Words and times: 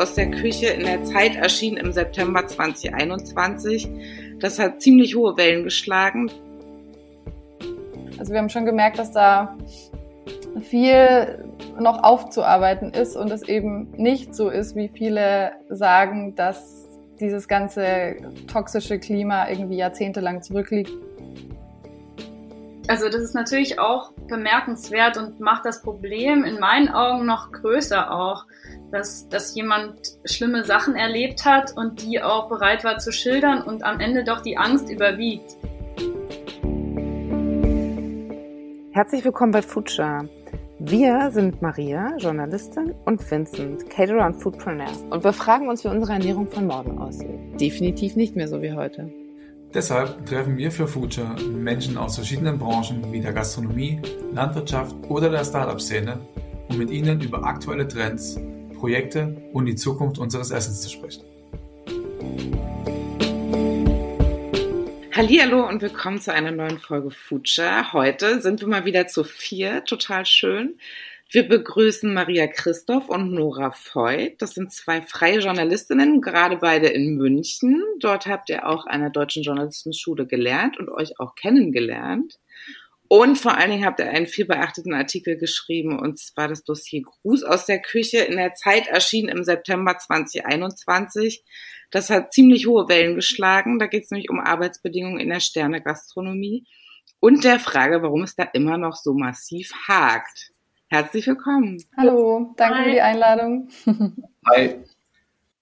aus 0.00 0.14
der 0.14 0.30
Küche 0.30 0.68
in 0.68 0.84
der 0.84 1.04
Zeit 1.04 1.36
erschien 1.36 1.76
im 1.76 1.92
September 1.92 2.46
2021. 2.46 3.88
Das 4.38 4.58
hat 4.58 4.80
ziemlich 4.80 5.14
hohe 5.14 5.36
Wellen 5.36 5.64
geschlagen. 5.64 6.30
Also 8.18 8.32
wir 8.32 8.38
haben 8.38 8.48
schon 8.48 8.64
gemerkt, 8.64 8.98
dass 8.98 9.12
da 9.12 9.56
viel 10.62 11.44
noch 11.78 12.02
aufzuarbeiten 12.02 12.92
ist 12.92 13.14
und 13.14 13.30
es 13.30 13.42
eben 13.42 13.90
nicht 13.92 14.34
so 14.34 14.48
ist, 14.48 14.74
wie 14.74 14.88
viele 14.88 15.52
sagen, 15.68 16.34
dass 16.34 16.88
dieses 17.20 17.46
ganze 17.46 18.16
toxische 18.50 18.98
Klima 18.98 19.48
irgendwie 19.48 19.76
jahrzehntelang 19.76 20.42
zurückliegt. 20.42 20.92
Also 22.88 23.08
das 23.08 23.20
ist 23.22 23.34
natürlich 23.34 23.78
auch 23.78 24.12
bemerkenswert 24.28 25.16
und 25.16 25.40
macht 25.40 25.64
das 25.64 25.82
Problem 25.82 26.44
in 26.44 26.58
meinen 26.58 26.88
Augen 26.88 27.26
noch 27.26 27.52
größer 27.52 28.10
auch, 28.10 28.46
dass, 28.90 29.28
dass 29.28 29.54
jemand 29.54 29.94
schlimme 30.24 30.64
Sachen 30.64 30.96
erlebt 30.96 31.44
hat 31.44 31.76
und 31.76 32.02
die 32.02 32.20
auch 32.22 32.48
bereit 32.48 32.84
war 32.84 32.98
zu 32.98 33.12
schildern 33.12 33.62
und 33.62 33.84
am 33.84 34.00
Ende 34.00 34.24
doch 34.24 34.40
die 34.40 34.56
Angst 34.56 34.90
überwiegt. 34.90 35.56
Herzlich 38.92 39.24
willkommen 39.24 39.52
bei 39.52 39.62
Future. 39.62 40.28
Wir 40.80 41.30
sind 41.30 41.60
Maria, 41.60 42.16
Journalistin, 42.16 42.94
und 43.04 43.30
Vincent, 43.30 43.88
Caterer 43.90 44.26
und 44.26 44.34
Foodpreneur. 44.34 44.88
Und 45.10 45.22
wir 45.22 45.32
fragen 45.32 45.68
uns, 45.68 45.84
wie 45.84 45.88
unsere 45.88 46.14
Ernährung 46.14 46.46
von 46.46 46.66
morgen 46.66 46.98
aussieht. 46.98 47.60
Definitiv 47.60 48.16
nicht 48.16 48.34
mehr 48.34 48.48
so 48.48 48.62
wie 48.62 48.72
heute. 48.72 49.12
Deshalb 49.74 50.26
treffen 50.26 50.56
wir 50.56 50.72
für 50.72 50.88
Future 50.88 51.36
Menschen 51.48 51.96
aus 51.96 52.16
verschiedenen 52.16 52.58
Branchen 52.58 53.12
wie 53.12 53.20
der 53.20 53.32
Gastronomie, 53.32 54.00
Landwirtschaft 54.32 54.96
oder 55.08 55.30
der 55.30 55.44
Startup-Szene, 55.44 56.18
um 56.68 56.78
mit 56.78 56.90
ihnen 56.90 57.20
über 57.20 57.44
aktuelle 57.44 57.86
Trends, 57.86 58.40
Projekte 58.80 59.36
und 59.52 59.66
die 59.66 59.76
Zukunft 59.76 60.18
unseres 60.18 60.50
Essens 60.50 60.80
zu 60.80 60.88
sprechen. 60.88 61.22
Hallo 65.12 65.68
und 65.68 65.82
willkommen 65.82 66.18
zu 66.18 66.32
einer 66.32 66.50
neuen 66.50 66.78
Folge 66.78 67.10
Future. 67.10 67.92
Heute 67.92 68.40
sind 68.40 68.62
wir 68.62 68.68
mal 68.68 68.86
wieder 68.86 69.06
zu 69.06 69.22
vier, 69.22 69.84
total 69.84 70.24
schön. 70.24 70.78
Wir 71.28 71.46
begrüßen 71.46 72.12
Maria 72.12 72.46
Christoph 72.48 73.08
und 73.08 73.32
Nora 73.32 73.72
Voigt. 73.92 74.40
Das 74.40 74.54
sind 74.54 74.72
zwei 74.72 75.02
freie 75.02 75.40
Journalistinnen, 75.40 76.22
gerade 76.22 76.56
beide 76.56 76.88
in 76.88 77.16
München. 77.16 77.84
Dort 78.00 78.26
habt 78.26 78.48
ihr 78.48 78.66
auch 78.66 78.86
an 78.86 79.02
der 79.02 79.10
Deutschen 79.10 79.42
Journalistenschule 79.42 80.26
gelernt 80.26 80.78
und 80.78 80.88
euch 80.88 81.20
auch 81.20 81.34
kennengelernt. 81.34 82.39
Und 83.12 83.38
vor 83.38 83.56
allen 83.56 83.72
Dingen 83.72 83.84
habt 83.84 83.98
ihr 83.98 84.08
einen 84.08 84.28
viel 84.28 84.44
beachteten 84.44 84.94
Artikel 84.94 85.36
geschrieben, 85.36 85.98
und 85.98 86.20
zwar 86.20 86.46
das 86.46 86.62
Dossier 86.62 87.02
Gruß 87.02 87.42
aus 87.42 87.66
der 87.66 87.82
Küche 87.82 88.18
in 88.18 88.36
der 88.36 88.54
Zeit 88.54 88.86
erschienen 88.86 89.28
im 89.30 89.42
September 89.42 89.98
2021. 89.98 91.42
Das 91.90 92.08
hat 92.08 92.32
ziemlich 92.32 92.68
hohe 92.68 92.88
Wellen 92.88 93.16
geschlagen. 93.16 93.80
Da 93.80 93.88
geht 93.88 94.04
es 94.04 94.12
nämlich 94.12 94.30
um 94.30 94.38
Arbeitsbedingungen 94.38 95.18
in 95.18 95.28
der 95.28 95.40
Sternegastronomie 95.40 96.68
und 97.18 97.42
der 97.42 97.58
Frage, 97.58 98.00
warum 98.00 98.22
es 98.22 98.36
da 98.36 98.44
immer 98.44 98.78
noch 98.78 98.94
so 98.94 99.12
massiv 99.12 99.72
hakt. 99.88 100.52
Herzlich 100.88 101.26
willkommen. 101.26 101.82
Hallo, 101.96 102.54
danke 102.56 102.78
Hi. 102.78 102.84
für 102.84 102.90
die 102.92 103.00
Einladung. 103.00 103.70
Hi. 104.48 104.84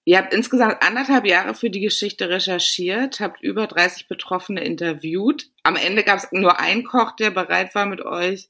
Ihr 0.05 0.17
habt 0.17 0.33
insgesamt 0.33 0.81
anderthalb 0.81 1.25
Jahre 1.25 1.53
für 1.53 1.69
die 1.69 1.81
Geschichte 1.81 2.29
recherchiert, 2.29 3.19
habt 3.19 3.41
über 3.41 3.67
30 3.67 4.07
Betroffene 4.07 4.63
interviewt. 4.63 5.51
Am 5.63 5.75
Ende 5.75 6.03
gab 6.03 6.17
es 6.17 6.31
nur 6.31 6.59
einen 6.59 6.83
Koch, 6.83 7.15
der 7.15 7.31
bereit 7.31 7.75
war, 7.75 7.85
mit 7.85 8.01
euch 8.01 8.49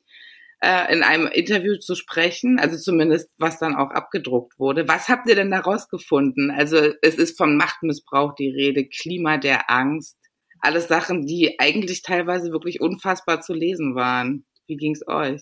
äh, 0.62 0.94
in 0.94 1.04
einem 1.04 1.28
Interview 1.28 1.78
zu 1.78 1.96
sprechen, 1.96 2.60
also 2.60 2.78
zumindest 2.78 3.30
was 3.38 3.60
dann 3.60 3.76
auch 3.76 3.92
abgedruckt 3.92 4.60
wurde. 4.60 4.88
Was 4.88 5.10
habt 5.10 5.28
ihr 5.28 5.36
denn 5.36 5.52
da 5.52 5.60
rausgefunden? 5.60 6.52
Also 6.52 6.94
es 7.02 7.16
ist 7.16 7.38
vom 7.38 7.56
Machtmissbrauch 7.56 8.36
die 8.36 8.50
Rede, 8.50 8.86
Klima 8.86 9.38
der 9.38 9.70
Angst, 9.70 10.18
alles 10.60 10.88
Sachen, 10.88 11.26
die 11.26 11.60
eigentlich 11.60 12.02
teilweise 12.02 12.52
wirklich 12.52 12.82
unfassbar 12.82 13.42
zu 13.42 13.54
lesen 13.54 13.96
waren. 13.96 14.46
Wie 14.68 14.76
ging's 14.76 15.08
euch? 15.08 15.42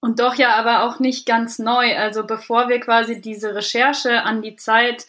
Und 0.00 0.18
doch 0.18 0.34
ja 0.34 0.54
aber 0.54 0.84
auch 0.84 0.98
nicht 0.98 1.26
ganz 1.26 1.58
neu. 1.58 1.96
Also 1.96 2.26
bevor 2.26 2.68
wir 2.68 2.80
quasi 2.80 3.20
diese 3.20 3.54
Recherche 3.54 4.22
an 4.22 4.40
die 4.42 4.56
Zeit 4.56 5.06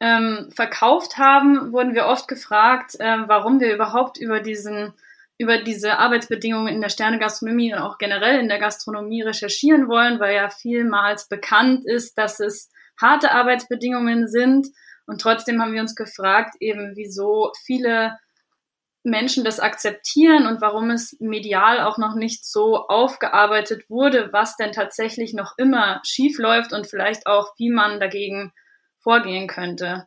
ähm, 0.00 0.50
verkauft 0.54 1.18
haben, 1.18 1.72
wurden 1.72 1.94
wir 1.94 2.06
oft 2.06 2.28
gefragt, 2.28 2.94
äh, 3.00 3.16
warum 3.26 3.58
wir 3.58 3.74
überhaupt 3.74 4.16
über 4.18 4.40
diesen 4.40 4.94
über 5.40 5.58
diese 5.58 5.98
Arbeitsbedingungen 5.98 6.74
in 6.74 6.80
der 6.80 6.88
Sternegastronomie 6.88 7.72
und 7.72 7.78
auch 7.78 7.98
generell 7.98 8.40
in 8.40 8.48
der 8.48 8.58
Gastronomie 8.58 9.22
recherchieren 9.22 9.86
wollen, 9.86 10.18
weil 10.18 10.34
ja 10.34 10.50
vielmals 10.50 11.28
bekannt 11.28 11.86
ist, 11.86 12.18
dass 12.18 12.40
es 12.40 12.70
harte 13.00 13.30
Arbeitsbedingungen 13.30 14.26
sind. 14.26 14.66
Und 15.06 15.20
trotzdem 15.20 15.62
haben 15.62 15.72
wir 15.72 15.80
uns 15.80 15.94
gefragt, 15.94 16.56
eben 16.58 16.96
wieso 16.96 17.52
viele 17.64 18.18
Menschen 19.10 19.44
das 19.44 19.60
akzeptieren 19.60 20.46
und 20.46 20.60
warum 20.60 20.90
es 20.90 21.16
medial 21.20 21.80
auch 21.80 21.98
noch 21.98 22.14
nicht 22.14 22.44
so 22.44 22.86
aufgearbeitet 22.86 23.88
wurde, 23.88 24.32
was 24.32 24.56
denn 24.56 24.72
tatsächlich 24.72 25.34
noch 25.34 25.54
immer 25.56 26.00
schief 26.04 26.38
läuft 26.38 26.72
und 26.72 26.86
vielleicht 26.86 27.26
auch, 27.26 27.54
wie 27.58 27.70
man 27.70 28.00
dagegen 28.00 28.52
vorgehen 28.98 29.46
könnte. 29.46 30.06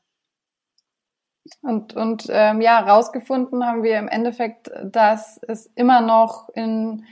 Und, 1.61 1.95
und 1.95 2.27
ähm, 2.29 2.61
ja, 2.61 2.79
rausgefunden 2.79 3.65
haben 3.65 3.83
wir 3.83 3.97
im 3.97 4.07
Endeffekt, 4.07 4.69
dass 4.83 5.39
es 5.47 5.65
immer 5.75 6.01
noch 6.01 6.49
in 6.53 7.05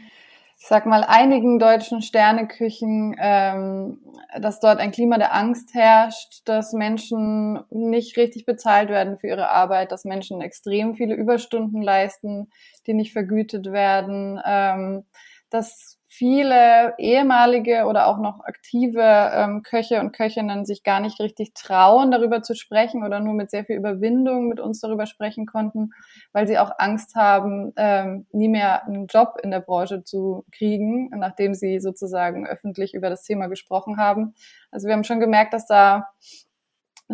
ich 0.59 0.67
sag 0.67 0.85
mal, 0.85 1.05
einigen 1.05 1.57
deutschen 1.57 2.01
Sterneküchen, 2.01 3.15
ähm, 3.17 3.99
dass 4.39 4.59
dort 4.59 4.79
ein 4.79 4.91
Klima 4.91 5.17
der 5.17 5.33
Angst 5.33 5.73
herrscht, 5.73 6.41
dass 6.45 6.73
Menschen 6.73 7.61
nicht 7.69 8.17
richtig 8.17 8.45
bezahlt 8.45 8.89
werden 8.89 9.17
für 9.17 9.27
ihre 9.27 9.49
Arbeit, 9.49 9.93
dass 9.93 10.03
Menschen 10.03 10.41
extrem 10.41 10.95
viele 10.95 11.15
Überstunden 11.15 11.81
leisten, 11.81 12.51
die 12.87 12.93
nicht 12.93 13.13
vergütet 13.13 13.71
werden, 13.71 14.39
ähm, 14.45 15.05
dass 15.49 15.98
viele 16.19 16.95
ehemalige 16.97 17.85
oder 17.85 18.07
auch 18.07 18.17
noch 18.17 18.41
aktive 18.41 19.01
ähm, 19.01 19.63
Köche 19.63 20.01
und 20.01 20.11
Köchinnen 20.11 20.65
sich 20.65 20.83
gar 20.83 20.99
nicht 20.99 21.17
richtig 21.21 21.53
trauen, 21.53 22.11
darüber 22.11 22.41
zu 22.41 22.55
sprechen 22.55 23.05
oder 23.05 23.21
nur 23.21 23.33
mit 23.33 23.49
sehr 23.49 23.63
viel 23.63 23.77
Überwindung 23.77 24.49
mit 24.49 24.59
uns 24.59 24.81
darüber 24.81 25.05
sprechen 25.05 25.45
konnten, 25.45 25.91
weil 26.33 26.45
sie 26.45 26.59
auch 26.59 26.71
Angst 26.77 27.15
haben, 27.15 27.71
ähm, 27.77 28.27
nie 28.33 28.49
mehr 28.49 28.85
einen 28.85 29.07
Job 29.07 29.37
in 29.41 29.49
der 29.49 29.61
Branche 29.61 30.03
zu 30.03 30.43
kriegen, 30.51 31.09
nachdem 31.15 31.53
sie 31.53 31.79
sozusagen 31.79 32.45
öffentlich 32.45 32.93
über 32.93 33.09
das 33.09 33.23
Thema 33.23 33.47
gesprochen 33.47 33.95
haben. 33.95 34.35
Also 34.71 34.87
wir 34.87 34.95
haben 34.95 35.05
schon 35.05 35.21
gemerkt, 35.21 35.53
dass 35.53 35.67
da 35.67 36.09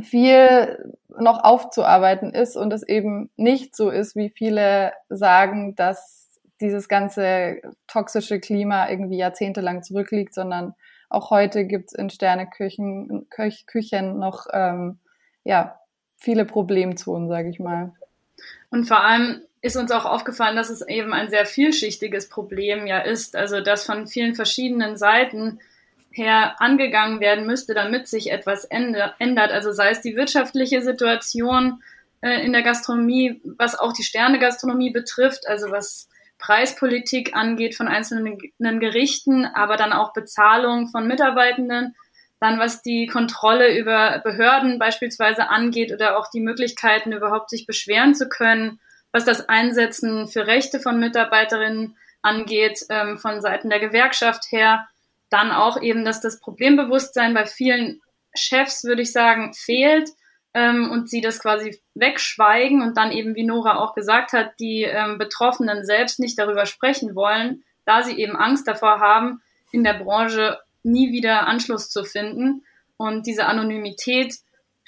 viel 0.02 0.96
noch 1.20 1.44
aufzuarbeiten 1.44 2.34
ist 2.34 2.58
und 2.58 2.74
es 2.74 2.82
eben 2.82 3.30
nicht 3.38 3.76
so 3.76 3.92
ist, 3.92 4.16
wie 4.16 4.30
viele 4.30 4.94
sagen, 5.10 5.76
dass 5.76 6.25
dieses 6.62 6.88
ganze 6.88 7.62
toxische 7.88 8.40
Klima 8.40 8.90
irgendwie 8.90 9.18
jahrzehntelang 9.18 9.84
zurückliegt, 9.84 10.34
sondern 10.34 10.74
auch 11.10 11.30
heute 11.30 11.66
gibt 11.66 11.90
es 11.90 11.94
in 11.94 12.10
Sterneküchen 12.10 13.28
Köch, 13.30 13.66
Küchen 13.68 14.20
noch 14.20 14.48
ähm, 14.52 15.00
ja, 15.44 15.80
viele 16.18 16.46
Problemzonen, 16.46 17.28
sage 17.30 17.50
ich 17.50 17.60
mal. 17.60 17.94
Und 18.70 18.86
vor 18.86 19.04
allem 19.04 19.42
ist 19.62 19.78
uns 19.78 19.92
auch 19.92 20.06
aufgefallen, 20.06 20.56
dass 20.56 20.70
es 20.70 20.88
eben 20.88 21.14
ein 21.14 21.30
sehr 21.30 21.46
vielschichtiges 21.46 22.30
Problem 22.30 22.88
ja 22.88 23.00
ist, 23.00 23.36
also 23.36 23.62
dass 23.62 23.86
von 23.86 24.08
vielen 24.08 24.36
verschiedenen 24.36 24.98
Seiten 24.98 25.60
her 26.12 26.62
angegangen 26.62 27.20
werden 27.20 27.46
müsste, 27.46 27.74
damit 27.74 28.08
sich 28.08 28.32
etwas 28.32 28.66
ändert. 28.66 29.52
Also 29.52 29.72
sei 29.72 29.90
es 29.90 30.02
die 30.02 30.16
wirtschaftliche 30.16 30.82
Situation 30.82 31.84
äh, 32.22 32.46
in 32.46 32.54
der 32.54 32.62
Gastronomie, 32.62 33.42
was 33.58 33.78
auch 33.78 33.92
die 33.92 34.04
Sternegastronomie 34.04 34.92
betrifft, 34.92 35.48
also 35.48 35.72
was 35.72 36.10
Preispolitik 36.38 37.36
angeht 37.36 37.76
von 37.76 37.88
einzelnen 37.88 38.38
Gerichten, 38.80 39.46
aber 39.46 39.78
dann 39.78 39.94
auch 39.94 40.14
Bezahlung 40.14 40.88
von 40.88 41.08
Mitarbeitenden, 41.08 41.96
dann 42.40 42.60
was 42.60 42.82
die 42.82 43.08
Kontrolle 43.08 43.78
über 43.78 44.20
Behörden 44.24 44.78
beispielsweise 44.78 45.50
angeht 45.50 45.94
oder 45.94 46.18
auch 46.18 46.30
die 46.30 46.42
Möglichkeiten 46.42 47.14
überhaupt 47.14 47.50
sich 47.50 47.66
beschweren 47.66 48.14
zu 48.14 48.28
können, 48.28 48.80
was 49.12 49.26
das 49.26 49.48
Einsetzen 49.48 50.28
für 50.28 50.46
Rechte 50.46 50.80
von 50.80 51.00
Mitarbeiterinnen 51.00 51.98
angeht, 52.22 52.86
ähm, 52.90 53.18
von 53.18 53.42
Seiten 53.42 53.70
der 53.70 53.80
Gewerkschaft 53.80 54.52
her, 54.52 54.88
dann 55.30 55.52
auch 55.52 55.82
eben, 55.82 56.04
dass 56.04 56.22
das 56.22 56.40
Problembewusstsein 56.40 57.34
bei 57.34 57.46
vielen 57.46 58.02
Chefs, 58.36 58.84
würde 58.84 59.04
ich 59.04 59.12
sagen, 59.12 59.54
fehlt 59.54 60.10
ähm, 60.56 60.90
und 60.90 61.10
sie 61.10 61.20
das 61.20 61.40
quasi 61.40 61.82
wegschweigen 61.96 62.82
und 62.82 62.98
dann 62.98 63.12
eben, 63.12 63.36
wie 63.36 63.44
Nora 63.44 63.78
auch 63.78 63.94
gesagt 63.94 64.32
hat, 64.32 64.54
die 64.60 64.84
ähm, 64.84 65.18
Betroffenen 65.18 65.86
selbst 65.86 66.18
nicht 66.18 66.40
darüber 66.40 66.66
sprechen 66.66 67.14
wollen, 67.14 67.64
da 67.86 68.04
sie 68.04 68.18
eben 68.18 68.38
Angst 68.38 68.66
davor 68.66 69.02
haben, 69.02 69.42
in 69.74 69.84
der 69.84 69.96
Branche 69.96 70.58
nie 70.82 71.12
wieder 71.12 71.46
Anschluss 71.48 71.90
zu 71.90 72.06
finden. 72.06 72.64
Und 72.96 73.28
diese 73.28 73.48
Anonymität 73.48 74.36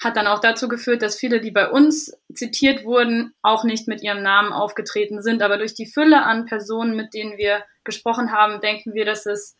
hat 0.02 0.16
dann 0.16 0.26
auch 0.26 0.38
dazu 0.38 0.68
geführt, 0.68 1.02
dass 1.02 1.18
viele, 1.18 1.38
die 1.38 1.50
bei 1.50 1.68
uns 1.68 2.16
zitiert 2.32 2.84
wurden, 2.84 3.34
auch 3.42 3.62
nicht 3.64 3.88
mit 3.88 4.02
ihrem 4.02 4.22
Namen 4.22 4.54
aufgetreten 4.54 5.20
sind. 5.20 5.42
Aber 5.42 5.58
durch 5.58 5.74
die 5.74 5.86
Fülle 5.86 6.22
an 6.22 6.46
Personen, 6.46 6.96
mit 6.96 7.12
denen 7.12 7.36
wir 7.36 7.62
gesprochen 7.84 8.32
haben, 8.32 8.62
denken 8.62 8.94
wir, 8.94 9.04
dass 9.04 9.26
es 9.26 9.58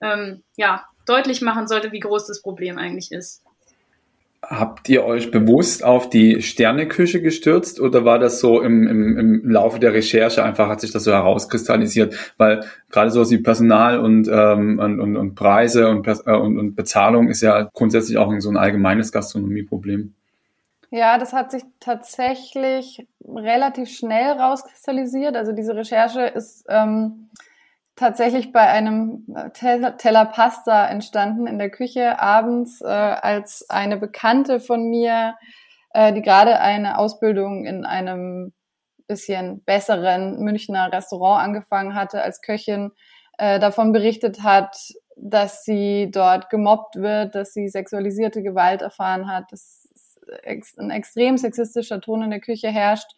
ähm, 0.00 0.44
ja 0.56 0.86
deutlich 1.04 1.42
machen 1.42 1.66
sollte, 1.66 1.90
wie 1.90 2.00
groß 2.00 2.28
das 2.28 2.42
Problem 2.42 2.78
eigentlich 2.78 3.10
ist. 3.10 3.42
Habt 4.40 4.88
ihr 4.88 5.04
euch 5.04 5.30
bewusst 5.30 5.84
auf 5.84 6.08
die 6.10 6.42
Sterneküche 6.42 7.20
gestürzt 7.20 7.80
oder 7.80 8.04
war 8.04 8.18
das 8.18 8.40
so 8.40 8.62
im, 8.62 8.86
im, 8.86 9.18
im 9.18 9.50
Laufe 9.50 9.80
der 9.80 9.92
Recherche 9.92 10.44
einfach, 10.44 10.68
hat 10.68 10.80
sich 10.80 10.92
das 10.92 11.04
so 11.04 11.12
herauskristallisiert? 11.12 12.34
Weil 12.38 12.64
gerade 12.90 13.10
so 13.10 13.28
wie 13.30 13.38
Personal 13.38 13.98
und, 13.98 14.28
ähm, 14.32 14.78
und, 14.78 15.00
und, 15.00 15.16
und 15.16 15.34
Preise 15.34 15.88
und, 15.88 16.06
äh, 16.06 16.32
und, 16.32 16.58
und 16.58 16.76
Bezahlung 16.76 17.28
ist 17.28 17.42
ja 17.42 17.68
grundsätzlich 17.74 18.16
auch 18.16 18.32
so 18.38 18.48
ein 18.48 18.56
allgemeines 18.56 19.12
Gastronomieproblem. 19.12 20.14
Ja, 20.90 21.18
das 21.18 21.32
hat 21.32 21.50
sich 21.50 21.62
tatsächlich 21.80 23.06
relativ 23.26 23.90
schnell 23.90 24.32
rauskristallisiert. 24.32 25.36
Also 25.36 25.52
diese 25.52 25.76
Recherche 25.76 26.22
ist 26.22 26.64
ähm, 26.68 27.28
tatsächlich 27.98 28.52
bei 28.52 28.60
einem 28.60 29.26
äh, 29.34 29.50
Teller 29.50 30.24
Pasta 30.26 30.86
entstanden 30.86 31.46
in 31.46 31.58
der 31.58 31.70
Küche 31.70 32.18
abends, 32.20 32.80
äh, 32.80 32.86
als 32.86 33.68
eine 33.68 33.96
Bekannte 33.96 34.60
von 34.60 34.88
mir, 34.88 35.36
äh, 35.90 36.12
die 36.12 36.22
gerade 36.22 36.60
eine 36.60 36.98
Ausbildung 36.98 37.64
in 37.66 37.84
einem 37.84 38.52
bisschen 39.08 39.62
besseren 39.64 40.38
Münchner 40.40 40.92
Restaurant 40.92 41.42
angefangen 41.42 41.94
hatte 41.94 42.22
als 42.22 42.40
Köchin, 42.40 42.92
äh, 43.38 43.58
davon 43.58 43.92
berichtet 43.92 44.42
hat, 44.42 44.76
dass 45.16 45.64
sie 45.64 46.10
dort 46.12 46.50
gemobbt 46.50 46.96
wird, 46.96 47.34
dass 47.34 47.52
sie 47.52 47.68
sexualisierte 47.68 48.42
Gewalt 48.42 48.82
erfahren 48.82 49.30
hat, 49.32 49.50
dass 49.50 49.88
ein 50.78 50.90
extrem 50.90 51.38
sexistischer 51.38 52.00
Ton 52.00 52.22
in 52.22 52.30
der 52.30 52.40
Küche 52.40 52.68
herrscht. 52.68 53.10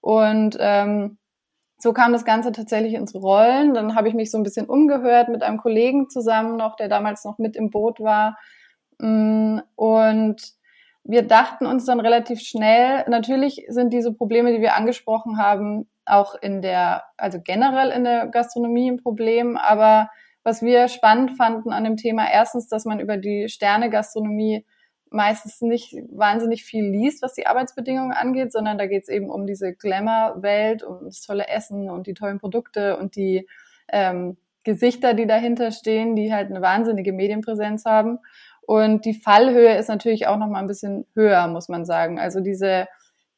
Und 0.00 0.56
ähm, 0.60 1.18
so 1.78 1.92
kam 1.92 2.12
das 2.12 2.24
Ganze 2.24 2.52
tatsächlich 2.52 2.94
ins 2.94 3.14
Rollen. 3.14 3.72
Dann 3.72 3.94
habe 3.94 4.08
ich 4.08 4.14
mich 4.14 4.30
so 4.30 4.36
ein 4.36 4.42
bisschen 4.42 4.66
umgehört 4.66 5.28
mit 5.28 5.42
einem 5.42 5.58
Kollegen 5.58 6.10
zusammen 6.10 6.56
noch, 6.56 6.76
der 6.76 6.88
damals 6.88 7.24
noch 7.24 7.38
mit 7.38 7.56
im 7.56 7.70
Boot 7.70 8.00
war. 8.00 8.36
Mm, 8.98 9.60
und 9.76 10.36
wir 11.04 11.22
dachten 11.22 11.66
uns 11.66 11.86
dann 11.86 12.00
relativ 12.00 12.40
schnell, 12.40 13.04
natürlich 13.08 13.64
sind 13.68 13.92
diese 13.92 14.12
Probleme, 14.12 14.52
die 14.52 14.60
wir 14.60 14.74
angesprochen 14.74 15.38
haben, 15.38 15.88
auch 16.04 16.34
in 16.34 16.60
der, 16.60 17.04
also 17.16 17.38
generell 17.42 17.90
in 17.90 18.04
der 18.04 18.26
Gastronomie 18.26 18.90
ein 18.90 19.02
Problem. 19.02 19.56
Aber 19.56 20.10
was 20.42 20.62
wir 20.62 20.88
spannend 20.88 21.36
fanden 21.36 21.72
an 21.72 21.84
dem 21.84 21.96
Thema, 21.96 22.30
erstens, 22.30 22.68
dass 22.68 22.84
man 22.84 23.00
über 23.00 23.16
die 23.16 23.48
Sterne-Gastronomie 23.48 24.66
meistens 25.10 25.60
nicht 25.60 25.94
wahnsinnig 26.10 26.64
viel 26.64 26.84
liest, 26.84 27.22
was 27.22 27.34
die 27.34 27.46
Arbeitsbedingungen 27.46 28.12
angeht, 28.12 28.52
sondern 28.52 28.78
da 28.78 28.86
geht 28.86 29.02
es 29.02 29.08
eben 29.08 29.30
um 29.30 29.46
diese 29.46 29.74
Glamour-Welt, 29.74 30.82
um 30.82 31.04
das 31.04 31.22
tolle 31.22 31.48
Essen 31.48 31.90
und 31.90 32.06
die 32.06 32.14
tollen 32.14 32.38
Produkte 32.38 32.96
und 32.98 33.16
die 33.16 33.48
ähm, 33.90 34.36
Gesichter, 34.64 35.14
die 35.14 35.26
dahinter 35.26 35.70
stehen, 35.70 36.16
die 36.16 36.32
halt 36.32 36.50
eine 36.50 36.60
wahnsinnige 36.60 37.12
Medienpräsenz 37.12 37.84
haben. 37.84 38.18
Und 38.62 39.04
die 39.04 39.14
Fallhöhe 39.14 39.76
ist 39.76 39.88
natürlich 39.88 40.26
auch 40.26 40.36
noch 40.36 40.48
mal 40.48 40.60
ein 40.60 40.66
bisschen 40.66 41.06
höher, 41.14 41.46
muss 41.48 41.68
man 41.68 41.86
sagen. 41.86 42.18
Also 42.18 42.40
diese 42.40 42.86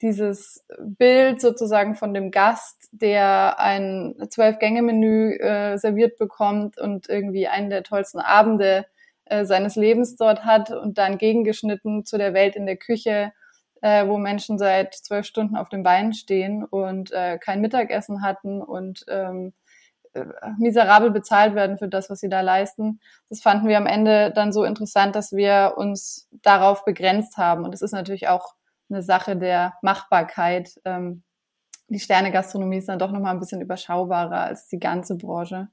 dieses 0.02 0.64
Bild 0.78 1.40
sozusagen 1.40 1.94
von 1.94 2.14
dem 2.14 2.30
Gast, 2.30 2.88
der 2.92 3.60
ein 3.60 4.14
Zwölf-Gänge-Menü 4.28 5.36
äh, 5.36 5.76
serviert 5.76 6.16
bekommt 6.16 6.78
und 6.78 7.08
irgendwie 7.08 7.48
einen 7.48 7.70
der 7.70 7.82
tollsten 7.82 8.18
Abende 8.18 8.86
äh, 9.30 9.44
seines 9.44 9.76
Lebens 9.76 10.16
dort 10.16 10.44
hat 10.44 10.70
und 10.70 10.98
dann 10.98 11.18
gegengeschnitten 11.18 12.04
zu 12.04 12.18
der 12.18 12.34
Welt 12.34 12.56
in 12.56 12.66
der 12.66 12.76
Küche, 12.76 13.32
äh, 13.80 14.06
wo 14.06 14.18
Menschen 14.18 14.58
seit 14.58 14.94
zwölf 14.94 15.24
Stunden 15.26 15.56
auf 15.56 15.68
den 15.68 15.82
Beinen 15.82 16.12
stehen 16.12 16.64
und 16.64 17.12
äh, 17.12 17.38
kein 17.38 17.60
Mittagessen 17.60 18.22
hatten 18.22 18.60
und 18.60 19.04
ähm, 19.08 19.52
äh, 20.12 20.24
miserabel 20.58 21.10
bezahlt 21.10 21.54
werden 21.54 21.78
für 21.78 21.88
das, 21.88 22.10
was 22.10 22.20
sie 22.20 22.28
da 22.28 22.40
leisten. 22.40 23.00
Das 23.28 23.40
fanden 23.40 23.68
wir 23.68 23.78
am 23.78 23.86
Ende 23.86 24.32
dann 24.32 24.52
so 24.52 24.64
interessant, 24.64 25.14
dass 25.14 25.32
wir 25.32 25.74
uns 25.76 26.28
darauf 26.42 26.84
begrenzt 26.84 27.36
haben. 27.36 27.64
Und 27.64 27.72
es 27.72 27.82
ist 27.82 27.92
natürlich 27.92 28.28
auch 28.28 28.54
eine 28.90 29.02
Sache 29.02 29.36
der 29.36 29.74
Machbarkeit. 29.82 30.80
Ähm, 30.84 31.22
die 31.88 32.00
Sterne-Gastronomie 32.00 32.78
ist 32.78 32.88
dann 32.88 32.98
doch 32.98 33.12
nochmal 33.12 33.34
ein 33.34 33.40
bisschen 33.40 33.60
überschaubarer 33.60 34.40
als 34.40 34.66
die 34.68 34.80
ganze 34.80 35.16
Branche. 35.16 35.68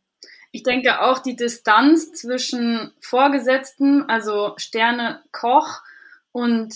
Ich 0.57 0.63
denke 0.63 1.01
auch 1.01 1.19
die 1.19 1.35
Distanz 1.35 2.13
zwischen 2.13 2.91
Vorgesetzten, 2.99 4.09
also 4.09 4.55
Sterne 4.57 5.21
Koch 5.31 5.83
und 6.31 6.73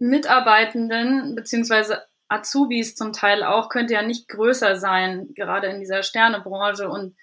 Mitarbeitenden 0.00 1.36
beziehungsweise 1.36 2.02
Azubis 2.26 2.96
zum 2.96 3.12
Teil 3.12 3.44
auch, 3.44 3.68
könnte 3.68 3.94
ja 3.94 4.02
nicht 4.02 4.26
größer 4.26 4.74
sein, 4.74 5.32
gerade 5.34 5.68
in 5.68 5.78
dieser 5.78 6.02
Sternebranche. 6.02 6.88
Und 6.88 7.16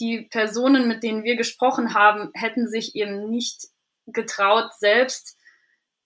die 0.00 0.22
Personen, 0.22 0.88
mit 0.88 1.02
denen 1.02 1.22
wir 1.22 1.36
gesprochen 1.36 1.92
haben, 1.92 2.30
hätten 2.32 2.66
sich 2.66 2.94
eben 2.94 3.28
nicht 3.28 3.66
getraut, 4.06 4.72
selbst 4.78 5.36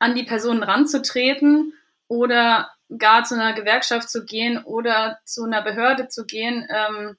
an 0.00 0.16
die 0.16 0.24
Personen 0.24 0.64
ranzutreten 0.64 1.72
oder 2.08 2.68
gar 2.98 3.22
zu 3.22 3.36
einer 3.36 3.52
Gewerkschaft 3.52 4.10
zu 4.10 4.24
gehen 4.24 4.64
oder 4.64 5.20
zu 5.24 5.44
einer 5.44 5.62
Behörde 5.62 6.08
zu 6.08 6.26
gehen. 6.26 6.66
Ähm, 6.68 7.16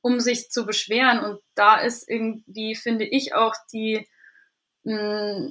um 0.00 0.20
sich 0.20 0.50
zu 0.50 0.66
beschweren. 0.66 1.20
Und 1.20 1.40
da 1.54 1.76
ist 1.80 2.08
irgendwie, 2.08 2.74
finde 2.74 3.04
ich, 3.04 3.34
auch 3.34 3.54
die 3.72 4.06
mh, 4.84 5.50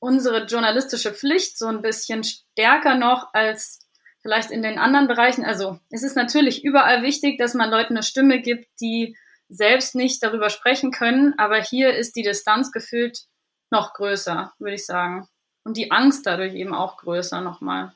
unsere 0.00 0.46
journalistische 0.46 1.12
Pflicht 1.12 1.58
so 1.58 1.66
ein 1.66 1.82
bisschen 1.82 2.24
stärker 2.24 2.96
noch 2.96 3.32
als 3.32 3.80
vielleicht 4.20 4.50
in 4.50 4.62
den 4.62 4.78
anderen 4.78 5.08
Bereichen. 5.08 5.44
Also 5.44 5.78
es 5.90 6.02
ist 6.02 6.16
natürlich 6.16 6.64
überall 6.64 7.02
wichtig, 7.02 7.38
dass 7.38 7.54
man 7.54 7.70
Leuten 7.70 7.94
eine 7.94 8.02
Stimme 8.02 8.40
gibt, 8.40 8.68
die 8.80 9.16
selbst 9.48 9.94
nicht 9.94 10.22
darüber 10.22 10.50
sprechen 10.50 10.90
können, 10.90 11.34
aber 11.38 11.62
hier 11.62 11.94
ist 11.94 12.16
die 12.16 12.22
Distanz 12.22 12.72
gefühlt 12.72 13.26
noch 13.70 13.94
größer, 13.94 14.52
würde 14.58 14.74
ich 14.74 14.84
sagen. 14.84 15.28
Und 15.64 15.76
die 15.76 15.90
Angst 15.90 16.26
dadurch 16.26 16.54
eben 16.54 16.74
auch 16.74 16.96
größer 16.98 17.40
nochmal. 17.40 17.92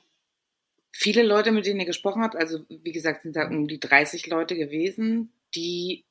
Viele 0.92 1.22
Leute, 1.22 1.52
mit 1.52 1.66
denen 1.66 1.80
ihr 1.80 1.86
gesprochen 1.86 2.22
habt, 2.22 2.36
also 2.36 2.64
wie 2.68 2.92
gesagt, 2.92 3.22
sind 3.22 3.36
da 3.36 3.46
um 3.46 3.68
die 3.68 3.80
30 3.80 4.26
Leute 4.26 4.56
gewesen, 4.56 5.32
die 5.54 6.04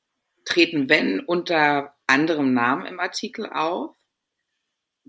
treten, 0.44 0.88
wenn, 0.88 1.20
unter 1.20 1.94
anderem 2.06 2.52
Namen 2.52 2.86
im 2.86 3.00
Artikel 3.00 3.46
auf. 3.46 3.96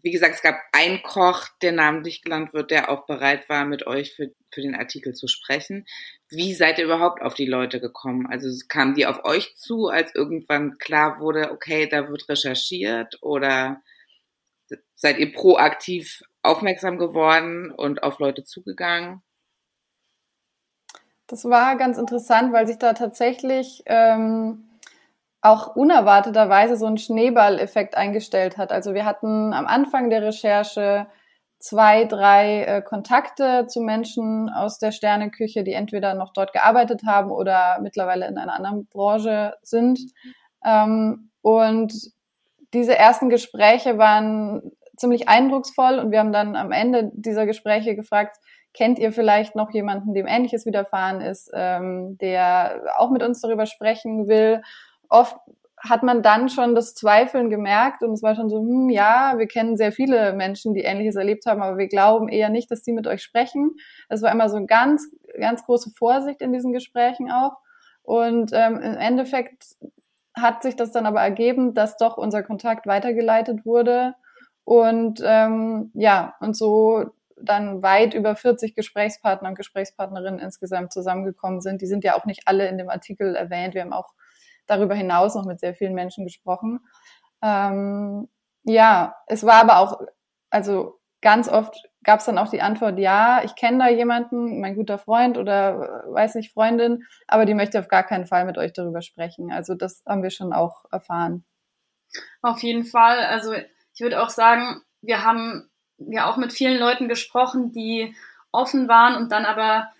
Wie 0.03 0.11
gesagt, 0.11 0.35
es 0.35 0.41
gab 0.41 0.55
einen 0.71 1.03
Koch, 1.03 1.47
der 1.61 1.73
namentlich 1.73 2.21
genannt 2.21 2.53
wird, 2.53 2.71
der 2.71 2.89
auch 2.89 3.05
bereit 3.05 3.47
war, 3.49 3.65
mit 3.65 3.85
euch 3.85 4.15
für, 4.15 4.31
für 4.51 4.61
den 4.61 4.75
Artikel 4.75 5.13
zu 5.13 5.27
sprechen. 5.27 5.85
Wie 6.29 6.53
seid 6.53 6.79
ihr 6.79 6.85
überhaupt 6.85 7.21
auf 7.21 7.33
die 7.33 7.45
Leute 7.45 7.79
gekommen? 7.79 8.25
Also 8.27 8.49
kamen 8.67 8.95
die 8.95 9.05
auf 9.05 9.23
euch 9.25 9.55
zu, 9.55 9.87
als 9.87 10.15
irgendwann 10.15 10.77
klar 10.77 11.19
wurde, 11.19 11.51
okay, 11.51 11.87
da 11.87 12.09
wird 12.09 12.29
recherchiert 12.29 13.17
oder 13.21 13.81
seid 14.95 15.19
ihr 15.19 15.31
proaktiv 15.33 16.21
aufmerksam 16.41 16.97
geworden 16.97 17.71
und 17.71 18.03
auf 18.03 18.19
Leute 18.19 18.43
zugegangen? 18.43 19.21
Das 21.31 21.45
war 21.45 21.77
ganz 21.77 21.97
interessant, 21.97 22.51
weil 22.51 22.67
sich 22.67 22.77
da 22.77 22.91
tatsächlich 22.91 23.83
ähm, 23.85 24.65
auch 25.39 25.77
unerwarteterweise 25.77 26.75
so 26.75 26.87
ein 26.87 26.97
Schneeballeffekt 26.97 27.95
eingestellt 27.95 28.57
hat. 28.57 28.73
Also 28.73 28.93
wir 28.93 29.05
hatten 29.05 29.53
am 29.53 29.65
Anfang 29.65 30.09
der 30.09 30.23
Recherche 30.23 31.07
zwei, 31.57 32.03
drei 32.03 32.63
äh, 32.63 32.81
Kontakte 32.81 33.65
zu 33.67 33.79
Menschen 33.79 34.49
aus 34.49 34.77
der 34.77 34.91
Sterneküche, 34.91 35.63
die 35.63 35.71
entweder 35.71 36.15
noch 36.15 36.33
dort 36.33 36.51
gearbeitet 36.51 37.03
haben 37.05 37.31
oder 37.31 37.79
mittlerweile 37.81 38.27
in 38.27 38.37
einer 38.37 38.53
anderen 38.53 38.87
Branche 38.87 39.53
sind. 39.61 40.01
Ähm, 40.65 41.29
und 41.41 41.93
diese 42.73 42.97
ersten 42.97 43.29
Gespräche 43.29 43.97
waren 43.97 44.73
ziemlich 44.97 45.29
eindrucksvoll 45.29 45.97
und 45.97 46.11
wir 46.11 46.19
haben 46.19 46.33
dann 46.33 46.57
am 46.57 46.73
Ende 46.73 47.09
dieser 47.13 47.45
Gespräche 47.45 47.95
gefragt, 47.95 48.35
Kennt 48.73 48.99
ihr 48.99 49.11
vielleicht 49.11 49.55
noch 49.55 49.71
jemanden, 49.71 50.13
dem 50.13 50.27
Ähnliches 50.27 50.65
widerfahren 50.65 51.21
ist, 51.21 51.51
ähm, 51.53 52.17
der 52.19 52.81
auch 52.97 53.11
mit 53.11 53.23
uns 53.23 53.41
darüber 53.41 53.65
sprechen 53.65 54.27
will? 54.27 54.61
Oft 55.09 55.35
hat 55.83 56.03
man 56.03 56.21
dann 56.21 56.47
schon 56.47 56.75
das 56.75 56.93
Zweifeln 56.93 57.49
gemerkt 57.49 58.03
und 58.03 58.13
es 58.13 58.21
war 58.21 58.35
schon 58.35 58.49
so, 58.49 58.59
hm, 58.59 58.89
ja, 58.89 59.33
wir 59.37 59.47
kennen 59.47 59.77
sehr 59.77 59.91
viele 59.91 60.33
Menschen, 60.33 60.73
die 60.73 60.81
Ähnliches 60.81 61.15
erlebt 61.15 61.45
haben, 61.47 61.61
aber 61.61 61.77
wir 61.77 61.87
glauben 61.87 62.29
eher 62.29 62.49
nicht, 62.49 62.69
dass 62.69 62.83
die 62.83 62.91
mit 62.91 63.07
euch 63.07 63.23
sprechen. 63.23 63.75
Es 64.07 64.21
war 64.21 64.31
immer 64.31 64.47
so 64.47 64.63
ganz, 64.65 65.07
ganz 65.39 65.65
große 65.65 65.89
Vorsicht 65.97 66.41
in 66.41 66.53
diesen 66.53 66.71
Gesprächen 66.71 67.31
auch. 67.31 67.53
Und 68.03 68.51
ähm, 68.53 68.75
im 68.77 68.95
Endeffekt 68.95 69.75
hat 70.35 70.61
sich 70.61 70.75
das 70.75 70.91
dann 70.91 71.05
aber 71.05 71.21
ergeben, 71.21 71.73
dass 71.73 71.97
doch 71.97 72.17
unser 72.17 72.43
Kontakt 72.43 72.85
weitergeleitet 72.85 73.65
wurde. 73.65 74.13
Und 74.63 75.21
ähm, 75.25 75.91
ja, 75.95 76.35
und 76.39 76.55
so 76.55 77.05
dann 77.43 77.81
weit 77.81 78.13
über 78.13 78.35
40 78.35 78.75
Gesprächspartner 78.75 79.49
und 79.49 79.55
Gesprächspartnerinnen 79.55 80.39
insgesamt 80.39 80.93
zusammengekommen 80.93 81.61
sind. 81.61 81.81
Die 81.81 81.87
sind 81.87 82.03
ja 82.03 82.15
auch 82.15 82.25
nicht 82.25 82.43
alle 82.47 82.67
in 82.67 82.77
dem 82.77 82.89
Artikel 82.89 83.35
erwähnt. 83.35 83.73
Wir 83.73 83.81
haben 83.81 83.93
auch 83.93 84.09
darüber 84.67 84.95
hinaus 84.95 85.35
noch 85.35 85.45
mit 85.45 85.59
sehr 85.59 85.73
vielen 85.73 85.93
Menschen 85.93 86.25
gesprochen. 86.25 86.79
Ähm, 87.41 88.27
ja, 88.63 89.15
es 89.27 89.45
war 89.45 89.55
aber 89.55 89.79
auch, 89.79 90.01
also 90.49 90.99
ganz 91.21 91.49
oft 91.49 91.75
gab 92.03 92.19
es 92.19 92.25
dann 92.25 92.37
auch 92.37 92.49
die 92.49 92.61
Antwort, 92.61 92.97
ja, 92.99 93.41
ich 93.43 93.55
kenne 93.55 93.79
da 93.79 93.89
jemanden, 93.89 94.59
mein 94.59 94.75
guter 94.75 94.97
Freund 94.97 95.37
oder 95.37 96.03
äh, 96.07 96.13
weiß 96.13 96.35
nicht, 96.35 96.51
Freundin, 96.51 97.03
aber 97.27 97.45
die 97.45 97.53
möchte 97.53 97.79
auf 97.79 97.87
gar 97.87 98.03
keinen 98.03 98.25
Fall 98.25 98.45
mit 98.45 98.57
euch 98.57 98.73
darüber 98.73 99.01
sprechen. 99.01 99.51
Also 99.51 99.75
das 99.75 100.03
haben 100.07 100.23
wir 100.23 100.31
schon 100.31 100.53
auch 100.53 100.85
erfahren. 100.91 101.45
Auf 102.41 102.61
jeden 102.63 102.85
Fall. 102.85 103.19
Also 103.19 103.53
ich 103.53 103.99
würde 103.99 104.21
auch 104.21 104.29
sagen, 104.29 104.81
wir 105.01 105.23
haben 105.23 105.70
ja 106.09 106.29
auch 106.29 106.37
mit 106.37 106.53
vielen 106.53 106.79
Leuten 106.79 107.07
gesprochen, 107.07 107.71
die 107.71 108.15
offen 108.51 108.87
waren 108.87 109.15
und 109.15 109.31
dann 109.31 109.45
aber 109.45 109.91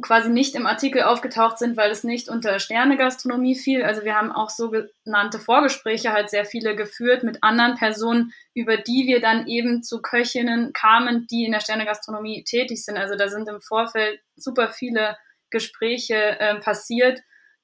quasi 0.00 0.30
nicht 0.30 0.54
im 0.54 0.66
Artikel 0.66 1.02
aufgetaucht 1.02 1.58
sind, 1.58 1.76
weil 1.76 1.90
es 1.90 2.04
nicht 2.04 2.28
unter 2.28 2.60
Sternegastronomie 2.60 3.56
fiel. 3.56 3.82
Also 3.82 4.04
wir 4.04 4.14
haben 4.14 4.30
auch 4.30 4.48
sogenannte 4.48 5.40
Vorgespräche 5.40 6.12
halt 6.12 6.30
sehr 6.30 6.44
viele 6.44 6.76
geführt 6.76 7.24
mit 7.24 7.42
anderen 7.42 7.74
Personen, 7.74 8.32
über 8.54 8.76
die 8.76 9.06
wir 9.08 9.20
dann 9.20 9.48
eben 9.48 9.82
zu 9.82 10.00
Köchinnen 10.00 10.72
kamen, 10.72 11.26
die 11.28 11.44
in 11.44 11.52
der 11.52 11.60
Sternegastronomie 11.60 12.44
tätig 12.44 12.84
sind. 12.84 12.98
Also 12.98 13.16
da 13.16 13.28
sind 13.28 13.48
im 13.48 13.60
Vorfeld 13.60 14.20
super 14.36 14.68
viele 14.68 15.16
Gespräche 15.50 16.38
äh, 16.38 16.60
passiert, 16.60 17.20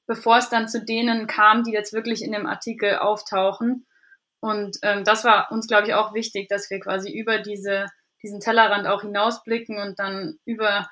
bevor 0.06 0.38
es 0.38 0.48
dann 0.48 0.68
zu 0.68 0.84
denen 0.84 1.28
kam, 1.28 1.62
die 1.62 1.72
jetzt 1.72 1.92
wirklich 1.92 2.24
in 2.24 2.32
dem 2.32 2.46
Artikel 2.46 2.96
auftauchen. 2.96 3.86
Und 4.40 4.76
ähm, 4.82 5.04
das 5.04 5.24
war 5.24 5.50
uns, 5.50 5.66
glaube 5.66 5.86
ich, 5.88 5.94
auch 5.94 6.14
wichtig, 6.14 6.48
dass 6.48 6.70
wir 6.70 6.80
quasi 6.80 7.10
über 7.10 7.38
diese, 7.38 7.86
diesen 8.22 8.40
Tellerrand 8.40 8.86
auch 8.86 9.02
hinausblicken 9.02 9.78
und 9.78 9.98
dann 9.98 10.38
über 10.44 10.88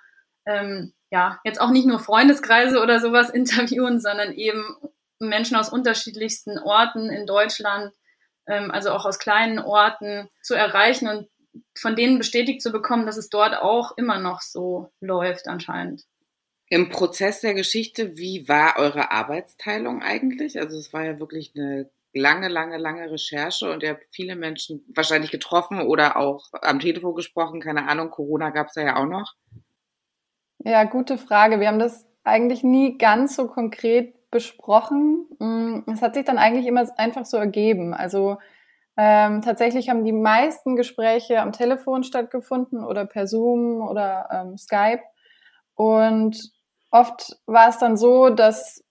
ähm, 0.46 0.92
ja, 1.10 1.38
jetzt 1.44 1.60
auch 1.60 1.70
nicht 1.70 1.86
nur 1.86 2.00
Freundeskreise 2.00 2.82
oder 2.82 3.00
sowas 3.00 3.30
interviewen, 3.34 4.00
sondern 4.00 4.32
eben 4.32 4.76
Menschen 5.20 5.56
aus 5.56 5.68
unterschiedlichsten 5.72 6.58
Orten 6.58 7.10
in 7.10 7.26
Deutschland, 7.26 7.92
ähm, 8.46 8.70
also 8.70 8.90
auch 8.90 9.06
aus 9.06 9.18
kleinen 9.18 9.58
Orten 9.58 10.28
zu 10.42 10.54
erreichen 10.54 11.08
und 11.08 11.28
von 11.78 11.94
denen 11.94 12.18
bestätigt 12.18 12.62
zu 12.62 12.72
bekommen, 12.72 13.06
dass 13.06 13.16
es 13.16 13.28
dort 13.28 13.54
auch 13.54 13.96
immer 13.96 14.18
noch 14.18 14.40
so 14.40 14.90
läuft 15.00 15.46
anscheinend. 15.46 16.02
Im 16.68 16.88
Prozess 16.88 17.40
der 17.40 17.54
Geschichte, 17.54 18.16
wie 18.16 18.48
war 18.48 18.76
eure 18.78 19.12
Arbeitsteilung 19.12 20.02
eigentlich? 20.02 20.58
Also 20.58 20.76
es 20.76 20.92
war 20.92 21.04
ja 21.04 21.20
wirklich 21.20 21.52
eine 21.54 21.88
lange, 22.14 22.49
lange, 22.49 22.78
lange 22.78 23.11
Recherche 23.11 23.71
und 23.71 23.83
ihr 23.83 23.90
habt 23.90 24.04
viele 24.11 24.37
Menschen 24.37 24.85
wahrscheinlich 24.94 25.30
getroffen 25.30 25.80
oder 25.80 26.16
auch 26.16 26.44
am 26.62 26.80
Telefon 26.80 27.14
gesprochen. 27.14 27.61
Keine 27.61 27.88
Ahnung, 27.88 28.11
Corona 28.11 28.50
gab 28.50 28.68
es 28.68 28.75
ja 28.76 28.97
auch 28.97 29.06
noch. 29.06 29.35
Ja, 30.59 30.85
gute 30.85 31.18
Frage. 31.18 31.61
Wir 31.61 31.68
haben 31.68 31.78
das 31.78 32.06
eigentlich 32.25 32.62
nie 32.62 32.97
ganz 32.97 33.37
so 33.37 33.49
konkret 33.49 34.30
besprochen. 34.30 35.26
Mm, 35.38 35.90
es 35.92 36.02
hat 36.02 36.14
sich 36.14 36.25
dann 36.25 36.38
eigentlich 36.38 36.66
immer 36.66 36.87
einfach 36.97 37.26
so 37.26 37.37
ergeben. 37.37 37.94
Also 37.94 38.38
ähm, 38.97 39.42
tatsächlich 39.42 39.90
haben 39.90 40.04
die 40.04 40.12
meisten 40.12 40.76
Gespräche 40.76 41.40
am 41.40 41.52
Telefon 41.52 42.04
stattgefunden 42.04 42.85
oder 42.85 43.06
per 43.06 43.26
Zoom 43.26 43.80
oder 43.80 44.28
ähm, 44.30 44.56
Skype. 44.56 45.02
Und 45.75 46.52
oft 46.90 47.37
war 47.47 47.68
es 47.68 47.78
dann 47.78 47.97
so, 47.97 48.30
dass 48.30 48.85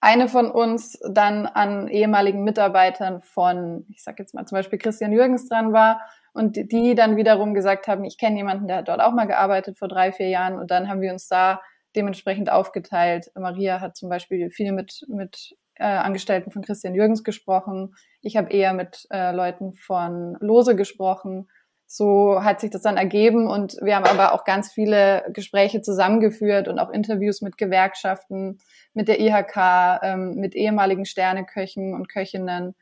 eine 0.00 0.28
von 0.28 0.50
uns 0.50 0.98
dann 1.10 1.46
an 1.46 1.88
ehemaligen 1.88 2.44
Mitarbeitern 2.44 3.20
von, 3.20 3.84
ich 3.88 4.02
sag 4.02 4.18
jetzt 4.18 4.34
mal 4.34 4.46
zum 4.46 4.56
Beispiel 4.56 4.78
Christian 4.78 5.12
Jürgens 5.12 5.48
dran 5.48 5.72
war 5.72 6.00
und 6.32 6.56
die 6.56 6.94
dann 6.94 7.16
wiederum 7.16 7.52
gesagt 7.52 7.88
haben, 7.88 8.04
ich 8.04 8.16
kenne 8.16 8.36
jemanden, 8.36 8.68
der 8.68 8.78
hat 8.78 8.88
dort 8.88 9.00
auch 9.00 9.12
mal 9.12 9.26
gearbeitet 9.26 9.76
vor 9.76 9.88
drei, 9.88 10.12
vier 10.12 10.28
Jahren 10.28 10.58
und 10.58 10.70
dann 10.70 10.88
haben 10.88 11.00
wir 11.00 11.12
uns 11.12 11.26
da 11.28 11.60
dementsprechend 11.96 12.50
aufgeteilt. 12.50 13.30
Maria 13.34 13.80
hat 13.80 13.96
zum 13.96 14.08
Beispiel 14.08 14.50
viel 14.50 14.72
mit, 14.72 15.04
mit 15.08 15.56
äh, 15.74 15.84
Angestellten 15.84 16.50
von 16.50 16.62
Christian 16.62 16.94
Jürgens 16.94 17.24
gesprochen. 17.24 17.94
Ich 18.20 18.36
habe 18.36 18.50
eher 18.50 18.74
mit 18.74 19.06
äh, 19.10 19.32
Leuten 19.32 19.74
von 19.74 20.36
Lose 20.40 20.76
gesprochen. 20.76 21.48
So 21.90 22.44
hat 22.44 22.60
sich 22.60 22.70
das 22.70 22.82
dann 22.82 22.98
ergeben 22.98 23.46
und 23.46 23.78
wir 23.80 23.96
haben 23.96 24.04
aber 24.04 24.34
auch 24.34 24.44
ganz 24.44 24.70
viele 24.70 25.24
Gespräche 25.32 25.80
zusammengeführt 25.80 26.68
und 26.68 26.78
auch 26.78 26.90
Interviews 26.90 27.40
mit 27.40 27.56
Gewerkschaften, 27.56 28.58
mit 28.92 29.08
der 29.08 29.18
IHK, 29.18 30.02
ähm, 30.02 30.34
mit 30.34 30.54
ehemaligen 30.54 31.06
Sterneköchen 31.06 31.94
und 31.94 32.10
Köchinnen. 32.10 32.74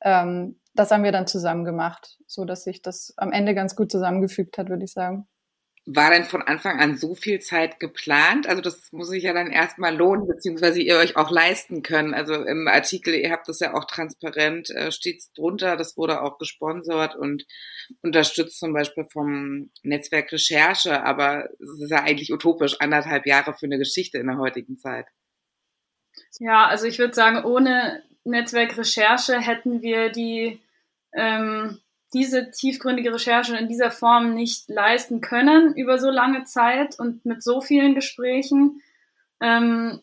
Ähm, 0.00 0.60
das 0.74 0.92
haben 0.92 1.02
wir 1.02 1.10
dann 1.10 1.26
zusammen 1.26 1.64
gemacht, 1.64 2.18
so 2.28 2.44
dass 2.44 2.62
sich 2.62 2.82
das 2.82 3.12
am 3.16 3.32
Ende 3.32 3.56
ganz 3.56 3.74
gut 3.74 3.90
zusammengefügt 3.90 4.56
hat, 4.58 4.68
würde 4.68 4.84
ich 4.84 4.92
sagen. 4.92 5.26
War 5.84 6.10
denn 6.10 6.24
von 6.24 6.42
Anfang 6.42 6.78
an 6.78 6.96
so 6.96 7.16
viel 7.16 7.40
Zeit 7.40 7.80
geplant? 7.80 8.46
Also 8.46 8.62
das 8.62 8.92
muss 8.92 9.08
sich 9.08 9.24
ja 9.24 9.32
dann 9.32 9.50
erstmal 9.50 9.96
lohnen, 9.96 10.28
beziehungsweise 10.28 10.80
ihr 10.80 10.96
euch 10.96 11.16
auch 11.16 11.32
leisten 11.32 11.82
können. 11.82 12.14
Also 12.14 12.34
im 12.34 12.68
Artikel, 12.68 13.14
ihr 13.14 13.32
habt 13.32 13.48
das 13.48 13.58
ja 13.58 13.74
auch 13.74 13.86
transparent, 13.86 14.70
äh, 14.70 14.92
steht 14.92 15.24
drunter, 15.36 15.76
das 15.76 15.96
wurde 15.96 16.22
auch 16.22 16.38
gesponsert 16.38 17.16
und 17.16 17.46
unterstützt 18.00 18.60
zum 18.60 18.72
Beispiel 18.72 19.06
vom 19.10 19.70
Netzwerk 19.82 20.30
Recherche, 20.30 21.02
aber 21.02 21.48
es 21.58 21.80
ist 21.80 21.90
ja 21.90 22.04
eigentlich 22.04 22.32
utopisch, 22.32 22.80
anderthalb 22.80 23.26
Jahre 23.26 23.52
für 23.52 23.66
eine 23.66 23.78
Geschichte 23.78 24.18
in 24.18 24.28
der 24.28 24.38
heutigen 24.38 24.78
Zeit. 24.78 25.06
Ja, 26.38 26.66
also 26.66 26.86
ich 26.86 27.00
würde 27.00 27.14
sagen, 27.14 27.44
ohne 27.44 28.04
Netzwerk 28.22 28.78
Recherche 28.78 29.40
hätten 29.40 29.82
wir 29.82 30.10
die, 30.10 30.60
ähm, 31.12 31.80
diese 32.12 32.50
tiefgründige 32.50 33.14
Recherche 33.14 33.56
in 33.56 33.68
dieser 33.68 33.90
Form 33.90 34.34
nicht 34.34 34.68
leisten 34.68 35.20
können 35.20 35.74
über 35.74 35.98
so 35.98 36.10
lange 36.10 36.44
Zeit 36.44 36.98
und 36.98 37.24
mit 37.24 37.42
so 37.42 37.60
vielen 37.60 37.94
Gesprächen, 37.94 38.82
ähm, 39.40 40.02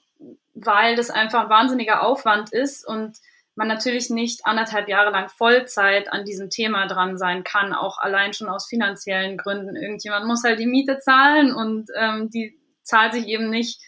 weil 0.53 0.95
das 0.95 1.09
einfach 1.09 1.43
ein 1.43 1.49
wahnsinniger 1.49 2.03
Aufwand 2.03 2.51
ist 2.51 2.85
und 2.85 3.17
man 3.55 3.67
natürlich 3.67 4.09
nicht 4.09 4.45
anderthalb 4.45 4.87
Jahre 4.87 5.11
lang 5.11 5.29
Vollzeit 5.29 6.11
an 6.11 6.25
diesem 6.25 6.49
Thema 6.49 6.87
dran 6.87 7.17
sein 7.17 7.43
kann, 7.43 7.73
auch 7.73 7.99
allein 7.99 8.33
schon 8.33 8.47
aus 8.47 8.67
finanziellen 8.67 9.37
Gründen. 9.37 9.75
Irgendjemand 9.75 10.25
muss 10.25 10.43
halt 10.43 10.59
die 10.59 10.65
Miete 10.65 10.99
zahlen 10.99 11.53
und 11.53 11.89
ähm, 11.95 12.29
die 12.29 12.57
zahlt 12.83 13.13
sich 13.13 13.27
eben 13.27 13.49
nicht 13.49 13.81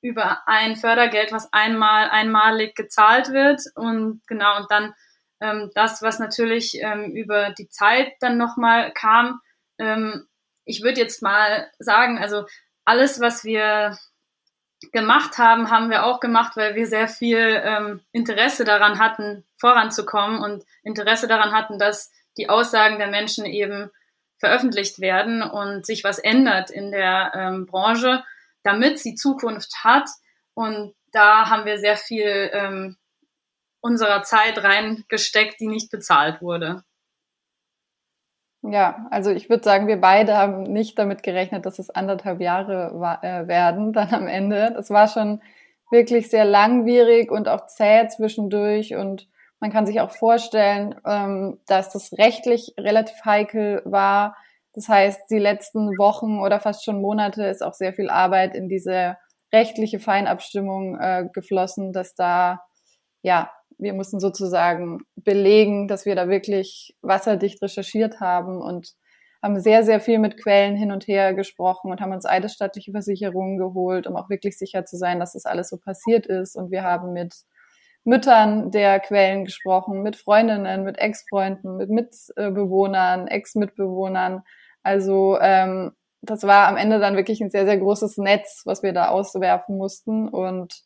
über 0.00 0.46
ein 0.46 0.76
Fördergeld, 0.76 1.30
was 1.30 1.52
einmal 1.52 2.10
einmalig 2.10 2.74
gezahlt 2.74 3.32
wird 3.32 3.62
und 3.76 4.20
genau 4.26 4.58
und 4.58 4.70
dann 4.70 4.92
ähm, 5.42 5.70
das, 5.74 6.02
was 6.02 6.18
natürlich 6.18 6.80
ähm, 6.80 7.12
über 7.12 7.50
die 7.50 7.68
Zeit 7.68 8.12
dann 8.20 8.38
nochmal 8.38 8.92
kam. 8.92 9.40
Ähm, 9.78 10.26
ich 10.64 10.82
würde 10.82 11.00
jetzt 11.00 11.22
mal 11.22 11.70
sagen, 11.78 12.18
also 12.18 12.46
alles, 12.84 13.20
was 13.20 13.44
wir 13.44 13.98
gemacht 14.92 15.38
haben, 15.38 15.70
haben 15.70 15.90
wir 15.90 16.04
auch 16.04 16.20
gemacht, 16.20 16.56
weil 16.56 16.74
wir 16.74 16.86
sehr 16.86 17.08
viel 17.08 17.60
ähm, 17.64 18.00
Interesse 18.12 18.64
daran 18.64 18.98
hatten, 18.98 19.44
voranzukommen 19.56 20.40
und 20.40 20.64
Interesse 20.82 21.28
daran 21.28 21.52
hatten, 21.52 21.78
dass 21.78 22.10
die 22.36 22.48
Aussagen 22.48 22.98
der 22.98 23.08
Menschen 23.08 23.44
eben 23.44 23.90
veröffentlicht 24.38 25.00
werden 25.00 25.42
und 25.42 25.86
sich 25.86 26.02
was 26.02 26.18
ändert 26.18 26.70
in 26.70 26.90
der 26.90 27.32
ähm, 27.34 27.66
Branche 27.66 28.24
damit 28.62 28.98
sie 28.98 29.14
Zukunft 29.14 29.84
hat. 29.84 30.08
Und 30.54 30.94
da 31.12 31.48
haben 31.48 31.64
wir 31.64 31.78
sehr 31.78 31.96
viel 31.96 32.50
ähm, 32.52 32.96
unserer 33.82 34.22
Zeit 34.22 34.62
reingesteckt, 34.62 35.60
die 35.60 35.68
nicht 35.68 35.90
bezahlt 35.90 36.40
wurde. 36.40 36.82
Ja, 38.62 39.08
also 39.10 39.30
ich 39.30 39.50
würde 39.50 39.64
sagen, 39.64 39.88
wir 39.88 40.00
beide 40.00 40.36
haben 40.36 40.62
nicht 40.62 40.98
damit 40.98 41.22
gerechnet, 41.22 41.66
dass 41.66 41.78
es 41.78 41.90
anderthalb 41.90 42.40
Jahre 42.40 42.92
war, 42.94 43.22
äh, 43.24 43.48
werden 43.48 43.92
dann 43.92 44.14
am 44.14 44.28
Ende. 44.28 44.72
Das 44.74 44.88
war 44.90 45.08
schon 45.08 45.42
wirklich 45.90 46.30
sehr 46.30 46.44
langwierig 46.44 47.30
und 47.30 47.48
auch 47.48 47.66
zäh 47.66 48.08
zwischendurch 48.08 48.94
und 48.94 49.28
man 49.60 49.70
kann 49.70 49.86
sich 49.86 50.00
auch 50.00 50.12
vorstellen, 50.12 50.94
ähm, 51.04 51.60
dass 51.66 51.90
das 51.90 52.12
rechtlich 52.14 52.74
relativ 52.78 53.24
heikel 53.24 53.82
war, 53.84 54.36
das 54.74 54.88
heißt, 54.88 55.30
die 55.30 55.38
letzten 55.38 55.98
Wochen 55.98 56.40
oder 56.40 56.58
fast 56.60 56.84
schon 56.84 57.00
Monate 57.00 57.44
ist 57.44 57.62
auch 57.62 57.74
sehr 57.74 57.92
viel 57.92 58.08
Arbeit 58.08 58.54
in 58.54 58.68
diese 58.68 59.18
rechtliche 59.52 60.00
Feinabstimmung 60.00 60.98
äh, 60.98 61.28
geflossen, 61.32 61.92
dass 61.92 62.14
da, 62.14 62.62
ja, 63.22 63.50
wir 63.78 63.94
mussten 63.94 64.20
sozusagen 64.20 65.00
belegen, 65.16 65.88
dass 65.88 66.06
wir 66.06 66.14
da 66.14 66.28
wirklich 66.28 66.96
wasserdicht 67.02 67.62
recherchiert 67.62 68.20
haben 68.20 68.60
und 68.60 68.94
haben 69.42 69.60
sehr, 69.60 69.82
sehr 69.82 70.00
viel 70.00 70.18
mit 70.18 70.40
Quellen 70.40 70.76
hin 70.76 70.92
und 70.92 71.08
her 71.08 71.34
gesprochen 71.34 71.90
und 71.90 72.00
haben 72.00 72.12
uns 72.12 72.26
eidesstattliche 72.26 72.92
Versicherungen 72.92 73.58
geholt, 73.58 74.06
um 74.06 74.16
auch 74.16 74.30
wirklich 74.30 74.56
sicher 74.56 74.84
zu 74.84 74.96
sein, 74.96 75.18
dass 75.18 75.32
das 75.32 75.46
alles 75.46 75.68
so 75.68 75.78
passiert 75.78 76.26
ist. 76.26 76.54
Und 76.56 76.70
wir 76.70 76.84
haben 76.84 77.12
mit 77.12 77.34
Müttern 78.04 78.70
der 78.70 79.00
Quellen 79.00 79.44
gesprochen, 79.44 80.02
mit 80.02 80.16
Freundinnen, 80.16 80.84
mit 80.84 80.98
Ex-Freunden, 80.98 81.76
mit 81.76 81.90
Mitbewohnern, 81.90 83.26
Ex-Mitbewohnern, 83.26 84.42
also 84.82 85.38
ähm, 85.40 85.92
das 86.22 86.44
war 86.44 86.68
am 86.68 86.76
Ende 86.76 87.00
dann 87.00 87.16
wirklich 87.16 87.40
ein 87.40 87.50
sehr, 87.50 87.66
sehr 87.66 87.78
großes 87.78 88.16
Netz, 88.18 88.62
was 88.64 88.82
wir 88.82 88.92
da 88.92 89.08
auswerfen 89.08 89.76
mussten. 89.76 90.28
Und 90.28 90.82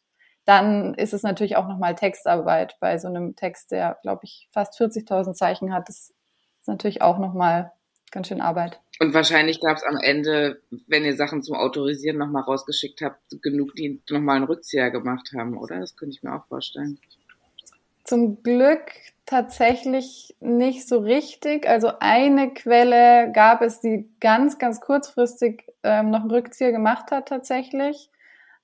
dann 0.47 0.95
ist 0.95 1.13
es 1.13 1.23
natürlich 1.23 1.57
auch 1.57 1.67
nochmal 1.67 1.97
Textarbeit 1.97 2.77
bei 2.81 2.99
so 2.99 3.09
einem 3.09 3.35
Text, 3.35 3.73
der, 3.73 3.99
glaube 4.03 4.21
ich, 4.23 4.49
fast 4.53 4.81
40.000 4.81 5.35
Zeichen 5.35 5.75
hat. 5.75 5.89
Das 5.89 6.15
ist 6.61 6.69
natürlich 6.69 7.03
auch 7.03 7.19
nochmal 7.19 7.73
ganz 8.13 8.29
schön 8.29 8.41
Arbeit. 8.41 8.81
Und 9.01 9.13
wahrscheinlich 9.13 9.61
gab 9.61 9.77
es 9.77 9.83
am 9.83 9.99
Ende, 10.01 10.63
wenn 10.87 11.05
ihr 11.05 11.17
Sachen 11.17 11.43
zum 11.43 11.57
Autorisieren 11.57 12.17
nochmal 12.17 12.45
rausgeschickt 12.45 13.03
habt, 13.03 13.21
genug, 13.43 13.75
die 13.75 14.01
nochmal 14.09 14.37
einen 14.37 14.47
Rückzieher 14.47 14.91
gemacht 14.91 15.33
haben, 15.37 15.59
oder? 15.59 15.81
Das 15.81 15.97
könnte 15.97 16.15
ich 16.17 16.23
mir 16.23 16.35
auch 16.35 16.47
vorstellen. 16.47 16.99
Zum 18.05 18.45
Glück 18.45 18.93
tatsächlich 19.27 20.37
nicht 20.39 20.87
so 20.87 21.01
richtig. 21.01 21.69
Also 21.69 21.91
eine 21.99 22.55
Quelle 22.55 23.33
gab 23.33 23.63
es, 23.63 23.81
die 23.81 24.09
ganz, 24.21 24.59
ganz 24.59 24.81
kurzfristig 24.81 25.65
ähm, 25.83 26.11
noch 26.11 26.21
einen 26.21 26.31
Rückzieher 26.31 26.71
gemacht 26.71 27.11
hat 27.11 27.27
tatsächlich. 27.29 28.11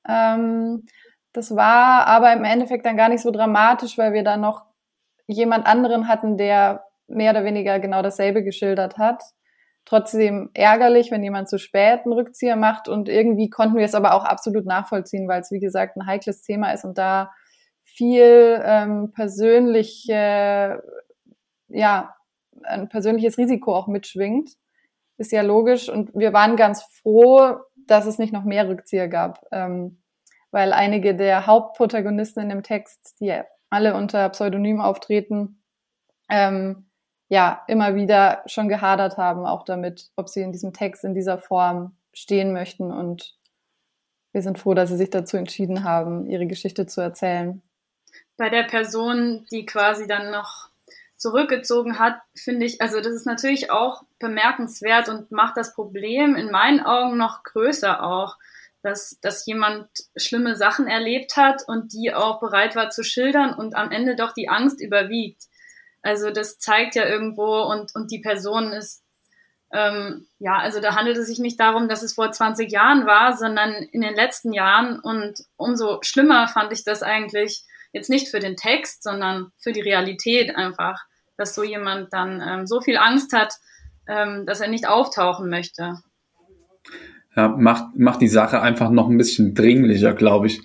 Ähm, 0.09 0.87
das 1.33 1.57
war 1.57 2.07
aber 2.07 2.33
im 2.33 2.45
Endeffekt 2.45 2.87
dann 2.87 2.97
gar 2.97 3.09
nicht 3.09 3.23
so 3.23 3.31
dramatisch, 3.31 3.99
weil 3.99 4.13
wir 4.13 4.25
da 4.25 4.37
noch 4.37 4.65
jemand 5.27 5.67
anderen 5.67 6.09
hatten, 6.09 6.37
der 6.37 6.85
mehr 7.07 7.33
oder 7.33 7.45
weniger 7.45 7.79
genau 7.81 8.03
dasselbe 8.03 8.43
geschildert 8.43 8.99
hat. 8.99 9.23
trotzdem 9.85 10.51
ärgerlich, 10.55 11.11
wenn 11.11 11.25
jemand 11.25 11.49
zu 11.49 11.59
spät 11.59 12.03
einen 12.05 12.13
Rückzieher 12.13 12.57
macht. 12.57 12.89
Und 12.89 13.09
irgendwie 13.09 13.51
konnten 13.51 13.77
wir 13.77 13.85
es 13.85 13.95
aber 13.95 14.15
auch 14.15 14.25
absolut 14.25 14.65
nachvollziehen, 14.65 15.29
weil 15.29 15.41
es, 15.41 15.51
wie 15.51 15.61
gesagt, 15.61 15.97
ein 15.97 16.07
heikles 16.07 16.43
Thema 16.43 16.73
ist 16.73 16.85
und 16.85 16.99
da 16.99 17.33
viel 17.83 18.61
ähm, 18.65 19.13
persönliche, 19.13 20.83
ja, 21.69 22.15
ein 22.65 22.89
persönliches 22.89 23.39
Risiko 23.39 23.75
auch 23.75 23.89
mitschwingt. 23.89 24.51
Ist 25.19 25.33
ja 25.33 25.43
logisch. 25.43 25.89
Und 25.89 26.15
wir 26.15 26.33
waren 26.33 26.57
ganz 26.57 26.83
froh, 27.03 27.57
dass 27.87 28.07
es 28.07 28.19
nicht 28.19 28.33
noch 28.33 28.45
mehr 28.45 28.69
Rückzieher 28.69 29.09
gab. 29.09 29.45
Ähm, 29.51 30.02
weil 30.53 30.73
einige 30.73 31.17
der 31.17 31.47
Hauptprotagonisten 31.47 32.43
in 32.43 32.51
dem 32.51 32.63
Text, 32.63 33.17
die 33.21 33.41
alle 33.71 33.95
unter 33.95 34.29
Pseudonym 34.29 34.81
auftreten, 34.81 35.63
ähm, 36.29 36.87
ja, 37.29 37.65
immer 37.67 37.95
wieder 37.95 38.43
schon 38.47 38.69
gehadert 38.69 39.17
haben, 39.17 39.47
auch 39.47 39.65
damit, 39.65 40.11
ob 40.17 40.29
sie 40.29 40.43
in 40.43 40.53
diesem 40.53 40.75
Text 40.75 41.03
in 41.03 41.15
dieser 41.15 41.39
Form 41.39 41.97
stehen 42.13 42.53
möchten. 42.53 42.93
Und 42.93 43.35
wir 44.33 44.43
sind 44.43 44.59
froh, 44.59 44.75
dass 44.75 44.91
sie 44.91 44.99
sich 44.99 45.09
dazu 45.09 45.39
entschieden 45.39 45.83
haben, 45.83 46.27
ihre 46.27 46.47
Geschichte 46.47 46.87
zu 46.87 47.01
erzählen. 47.01 47.63
Bei 48.37 48.51
der 48.51 48.65
Person, 48.65 49.47
die 49.51 49.65
quasi 49.65 50.07
dann 50.07 50.31
noch 50.31 50.69
zurückgezogen 51.17 51.99
hat, 51.99 52.21
finde 52.35 52.67
ich, 52.67 52.83
also 52.83 52.99
das 52.99 53.13
ist 53.15 53.27
natürlich 53.27 53.71
auch 53.71 54.03
bemerkenswert 54.19 55.09
und 55.09 55.31
macht 55.31 55.57
das 55.57 55.73
Problem 55.73 56.35
in 56.35 56.51
meinen 56.51 56.81
Augen 56.81 57.17
noch 57.17 57.45
größer 57.45 58.03
auch, 58.03 58.37
dass, 58.83 59.19
dass 59.21 59.47
jemand 59.47 59.89
schlimme 60.17 60.57
Sachen 60.57 60.89
erlebt 60.89 61.37
hat 61.37 61.63
und 61.67 61.93
die 61.93 62.13
auch 62.13 62.41
bereit 62.41 62.75
war 62.75 62.91
zu 62.91 63.05
schildern 63.05 63.55
und 63.55 63.77
am 63.77 63.91
Ende 63.91 64.17
doch 64.17 64.33
die 64.33 64.49
Angst 64.49 64.81
überwiegt. 64.81 65.45
Also 66.03 66.31
das 66.31 66.59
zeigt 66.59 66.97
ja 66.97 67.07
irgendwo 67.07 67.63
und, 67.63 67.95
und 67.95 68.11
die 68.11 68.19
Person 68.19 68.73
ist, 68.73 69.05
ähm, 69.73 70.27
ja, 70.39 70.59
also 70.59 70.81
da 70.81 70.97
handelt 70.97 71.17
es 71.17 71.29
sich 71.29 71.39
nicht 71.39 71.59
darum, 71.61 71.89
dass 71.89 72.03
es 72.03 72.15
vor 72.15 72.31
20 72.31 72.71
Jahren 72.71 73.07
war, 73.07 73.37
sondern 73.37 73.73
in 73.73 74.03
den 74.03 74.15
letzten 74.15 74.53
Jahren 74.53 74.99
und 74.99 75.39
umso 75.57 76.01
schlimmer 76.03 76.49
fand 76.49 76.73
ich 76.73 76.85
das 76.85 77.03
eigentlich 77.03 77.65
jetzt 77.93 78.11
nicht 78.11 78.29
für 78.29 78.41
den 78.41 78.57
Text, 78.57 79.03
sondern 79.03 79.53
für 79.59 79.73
die 79.73 79.81
Realität 79.81 80.57
einfach, 80.57 81.01
dass 81.37 81.55
so 81.55 81.63
jemand 81.63 82.13
dann 82.13 82.43
ähm, 82.47 82.67
so 82.67 82.81
viel 82.81 82.97
Angst 82.97 83.33
hat, 83.33 83.55
ähm, 84.09 84.45
dass 84.45 84.61
er 84.61 84.69
nicht 84.69 84.89
auftauchen 84.89 85.49
möchte. 85.49 86.03
Ja, 87.37 87.49
macht, 87.49 87.97
macht 87.97 88.21
die 88.21 88.29
Sache 88.29 88.61
einfach 88.61 88.91
noch 88.91 89.09
ein 89.09 89.17
bisschen 89.17 89.55
dringlicher, 89.55 90.13
glaube 90.13 90.49
ich. 90.49 90.61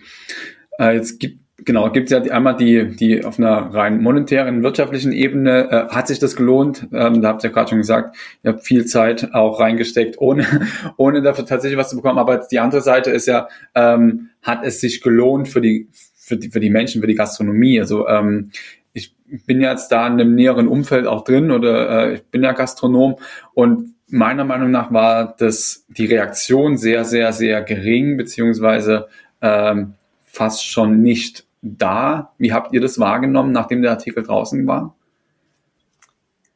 Äh, 0.80 0.96
jetzt 0.96 1.20
gibt 1.20 1.40
Genau, 1.68 1.92
gibt 1.92 2.10
es 2.10 2.12
ja 2.12 2.32
einmal 2.32 2.56
die, 2.56 2.96
die 2.96 3.26
auf 3.26 3.40
einer 3.40 3.74
rein 3.74 4.02
monetären, 4.02 4.64
wirtschaftlichen 4.64 5.12
Ebene, 5.12 5.70
äh, 5.70 5.94
hat 5.94 6.08
sich 6.08 6.18
das 6.18 6.38
gelohnt? 6.38 6.88
Ähm, 6.94 7.22
da 7.22 7.28
habt 7.28 7.44
ihr 7.44 7.50
ja 7.50 7.54
gerade 7.54 7.70
schon 7.70 7.80
gesagt, 7.80 8.16
ihr 8.42 8.54
habt 8.54 8.64
viel 8.64 8.86
Zeit 8.86 9.34
auch 9.34 9.60
reingesteckt, 9.60 10.18
ohne, 10.20 10.46
ohne 10.98 11.22
dafür 11.22 11.46
tatsächlich 11.46 11.78
was 11.78 11.90
zu 11.90 11.98
bekommen. 11.98 12.20
Aber 12.20 12.38
die 12.38 12.60
andere 12.60 12.82
Seite 12.82 13.12
ist 13.12 13.26
ja, 13.26 13.50
ähm, 13.76 14.30
hat 14.42 14.64
es 14.64 14.80
sich 14.80 15.02
gelohnt 15.02 15.50
für 15.50 15.60
die, 15.60 15.90
für 16.16 16.38
die, 16.38 16.50
für 16.52 16.62
die 16.62 16.70
Menschen, 16.70 17.02
für 17.02 17.08
die 17.08 17.16
Gastronomie? 17.16 17.82
Also 17.82 18.08
ähm, 18.08 18.52
ich 18.94 19.14
bin 19.46 19.60
jetzt 19.60 19.92
da 19.92 20.08
in 20.08 20.14
einem 20.14 20.36
näheren 20.36 20.70
Umfeld 20.70 21.06
auch 21.06 21.26
drin 21.26 21.52
oder 21.52 22.12
äh, 22.12 22.14
ich 22.14 22.24
bin 22.28 22.44
ja 22.44 22.54
Gastronom 22.54 23.18
und 23.54 23.94
meiner 24.08 24.44
Meinung 24.44 24.72
nach 24.72 24.92
war 24.92 25.36
das 25.38 25.86
die 25.90 26.06
Reaktion 26.06 26.78
sehr, 26.78 27.04
sehr, 27.06 27.34
sehr 27.34 27.62
gering, 27.62 28.18
beziehungsweise 28.18 29.08
ähm, 29.42 29.96
fast 30.24 30.66
schon 30.66 31.02
nicht 31.02 31.46
da. 31.62 32.32
Wie 32.38 32.54
habt 32.54 32.74
ihr 32.74 32.82
das 32.82 33.00
wahrgenommen, 33.00 33.52
nachdem 33.52 33.82
der 33.82 33.92
Artikel 33.92 34.24
draußen 34.24 34.66
war? 34.68 34.96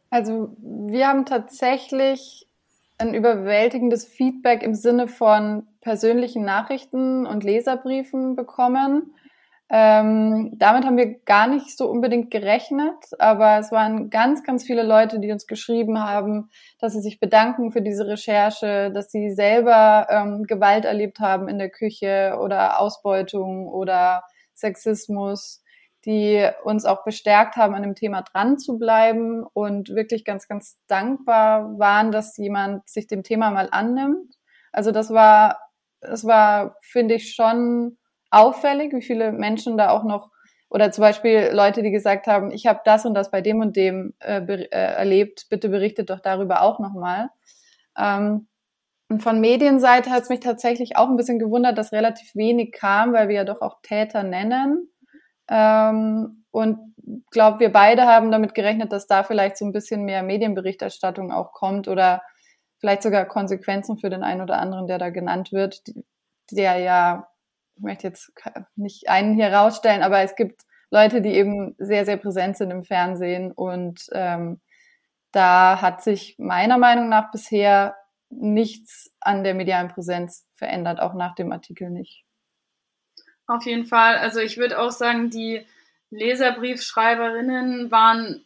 Also 0.10 0.56
wir 0.60 1.08
haben 1.08 1.26
tatsächlich 1.26 2.48
ein 2.98 3.14
überwältigendes 3.14 4.06
Feedback 4.06 4.62
im 4.62 4.76
Sinne 4.76 5.08
von 5.08 5.64
persönlichen 5.82 6.44
Nachrichten 6.44 7.26
und 7.26 7.44
Leserbriefen 7.44 8.36
bekommen. 8.36 9.14
Ähm, 9.74 10.52
damit 10.58 10.84
haben 10.84 10.98
wir 10.98 11.20
gar 11.24 11.48
nicht 11.48 11.78
so 11.78 11.90
unbedingt 11.90 12.30
gerechnet, 12.30 12.94
aber 13.20 13.58
es 13.58 13.72
waren 13.72 14.10
ganz, 14.10 14.44
ganz 14.44 14.66
viele 14.66 14.84
Leute, 14.84 15.22
die 15.22 15.32
uns 15.32 15.48
geschrieben 15.48 16.04
haben, 16.04 16.50
dass 16.80 16.92
sie 16.92 17.00
sich 17.00 17.22
bedanken 17.22 17.72
für 17.72 17.82
diese 17.82 18.06
Recherche, 18.06 18.92
dass 18.92 19.12
sie 19.12 19.32
selber 19.32 20.08
ähm, 20.10 20.44
Gewalt 20.44 20.84
erlebt 20.84 21.22
haben 21.22 21.48
in 21.48 21.58
der 21.58 21.70
Küche 21.70 22.38
oder 22.42 22.82
Ausbeutung 22.82 23.70
oder 23.70 24.24
Sexismus, 24.54 25.64
die 26.04 26.50
uns 26.66 26.84
auch 26.84 27.06
bestärkt 27.06 27.56
haben, 27.56 27.74
an 27.74 27.84
dem 27.84 27.96
Thema 27.96 28.24
dran 28.24 28.58
zu 28.58 28.78
bleiben 28.78 29.46
und 29.54 29.96
wirklich 29.96 30.26
ganz, 30.26 30.50
ganz 30.50 30.80
dankbar 30.88 31.80
waren, 31.80 32.12
dass 32.12 32.36
jemand 32.36 32.90
sich 32.90 33.08
dem 33.08 33.24
Thema 33.24 33.52
mal 33.52 33.70
annimmt. 33.72 34.36
Also 34.74 34.92
das 34.92 35.12
war, 35.12 35.60
das 36.02 36.26
war, 36.26 36.76
finde 36.82 37.16
ich, 37.16 37.34
schon 37.34 37.98
auffällig, 38.32 38.94
wie 38.94 39.02
viele 39.02 39.32
Menschen 39.32 39.78
da 39.78 39.90
auch 39.90 40.04
noch 40.04 40.32
oder 40.72 40.90
zum 40.92 41.02
Beispiel 41.02 41.50
Leute, 41.52 41.84
die 41.84 41.92
gesagt 41.92 42.28
haben, 42.28 42.50
ich 42.50 42.66
habe 42.66 42.80
das 42.86 43.06
und 43.06 43.14
das 43.14 43.30
bei 43.30 43.42
dem 43.42 43.60
und 43.60 43.76
dem 43.76 44.14
äh, 44.20 44.40
äh, 44.40 44.68
erlebt, 44.70 45.48
bitte 45.50 45.68
berichtet 45.68 46.10
doch 46.10 46.22
darüber 46.22 46.62
auch 46.62 46.80
nochmal. 46.80 47.30
Ähm, 47.98 48.48
und 49.10 49.22
von 49.22 49.42
Medienseite 49.42 50.10
hat 50.10 50.24
es 50.24 50.30
mich 50.30 50.40
tatsächlich 50.40 50.96
auch 50.96 51.10
ein 51.10 51.18
bisschen 51.18 51.40
gewundert, 51.40 51.78
dass 51.78 51.92
relativ 51.92 52.34
wenig 52.36 52.72
kam, 52.72 53.12
weil 53.12 53.28
wir 53.28 53.36
ja 53.36 53.44
doch 53.44 53.60
auch 53.60 53.82
Täter 53.84 54.24
nennen. 54.24 54.90
Ähm, 55.50 56.46
und 56.52 56.96
glaube, 57.32 57.60
wir 57.60 57.74
beide 57.74 58.06
haben 58.06 58.32
damit 58.32 58.56
gerechnet, 58.56 58.94
dass 58.94 59.08
da 59.08 59.24
vielleicht 59.24 59.58
so 59.58 59.66
ein 59.66 59.74
bisschen 59.74 60.06
mehr 60.06 60.24
Medienberichterstattung 60.24 61.34
auch 61.34 61.52
kommt 61.52 61.90
oder 61.90 62.22
vielleicht 62.80 63.04
sogar 63.04 63.26
Konsequenzen 63.26 63.98
für 63.98 64.10
den 64.10 64.24
einen 64.24 64.42
oder 64.42 64.58
anderen, 64.58 64.88
der 64.88 65.00
da 65.00 65.10
genannt 65.10 65.52
wird, 65.52 65.82
der 66.50 66.78
ja, 66.78 67.28
möchte 67.82 68.08
jetzt 68.08 68.32
nicht 68.76 69.10
einen 69.10 69.34
hier 69.34 69.54
rausstellen, 69.54 70.04
aber 70.04 70.20
es 70.20 70.36
gibt 70.36 70.62
Leute, 70.90 71.22
die 71.22 71.34
eben 71.34 71.76
sehr, 71.78 72.06
sehr 72.06 72.18
präsent 72.18 72.58
sind 72.58 72.72
im 72.72 72.84
Fernsehen 72.84 73.52
und 73.52 74.08
ähm, 74.12 74.60
da 75.32 75.82
hat 75.82 76.04
sich 76.04 76.36
meiner 76.38 76.78
Meinung 76.78 77.10
nach 77.10 77.32
bisher 77.32 77.96
nichts 78.30 79.12
an 79.20 79.44
der 79.44 79.54
medialen 79.54 79.90
Präsenz 79.90 80.48
verändert, 80.54 81.00
auch 81.00 81.14
nach 81.14 81.36
dem 81.36 81.52
Artikel 81.52 81.90
nicht. 81.90 82.26
Auf 83.48 83.66
jeden 83.66 83.86
Fall. 83.86 84.18
Also 84.18 84.40
ich 84.40 84.58
würde 84.58 84.80
auch 84.80 84.92
sagen, 84.92 85.30
die 85.30 85.66
Leserbriefschreiberinnen 86.10 87.92
waren 87.92 88.46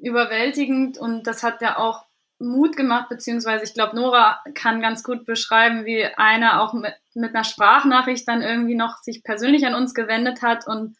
überwältigend 0.00 0.98
und 0.98 1.26
das 1.26 1.42
hat 1.42 1.62
ja 1.62 1.78
auch 1.78 2.06
Mut 2.42 2.76
gemacht, 2.76 3.08
beziehungsweise 3.08 3.64
ich 3.64 3.74
glaube, 3.74 3.96
Nora 3.96 4.42
kann 4.54 4.80
ganz 4.80 5.02
gut 5.02 5.24
beschreiben, 5.24 5.84
wie 5.84 6.04
einer 6.04 6.60
auch 6.60 6.72
mit, 6.72 6.94
mit 7.14 7.34
einer 7.34 7.44
Sprachnachricht 7.44 8.26
dann 8.28 8.42
irgendwie 8.42 8.74
noch 8.74 8.98
sich 9.02 9.22
persönlich 9.22 9.66
an 9.66 9.74
uns 9.74 9.94
gewendet 9.94 10.42
hat 10.42 10.66
und 10.66 10.96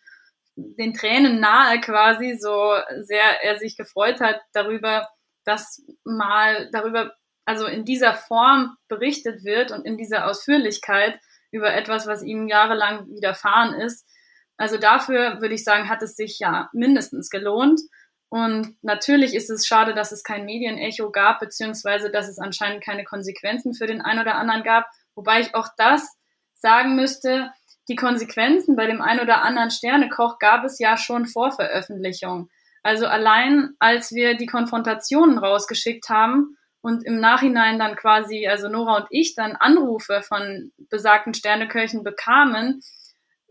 den 0.57 0.95
Tränen 0.95 1.41
nahe 1.41 1.81
quasi, 1.81 2.37
so 2.39 2.75
sehr 3.01 3.43
er 3.43 3.59
sich 3.59 3.77
gefreut 3.77 4.21
hat 4.21 4.41
darüber, 4.53 5.09
dass 5.45 5.85
mal 6.05 6.69
darüber 6.73 7.13
also 7.45 7.67
in 7.67 7.85
dieser 7.85 8.15
Form 8.15 8.77
berichtet 8.89 9.45
wird 9.45 9.73
und 9.73 9.85
in 9.85 9.97
dieser 9.97 10.27
Ausführlichkeit 10.27 11.19
über 11.51 11.75
etwas, 11.75 12.07
was 12.07 12.23
ihm 12.23 12.49
jahrelang 12.49 13.09
widerfahren 13.09 13.75
ist. 13.75 14.07
Also 14.57 14.79
dafür 14.79 15.41
würde 15.41 15.55
ich 15.55 15.65
sagen, 15.65 15.89
hat 15.89 16.03
es 16.03 16.15
sich 16.15 16.39
ja 16.39 16.71
mindestens 16.73 17.31
gelohnt. 17.31 17.81
Und 18.33 18.77
natürlich 18.81 19.35
ist 19.35 19.51
es 19.51 19.67
schade, 19.67 19.93
dass 19.93 20.11
es 20.11 20.25
kein 20.25 20.47
Medienecho 20.47 21.11
gab, 21.11 21.39
beziehungsweise 21.39 22.11
dass 22.11 22.31
es 22.31 22.39
anscheinend 22.39 22.83
keine 22.83 23.05
Konsequenzen 23.05 23.75
für 23.75 23.87
den 23.87 24.01
einen 24.01 24.21
oder 24.21 24.37
anderen 24.37 24.63
gab. 24.63 24.87
Wobei 25.15 25.41
ich 25.41 25.55
auch 25.55 25.69
das 25.77 26.17
sagen 26.55 26.97
müsste, 26.97 27.51
die 27.91 27.95
Konsequenzen 27.95 28.75
bei 28.75 28.87
dem 28.87 29.03
einen 29.03 29.21
oder 29.21 29.43
anderen 29.43 29.71
Sternekoch 29.71 30.39
gab 30.39 30.65
es 30.65 30.79
ja 30.79 30.97
schon 30.97 31.27
vor 31.27 31.53
Veröffentlichung. 31.53 32.49
Also 32.83 33.07
allein 33.07 33.75
als 33.79 34.13
wir 34.13 34.35
die 34.35 34.47
Konfrontationen 34.47 35.37
rausgeschickt 35.37 36.09
haben, 36.09 36.57
und 36.85 37.05
im 37.07 37.21
Nachhinein 37.21 37.79
dann 37.79 37.95
quasi, 37.95 38.49
also 38.49 38.69
Nora 38.69 38.97
und 38.97 39.07
ich 39.11 39.37
dann 39.37 39.55
Anrufe 39.55 40.21
von 40.23 40.73
besagten 40.91 41.33
Sterneköchen 41.33 42.03
bekamen, 42.03 42.81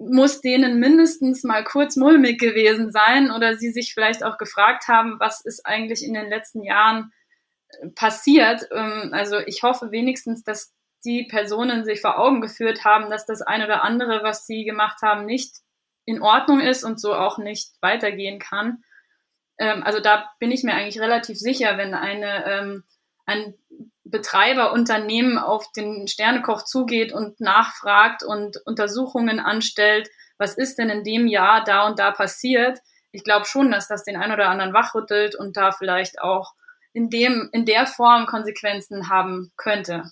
muss 0.09 0.41
denen 0.41 0.79
mindestens 0.79 1.43
mal 1.43 1.63
kurz 1.63 1.95
mulmig 1.95 2.39
gewesen 2.39 2.91
sein 2.91 3.31
oder 3.31 3.55
sie 3.55 3.71
sich 3.71 3.93
vielleicht 3.93 4.23
auch 4.23 4.37
gefragt 4.37 4.87
haben, 4.87 5.19
was 5.19 5.41
ist 5.41 5.65
eigentlich 5.65 6.03
in 6.03 6.13
den 6.13 6.29
letzten 6.29 6.63
Jahren 6.63 7.11
äh, 7.69 7.89
passiert. 7.89 8.67
Ähm, 8.71 9.11
also 9.13 9.39
ich 9.39 9.63
hoffe 9.63 9.91
wenigstens, 9.91 10.43
dass 10.43 10.73
die 11.03 11.23
Personen 11.23 11.83
sich 11.83 12.01
vor 12.01 12.19
Augen 12.19 12.41
geführt 12.41 12.85
haben, 12.85 13.09
dass 13.09 13.25
das 13.25 13.41
eine 13.41 13.65
oder 13.65 13.83
andere, 13.83 14.23
was 14.23 14.45
sie 14.45 14.63
gemacht 14.63 15.01
haben, 15.01 15.25
nicht 15.25 15.57
in 16.05 16.21
Ordnung 16.21 16.59
ist 16.59 16.83
und 16.83 16.99
so 16.99 17.13
auch 17.13 17.37
nicht 17.37 17.71
weitergehen 17.81 18.39
kann. 18.39 18.83
Ähm, 19.57 19.83
also 19.83 19.99
da 19.99 20.31
bin 20.39 20.51
ich 20.51 20.63
mir 20.63 20.73
eigentlich 20.73 20.99
relativ 20.99 21.37
sicher, 21.37 21.77
wenn 21.77 21.93
eine 21.93 22.45
ähm, 22.45 22.83
ein 24.11 24.19
Betreiberunternehmen 24.19 25.37
auf 25.37 25.71
den 25.71 26.07
Sternekoch 26.07 26.63
zugeht 26.65 27.13
und 27.13 27.39
nachfragt 27.39 28.23
und 28.23 28.57
Untersuchungen 28.65 29.39
anstellt, 29.39 30.09
was 30.37 30.57
ist 30.57 30.77
denn 30.77 30.89
in 30.89 31.03
dem 31.03 31.27
Jahr 31.27 31.63
da 31.63 31.87
und 31.87 31.99
da 31.99 32.11
passiert. 32.11 32.79
Ich 33.11 33.23
glaube 33.23 33.45
schon, 33.45 33.71
dass 33.71 33.87
das 33.87 34.03
den 34.03 34.17
einen 34.17 34.33
oder 34.33 34.49
anderen 34.49 34.73
wachrüttelt 34.73 35.35
und 35.35 35.57
da 35.57 35.71
vielleicht 35.71 36.21
auch 36.21 36.53
in 36.93 37.09
dem, 37.09 37.49
in 37.53 37.65
der 37.65 37.87
Form 37.87 38.25
Konsequenzen 38.25 39.09
haben 39.09 39.51
könnte. 39.55 40.11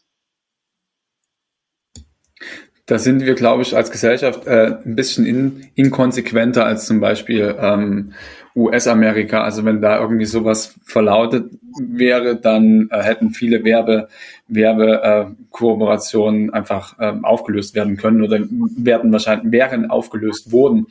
Da 2.90 2.98
sind 2.98 3.24
wir, 3.24 3.36
glaube 3.36 3.62
ich, 3.62 3.78
als 3.78 3.92
Gesellschaft 3.92 4.48
äh, 4.48 4.78
ein 4.84 4.96
bisschen 4.96 5.24
in, 5.24 5.68
inkonsequenter 5.76 6.66
als 6.66 6.88
zum 6.88 7.00
Beispiel 7.00 7.56
ähm, 7.62 8.14
US-Amerika. 8.56 9.44
Also 9.44 9.64
wenn 9.64 9.80
da 9.80 10.00
irgendwie 10.00 10.26
sowas 10.26 10.74
verlautet 10.86 11.52
wäre, 11.80 12.36
dann 12.36 12.90
äh, 12.90 13.04
hätten 13.04 13.30
viele 13.30 13.64
Werbe, 13.64 14.08
Werbekooperationen 14.48 16.50
äh, 16.50 16.54
einfach 16.54 16.98
äh, 16.98 17.14
aufgelöst 17.22 17.76
werden 17.76 17.96
können 17.96 18.24
oder 18.24 18.40
werden 18.50 19.12
wahrscheinlich 19.12 19.52
wären 19.52 19.92
aufgelöst 19.92 20.52
wurden. 20.52 20.88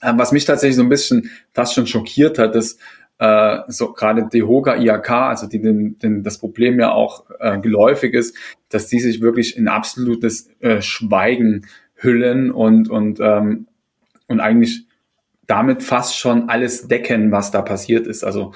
Äh, 0.00 0.12
was 0.14 0.30
mich 0.30 0.44
tatsächlich 0.44 0.76
so 0.76 0.82
ein 0.82 0.88
bisschen 0.88 1.32
fast 1.52 1.74
schon 1.74 1.88
schockiert 1.88 2.38
hat, 2.38 2.54
ist, 2.54 2.78
äh, 3.18 3.58
so 3.68 3.92
gerade 3.92 4.28
die 4.32 4.42
Hoga 4.42 4.76
IAK, 4.76 5.10
also 5.10 5.46
die 5.46 5.60
den, 5.60 5.98
den, 5.98 6.22
das 6.22 6.38
Problem 6.38 6.78
ja 6.78 6.92
auch 6.92 7.24
äh, 7.40 7.58
geläufig 7.58 8.14
ist, 8.14 8.36
dass 8.68 8.88
die 8.88 9.00
sich 9.00 9.20
wirklich 9.20 9.56
in 9.56 9.68
absolutes 9.68 10.50
äh, 10.60 10.82
Schweigen 10.82 11.66
hüllen 11.94 12.50
und 12.50 12.90
und 12.90 13.20
ähm, 13.20 13.66
und 14.28 14.40
eigentlich 14.40 14.84
damit 15.46 15.82
fast 15.82 16.18
schon 16.18 16.48
alles 16.48 16.88
decken, 16.88 17.30
was 17.30 17.50
da 17.50 17.62
passiert 17.62 18.06
ist. 18.06 18.24
Also 18.24 18.52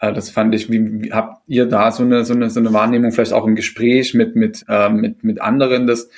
äh, 0.00 0.12
das 0.12 0.30
fand 0.30 0.54
ich, 0.54 0.70
wie, 0.70 1.02
wie 1.02 1.12
habt 1.12 1.42
ihr 1.46 1.66
da 1.66 1.92
so 1.92 2.02
eine, 2.02 2.24
so 2.24 2.34
eine 2.34 2.50
so 2.50 2.58
eine 2.58 2.72
Wahrnehmung, 2.72 3.12
vielleicht 3.12 3.34
auch 3.34 3.46
im 3.46 3.54
Gespräch 3.54 4.14
mit 4.14 4.34
mit 4.34 4.64
äh, 4.68 4.88
mit 4.88 5.22
mit 5.22 5.40
anderen, 5.40 5.86
dass 5.86 6.10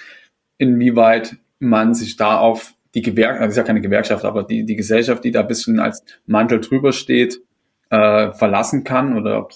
inwieweit 0.57 1.37
man 1.59 1.95
sich 1.95 2.17
da 2.17 2.39
auf 2.39 2.75
die 2.95 3.03
Gewerkschaft, 3.03 3.41
also 3.41 3.51
ist 3.51 3.57
ja 3.57 3.63
keine 3.65 3.81
Gewerkschaft, 3.81 4.25
aber 4.25 4.45
die, 4.45 4.65
die 4.65 4.77
Gesellschaft, 4.77 5.25
die 5.25 5.33
da 5.33 5.43
bisschen 5.43 5.81
als 5.81 6.05
Mantel 6.27 6.61
drüber 6.61 6.93
steht, 6.93 7.41
äh, 7.95 8.33
verlassen 8.33 8.85
kann 8.85 9.17
oder 9.17 9.49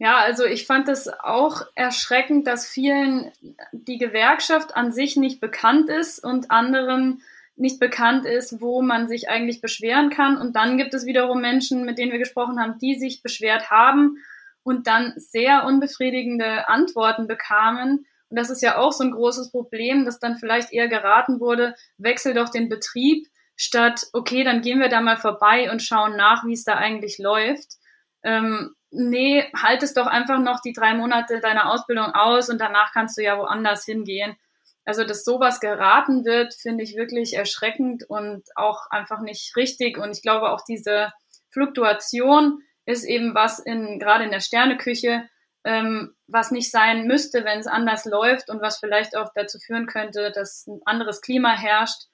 ja, 0.00 0.18
also 0.18 0.44
ich 0.44 0.64
fand 0.64 0.88
es 0.88 1.08
auch 1.08 1.62
erschreckend, 1.74 2.46
dass 2.46 2.68
vielen 2.68 3.32
die 3.72 3.98
Gewerkschaft 3.98 4.76
an 4.76 4.92
sich 4.92 5.16
nicht 5.16 5.40
bekannt 5.40 5.90
ist 5.90 6.22
und 6.22 6.52
anderen 6.52 7.20
nicht 7.56 7.80
bekannt 7.80 8.24
ist, 8.24 8.60
wo 8.60 8.80
man 8.80 9.08
sich 9.08 9.28
eigentlich 9.28 9.60
beschweren 9.60 10.10
kann. 10.10 10.36
Und 10.36 10.54
dann 10.54 10.78
gibt 10.78 10.94
es 10.94 11.04
wiederum 11.04 11.40
Menschen, 11.40 11.84
mit 11.84 11.98
denen 11.98 12.12
wir 12.12 12.20
gesprochen 12.20 12.60
haben, 12.60 12.78
die 12.78 12.94
sich 12.94 13.24
beschwert 13.24 13.70
haben 13.70 14.18
und 14.62 14.86
dann 14.86 15.14
sehr 15.16 15.64
unbefriedigende 15.64 16.68
Antworten 16.68 17.26
bekamen. 17.26 18.06
Und 18.28 18.38
das 18.38 18.50
ist 18.50 18.62
ja 18.62 18.78
auch 18.78 18.92
so 18.92 19.02
ein 19.02 19.10
großes 19.10 19.50
Problem, 19.50 20.04
dass 20.04 20.20
dann 20.20 20.36
vielleicht 20.36 20.72
eher 20.72 20.86
geraten 20.86 21.40
wurde, 21.40 21.74
wechsel 21.96 22.34
doch 22.34 22.50
den 22.50 22.68
Betrieb, 22.68 23.26
statt, 23.58 24.06
okay, 24.12 24.44
dann 24.44 24.62
gehen 24.62 24.78
wir 24.78 24.88
da 24.88 25.00
mal 25.00 25.16
vorbei 25.16 25.70
und 25.70 25.82
schauen 25.82 26.16
nach, 26.16 26.46
wie 26.46 26.52
es 26.54 26.64
da 26.64 26.76
eigentlich 26.76 27.18
läuft. 27.18 27.74
Ähm, 28.22 28.74
nee, 28.90 29.44
halt 29.54 29.82
es 29.82 29.94
doch 29.94 30.06
einfach 30.06 30.38
noch 30.38 30.60
die 30.60 30.72
drei 30.72 30.94
Monate 30.94 31.40
deiner 31.40 31.70
Ausbildung 31.70 32.14
aus 32.14 32.48
und 32.48 32.60
danach 32.60 32.92
kannst 32.92 33.18
du 33.18 33.22
ja 33.22 33.36
woanders 33.36 33.84
hingehen. 33.84 34.36
Also, 34.84 35.04
dass 35.04 35.24
sowas 35.24 35.60
geraten 35.60 36.24
wird, 36.24 36.54
finde 36.54 36.84
ich 36.84 36.96
wirklich 36.96 37.34
erschreckend 37.34 38.04
und 38.08 38.44
auch 38.54 38.88
einfach 38.90 39.20
nicht 39.20 39.54
richtig. 39.56 39.98
Und 39.98 40.12
ich 40.12 40.22
glaube 40.22 40.50
auch 40.50 40.62
diese 40.66 41.12
Fluktuation 41.50 42.62
ist 42.86 43.04
eben 43.04 43.34
was 43.34 43.58
in, 43.58 43.98
gerade 43.98 44.24
in 44.24 44.30
der 44.30 44.40
Sterneküche, 44.40 45.28
ähm, 45.64 46.14
was 46.28 46.52
nicht 46.52 46.70
sein 46.70 47.08
müsste, 47.08 47.44
wenn 47.44 47.58
es 47.58 47.66
anders 47.66 48.04
läuft 48.04 48.48
und 48.50 48.62
was 48.62 48.78
vielleicht 48.78 49.16
auch 49.16 49.30
dazu 49.34 49.58
führen 49.58 49.86
könnte, 49.86 50.30
dass 50.30 50.66
ein 50.68 50.80
anderes 50.84 51.20
Klima 51.20 51.54
herrscht, 51.54 52.04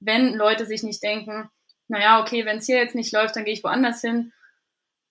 wenn 0.00 0.34
Leute 0.34 0.66
sich 0.66 0.82
nicht 0.82 1.02
denken, 1.02 1.50
naja, 1.88 2.20
okay, 2.20 2.44
wenn 2.46 2.58
es 2.58 2.66
hier 2.66 2.78
jetzt 2.78 2.94
nicht 2.94 3.12
läuft, 3.12 3.36
dann 3.36 3.44
gehe 3.44 3.54
ich 3.54 3.64
woanders 3.64 4.00
hin. 4.00 4.32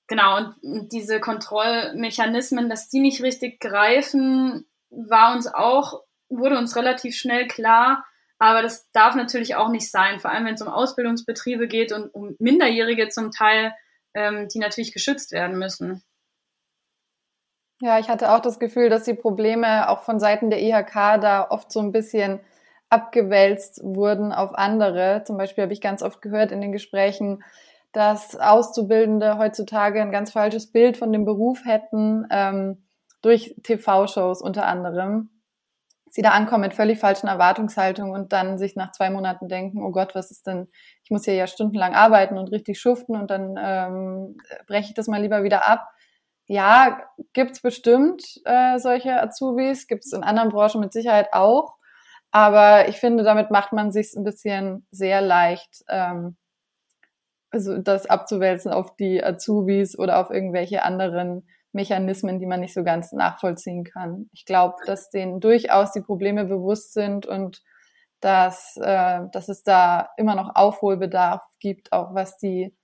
Genau, 0.08 0.38
und 0.38 0.91
diese 0.91 1.19
Kontrollmechanismen, 1.19 2.69
dass 2.69 2.89
die 2.89 2.99
nicht 2.99 3.21
richtig 3.21 3.60
greifen, 3.60 4.65
war 4.89 5.36
uns 5.36 5.47
auch, 5.47 6.04
wurde 6.30 6.58
uns 6.58 6.75
relativ 6.75 7.15
schnell 7.15 7.47
klar, 7.47 8.06
aber 8.39 8.62
das 8.62 8.89
darf 8.91 9.15
natürlich 9.15 9.56
auch 9.56 9.69
nicht 9.69 9.91
sein, 9.91 10.19
vor 10.19 10.32
allem 10.32 10.45
wenn 10.45 10.56
es 10.56 10.62
um 10.62 10.69
Ausbildungsbetriebe 10.69 11.67
geht 11.67 11.91
und 11.91 12.10
um 12.13 12.36
Minderjährige 12.39 13.10
zum 13.10 13.32
Teil, 13.32 13.75
ähm, 14.13 14.47
die 14.47 14.60
natürlich 14.60 14.93
geschützt 14.93 15.32
werden 15.32 15.60
müssen. 15.60 16.04
Ja, 17.82 17.99
ich 17.99 18.10
hatte 18.10 18.32
auch 18.32 18.41
das 18.41 18.60
Gefühl, 18.60 18.89
dass 18.89 19.04
die 19.04 19.13
Probleme 19.13 19.89
auch 19.89 20.02
von 20.02 20.19
Seiten 20.19 20.49
der 20.49 20.62
IHK 20.62 21.21
da 21.21 21.47
oft 21.49 21.71
so 21.71 21.80
ein 21.80 21.91
bisschen 21.91 22.39
abgewälzt 22.89 23.82
wurden 23.84 24.34
auf 24.34 24.54
andere. 24.56 25.23
Zum 25.25 25.38
Beispiel 25.38 25.63
habe 25.63 25.73
ich 25.73 25.82
ganz 25.82 26.02
oft 26.02 26.21
gehört 26.21 26.52
in 26.52 26.62
den 26.62 26.71
Gesprächen, 26.71 27.43
dass 27.91 28.36
Auszubildende 28.36 29.38
heutzutage 29.38 30.02
ein 30.02 30.12
ganz 30.12 30.32
falsches 30.32 30.71
Bild 30.71 30.97
von 30.97 31.12
dem 31.12 31.25
Beruf 31.25 31.65
hätten, 31.65 32.28
ähm, 32.30 32.84
durch 33.21 33.56
TV-Shows 33.63 34.41
unter 34.41 34.65
anderem. 34.65 35.30
Sie 36.12 36.21
da 36.21 36.32
ankommen 36.32 36.62
mit 36.62 36.73
völlig 36.73 36.99
falschen 36.99 37.28
Erwartungshaltungen 37.28 38.13
und 38.13 38.34
dann 38.34 38.58
sich 38.58 38.75
nach 38.75 38.91
zwei 38.91 39.12
Monaten 39.12 39.47
denken, 39.47 39.84
oh 39.84 39.91
Gott, 39.91 40.15
was 40.15 40.32
ist 40.32 40.47
denn, 40.47 40.67
ich 41.04 41.12
muss 41.12 41.25
hier 41.25 41.36
ja 41.36 41.45
stundenlang 41.45 41.93
arbeiten 41.93 42.38
und 42.38 42.52
richtig 42.52 42.80
schuften 42.80 43.15
und 43.15 43.30
dann 43.30 43.56
ähm, 43.60 44.38
breche 44.65 44.89
ich 44.89 44.93
das 44.95 45.08
mal 45.08 45.21
lieber 45.21 45.43
wieder 45.43 45.67
ab. 45.67 45.88
Ja, 46.47 46.99
gibt's 47.34 47.62
bestimmt 47.62 48.23
äh, 48.45 48.80
solche 48.80 49.21
Azubis, 49.21 49.86
gibt's 49.86 50.12
in 50.13 50.23
anderen 50.23 50.49
Branchen 50.49 50.82
mit 50.82 50.93
Sicherheit 50.93 51.32
auch. 51.32 51.75
Aber 52.32 52.88
ich 52.88 52.98
finde, 52.98 53.24
damit 53.24 53.50
macht 53.52 53.74
man 53.74 53.92
sich 53.92 54.13
ein 54.15 54.24
bisschen 54.24 54.86
sehr 54.92 55.22
leicht, 55.22 55.84
ähm, 55.89 56.38
also 57.52 57.78
das 57.80 58.06
abzuwälzen 58.06 58.72
auf 58.72 58.96
die 58.96 59.24
Azubis 59.24 59.98
oder 59.98 60.20
auf 60.20 60.30
irgendwelche 60.30 60.84
anderen 60.84 61.48
Mechanismen, 61.72 62.39
die 62.39 62.46
man 62.46 62.60
nicht 62.60 62.74
so 62.74 62.84
ganz 62.84 63.12
nachvollziehen 63.12 63.84
kann. 63.84 64.30
Ich 64.34 64.46
glaube, 64.46 64.76
dass 64.86 65.10
denen 65.10 65.39
durchaus 65.39 65.92
die 65.92 66.02
Probleme 66.02 66.46
bewusst 66.46 66.94
sind 66.94 67.26
und 67.26 67.63
dass, 68.22 68.76
äh, 68.78 69.22
dass 69.32 69.50
es 69.50 69.63
da 69.63 70.10
immer 70.18 70.36
noch 70.36 70.56
Aufholbedarf 70.56 71.42
gibt, 71.60 71.92
auch 71.92 72.13
was 72.13 72.38
die, 72.38 72.76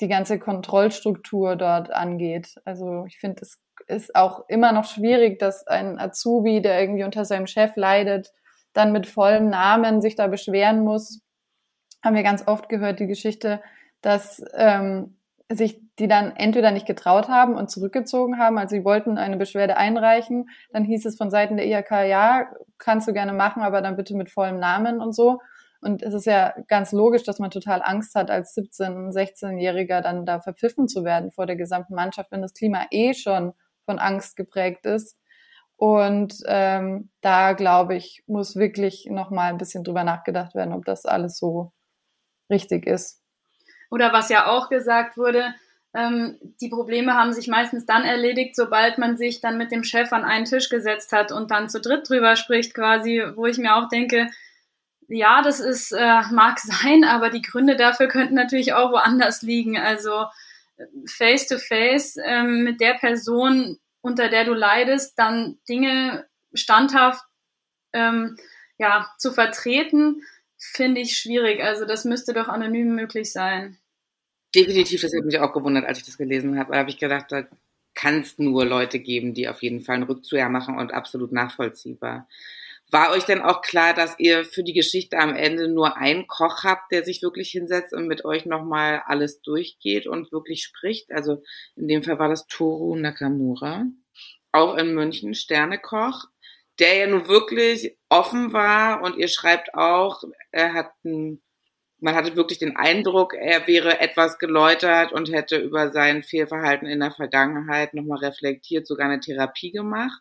die 0.00 0.08
ganze 0.08 0.38
Kontrollstruktur 0.38 1.56
dort 1.56 1.90
angeht. 1.90 2.54
Also 2.64 3.04
ich 3.06 3.18
finde, 3.18 3.42
es 3.42 3.60
ist 3.86 4.14
auch 4.16 4.48
immer 4.48 4.72
noch 4.72 4.84
schwierig, 4.84 5.38
dass 5.38 5.66
ein 5.66 5.98
Azubi, 5.98 6.62
der 6.62 6.80
irgendwie 6.80 7.04
unter 7.04 7.24
seinem 7.24 7.46
Chef 7.46 7.76
leidet, 7.76 8.32
dann 8.72 8.92
mit 8.92 9.06
vollem 9.06 9.48
Namen 9.48 10.00
sich 10.00 10.16
da 10.16 10.26
beschweren 10.26 10.82
muss, 10.84 11.20
haben 12.02 12.16
wir 12.16 12.22
ganz 12.22 12.46
oft 12.46 12.68
gehört, 12.68 13.00
die 13.00 13.06
Geschichte, 13.06 13.62
dass 14.00 14.42
ähm, 14.54 15.16
sich 15.48 15.80
die 15.98 16.08
dann 16.08 16.34
entweder 16.36 16.70
nicht 16.70 16.86
getraut 16.86 17.28
haben 17.28 17.54
und 17.54 17.70
zurückgezogen 17.70 18.38
haben, 18.38 18.58
also 18.58 18.74
sie 18.74 18.84
wollten 18.84 19.18
eine 19.18 19.36
Beschwerde 19.36 19.76
einreichen, 19.76 20.48
dann 20.72 20.84
hieß 20.84 21.04
es 21.04 21.16
von 21.16 21.30
Seiten 21.30 21.56
der 21.56 21.66
IHK, 21.66 21.90
ja, 22.08 22.46
kannst 22.78 23.06
du 23.06 23.12
gerne 23.12 23.32
machen, 23.32 23.62
aber 23.62 23.82
dann 23.82 23.96
bitte 23.96 24.16
mit 24.16 24.30
vollem 24.30 24.58
Namen 24.58 25.00
und 25.00 25.14
so. 25.14 25.40
Und 25.80 26.02
es 26.02 26.14
ist 26.14 26.26
ja 26.26 26.54
ganz 26.68 26.92
logisch, 26.92 27.24
dass 27.24 27.40
man 27.40 27.50
total 27.50 27.82
Angst 27.82 28.14
hat, 28.14 28.30
als 28.30 28.56
17-, 28.56 29.12
16-Jähriger 29.12 30.00
dann 30.00 30.24
da 30.24 30.40
verpfiffen 30.40 30.86
zu 30.86 31.04
werden 31.04 31.32
vor 31.32 31.46
der 31.46 31.56
gesamten 31.56 31.94
Mannschaft, 31.94 32.30
wenn 32.30 32.40
das 32.40 32.54
Klima 32.54 32.86
eh 32.90 33.14
schon 33.14 33.52
von 33.84 33.98
Angst 33.98 34.36
geprägt 34.36 34.86
ist. 34.86 35.18
Und 35.76 36.34
ähm, 36.46 37.10
da 37.20 37.54
glaube 37.54 37.96
ich, 37.96 38.22
muss 38.26 38.56
wirklich 38.56 39.06
noch 39.10 39.30
mal 39.30 39.50
ein 39.50 39.58
bisschen 39.58 39.84
drüber 39.84 40.04
nachgedacht 40.04 40.54
werden, 40.54 40.72
ob 40.72 40.84
das 40.84 41.06
alles 41.06 41.38
so 41.38 41.72
richtig 42.50 42.86
ist. 42.86 43.20
Oder 43.90 44.12
was 44.12 44.28
ja 44.28 44.46
auch 44.46 44.68
gesagt 44.68 45.16
wurde, 45.16 45.54
ähm, 45.94 46.38
die 46.60 46.68
Probleme 46.68 47.14
haben 47.14 47.32
sich 47.32 47.48
meistens 47.48 47.84
dann 47.84 48.04
erledigt, 48.04 48.56
sobald 48.56 48.96
man 48.98 49.16
sich 49.16 49.40
dann 49.40 49.58
mit 49.58 49.72
dem 49.72 49.84
Chef 49.84 50.12
an 50.12 50.24
einen 50.24 50.46
Tisch 50.46 50.68
gesetzt 50.70 51.12
hat 51.12 51.32
und 51.32 51.50
dann 51.50 51.68
zu 51.68 51.80
dritt 51.80 52.08
drüber 52.08 52.36
spricht, 52.36 52.74
quasi, 52.74 53.22
wo 53.34 53.46
ich 53.46 53.58
mir 53.58 53.76
auch 53.76 53.88
denke, 53.88 54.30
ja, 55.08 55.42
das 55.42 55.60
ist, 55.60 55.92
äh, 55.92 56.22
mag 56.30 56.58
sein, 56.60 57.04
aber 57.04 57.28
die 57.28 57.42
Gründe 57.42 57.76
dafür 57.76 58.08
könnten 58.08 58.34
natürlich 58.34 58.72
auch 58.72 58.92
woanders 58.92 59.42
liegen. 59.42 59.76
Also 59.76 60.24
face 61.06 61.46
to 61.46 61.58
face 61.58 62.16
ähm, 62.24 62.64
mit 62.64 62.80
der 62.80 62.94
Person 62.94 63.78
unter 64.02 64.28
der 64.28 64.44
du 64.44 64.52
leidest, 64.52 65.18
dann 65.18 65.58
Dinge 65.68 66.26
standhaft 66.52 67.24
ähm, 67.92 68.36
ja, 68.78 69.10
zu 69.18 69.32
vertreten, 69.32 70.22
finde 70.58 71.00
ich 71.00 71.16
schwierig. 71.16 71.62
Also 71.62 71.86
das 71.86 72.04
müsste 72.04 72.34
doch 72.34 72.48
anonym 72.48 72.94
möglich 72.94 73.32
sein. 73.32 73.78
Definitiv, 74.54 75.00
das 75.00 75.12
hat 75.16 75.24
mich 75.24 75.38
auch 75.38 75.52
gewundert, 75.52 75.86
als 75.86 75.98
ich 75.98 76.04
das 76.04 76.18
gelesen 76.18 76.58
habe. 76.58 76.72
Da 76.72 76.78
habe 76.78 76.90
ich 76.90 76.98
gedacht, 76.98 77.26
da 77.30 77.46
kann 77.94 78.20
es 78.20 78.38
nur 78.38 78.64
Leute 78.64 78.98
geben, 78.98 79.34
die 79.34 79.48
auf 79.48 79.62
jeden 79.62 79.80
Fall 79.80 79.96
einen 79.96 80.04
Rückzug 80.04 80.38
machen 80.50 80.76
und 80.76 80.92
absolut 80.92 81.32
nachvollziehbar. 81.32 82.28
War 82.92 83.10
euch 83.12 83.24
denn 83.24 83.40
auch 83.40 83.62
klar, 83.62 83.94
dass 83.94 84.18
ihr 84.18 84.44
für 84.44 84.62
die 84.62 84.74
Geschichte 84.74 85.18
am 85.18 85.34
Ende 85.34 85.66
nur 85.66 85.96
einen 85.96 86.26
Koch 86.26 86.62
habt, 86.62 86.92
der 86.92 87.04
sich 87.04 87.22
wirklich 87.22 87.48
hinsetzt 87.48 87.94
und 87.94 88.06
mit 88.06 88.26
euch 88.26 88.44
nochmal 88.44 89.02
alles 89.06 89.40
durchgeht 89.40 90.06
und 90.06 90.30
wirklich 90.30 90.62
spricht? 90.62 91.10
Also 91.10 91.42
in 91.74 91.88
dem 91.88 92.02
Fall 92.02 92.18
war 92.18 92.28
das 92.28 92.46
Toru 92.48 92.94
Nakamura, 92.94 93.86
auch 94.52 94.76
in 94.76 94.94
München, 94.94 95.34
Sternekoch, 95.34 96.26
der 96.78 96.94
ja 96.96 97.06
nun 97.06 97.28
wirklich 97.28 97.96
offen 98.10 98.52
war 98.52 99.02
und 99.02 99.16
ihr 99.16 99.28
schreibt 99.28 99.74
auch, 99.74 100.22
er 100.50 100.74
hat 100.74 100.92
ein 101.04 101.42
man 102.02 102.16
hatte 102.16 102.34
wirklich 102.34 102.58
den 102.58 102.76
Eindruck, 102.76 103.32
er 103.32 103.66
wäre 103.68 104.00
etwas 104.00 104.38
geläutert 104.38 105.12
und 105.12 105.30
hätte 105.32 105.56
über 105.56 105.92
sein 105.92 106.24
Fehlverhalten 106.24 106.88
in 106.88 106.98
der 106.98 107.12
Vergangenheit 107.12 107.94
nochmal 107.94 108.18
reflektiert, 108.18 108.88
sogar 108.88 109.08
eine 109.08 109.20
Therapie 109.20 109.70
gemacht. 109.70 110.20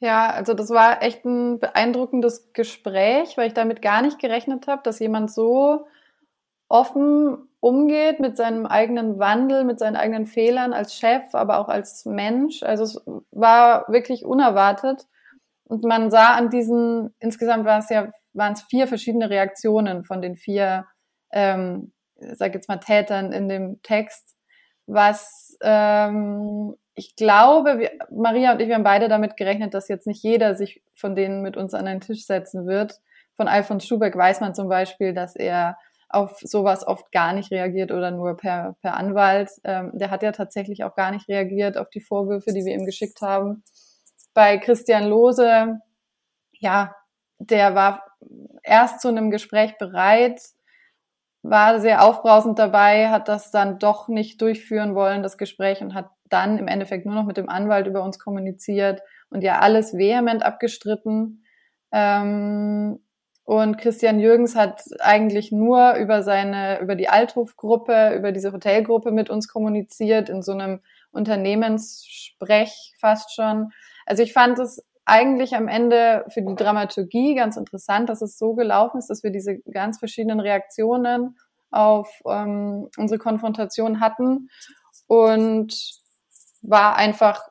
Ja, 0.00 0.30
also 0.30 0.54
das 0.54 0.70
war 0.70 1.02
echt 1.02 1.24
ein 1.24 1.58
beeindruckendes 1.58 2.52
Gespräch, 2.52 3.36
weil 3.36 3.48
ich 3.48 3.54
damit 3.54 3.82
gar 3.82 4.02
nicht 4.02 4.18
gerechnet 4.20 4.68
habe, 4.68 4.82
dass 4.84 5.00
jemand 5.00 5.30
so 5.32 5.86
offen 6.68 7.48
umgeht 7.60 8.20
mit 8.20 8.36
seinem 8.36 8.66
eigenen 8.66 9.18
Wandel, 9.18 9.64
mit 9.64 9.80
seinen 9.80 9.96
eigenen 9.96 10.26
Fehlern 10.26 10.72
als 10.72 10.94
Chef, 10.94 11.34
aber 11.34 11.58
auch 11.58 11.68
als 11.68 12.04
Mensch. 12.04 12.62
Also 12.62 12.84
es 12.84 13.02
war 13.32 13.88
wirklich 13.88 14.24
unerwartet. 14.24 15.06
Und 15.64 15.82
man 15.84 16.10
sah 16.10 16.34
an 16.34 16.50
diesen, 16.50 17.14
insgesamt 17.18 17.64
war 17.64 17.80
es 17.80 17.90
ja 17.90 18.08
waren 18.38 18.54
es 18.54 18.62
vier 18.62 18.86
verschiedene 18.86 19.30
Reaktionen 19.30 20.04
von 20.04 20.22
den 20.22 20.36
vier, 20.36 20.86
ähm, 21.32 21.92
sag 22.16 22.54
jetzt 22.54 22.68
mal 22.68 22.78
Tätern 22.78 23.32
in 23.32 23.48
dem 23.48 23.82
Text, 23.82 24.36
was 24.86 25.56
ähm, 25.60 26.74
ich 26.98 27.14
glaube, 27.14 27.78
wir, 27.78 27.92
Maria 28.10 28.52
und 28.52 28.60
ich, 28.60 28.66
wir 28.66 28.74
haben 28.74 28.82
beide 28.82 29.08
damit 29.08 29.36
gerechnet, 29.36 29.72
dass 29.72 29.88
jetzt 29.88 30.08
nicht 30.08 30.22
jeder 30.24 30.56
sich 30.56 30.82
von 30.94 31.14
denen 31.14 31.42
mit 31.42 31.56
uns 31.56 31.72
an 31.72 31.86
einen 31.86 32.00
Tisch 32.00 32.26
setzen 32.26 32.66
wird. 32.66 33.00
Von 33.34 33.46
Alfons 33.46 33.86
Schubeck 33.86 34.16
weiß 34.16 34.40
man 34.40 34.52
zum 34.52 34.68
Beispiel, 34.68 35.14
dass 35.14 35.36
er 35.36 35.78
auf 36.08 36.40
sowas 36.40 36.84
oft 36.84 37.12
gar 37.12 37.32
nicht 37.34 37.52
reagiert 37.52 37.92
oder 37.92 38.10
nur 38.10 38.36
per, 38.36 38.74
per 38.82 38.96
Anwalt. 38.96 39.50
Ähm, 39.62 39.92
der 39.94 40.10
hat 40.10 40.24
ja 40.24 40.32
tatsächlich 40.32 40.82
auch 40.82 40.96
gar 40.96 41.12
nicht 41.12 41.28
reagiert 41.28 41.78
auf 41.78 41.88
die 41.88 42.00
Vorwürfe, 42.00 42.52
die 42.52 42.64
wir 42.64 42.74
ihm 42.74 42.84
geschickt 42.84 43.20
haben. 43.22 43.62
Bei 44.34 44.58
Christian 44.58 45.04
Lose, 45.04 45.78
ja, 46.52 46.96
der 47.38 47.76
war 47.76 48.02
erst 48.64 49.00
zu 49.02 49.08
einem 49.08 49.30
Gespräch 49.30 49.78
bereit, 49.78 50.40
war 51.42 51.78
sehr 51.78 52.02
aufbrausend 52.02 52.58
dabei, 52.58 53.10
hat 53.10 53.28
das 53.28 53.52
dann 53.52 53.78
doch 53.78 54.08
nicht 54.08 54.42
durchführen 54.42 54.96
wollen, 54.96 55.22
das 55.22 55.38
Gespräch, 55.38 55.80
und 55.80 55.94
hat 55.94 56.10
dann 56.28 56.58
im 56.58 56.68
Endeffekt 56.68 57.06
nur 57.06 57.14
noch 57.14 57.24
mit 57.24 57.36
dem 57.36 57.48
Anwalt 57.48 57.86
über 57.86 58.02
uns 58.02 58.18
kommuniziert 58.18 59.02
und 59.30 59.42
ja 59.42 59.58
alles 59.60 59.96
vehement 59.96 60.42
abgestritten. 60.42 61.44
Ähm, 61.92 63.00
und 63.44 63.78
Christian 63.78 64.20
Jürgens 64.20 64.56
hat 64.56 64.82
eigentlich 65.00 65.52
nur 65.52 65.94
über 65.94 66.22
seine, 66.22 66.80
über 66.80 66.94
die 66.94 67.08
Althof-Gruppe, 67.08 68.14
über 68.14 68.30
diese 68.30 68.52
Hotelgruppe 68.52 69.10
mit 69.10 69.30
uns 69.30 69.48
kommuniziert, 69.48 70.28
in 70.28 70.42
so 70.42 70.52
einem 70.52 70.80
Unternehmenssprech 71.12 72.94
fast 73.00 73.34
schon. 73.34 73.70
Also 74.04 74.22
ich 74.22 74.34
fand 74.34 74.58
es 74.58 74.84
eigentlich 75.06 75.56
am 75.56 75.66
Ende 75.66 76.26
für 76.28 76.42
die 76.42 76.54
Dramaturgie 76.54 77.34
ganz 77.34 77.56
interessant, 77.56 78.10
dass 78.10 78.20
es 78.20 78.36
so 78.36 78.54
gelaufen 78.54 78.98
ist, 78.98 79.08
dass 79.08 79.22
wir 79.22 79.30
diese 79.30 79.58
ganz 79.60 79.98
verschiedenen 79.98 80.40
Reaktionen 80.40 81.38
auf 81.70 82.20
ähm, 82.26 82.88
unsere 82.98 83.18
Konfrontation 83.18 84.00
hatten 84.00 84.50
und 85.06 85.74
war 86.62 86.96
einfach 86.96 87.48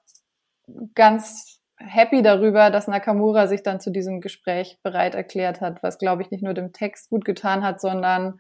ganz 0.96 1.60
happy 1.78 2.22
darüber, 2.22 2.70
dass 2.72 2.88
Nakamura 2.88 3.48
sich 3.48 3.64
dann 3.64 3.80
zu 3.80 3.92
diesem 3.92 4.22
Gespräch 4.22 4.80
bereit 4.84 5.16
erklärt 5.16 5.62
hat, 5.62 5.84
was 5.84 5.98
glaube 5.98 6.22
ich 6.24 6.32
nicht 6.32 6.44
nur 6.44 6.54
dem 6.54 6.74
Text 6.74 7.10
gut 7.10 7.24
getan 7.24 7.64
hat, 7.64 7.80
sondern 7.80 8.40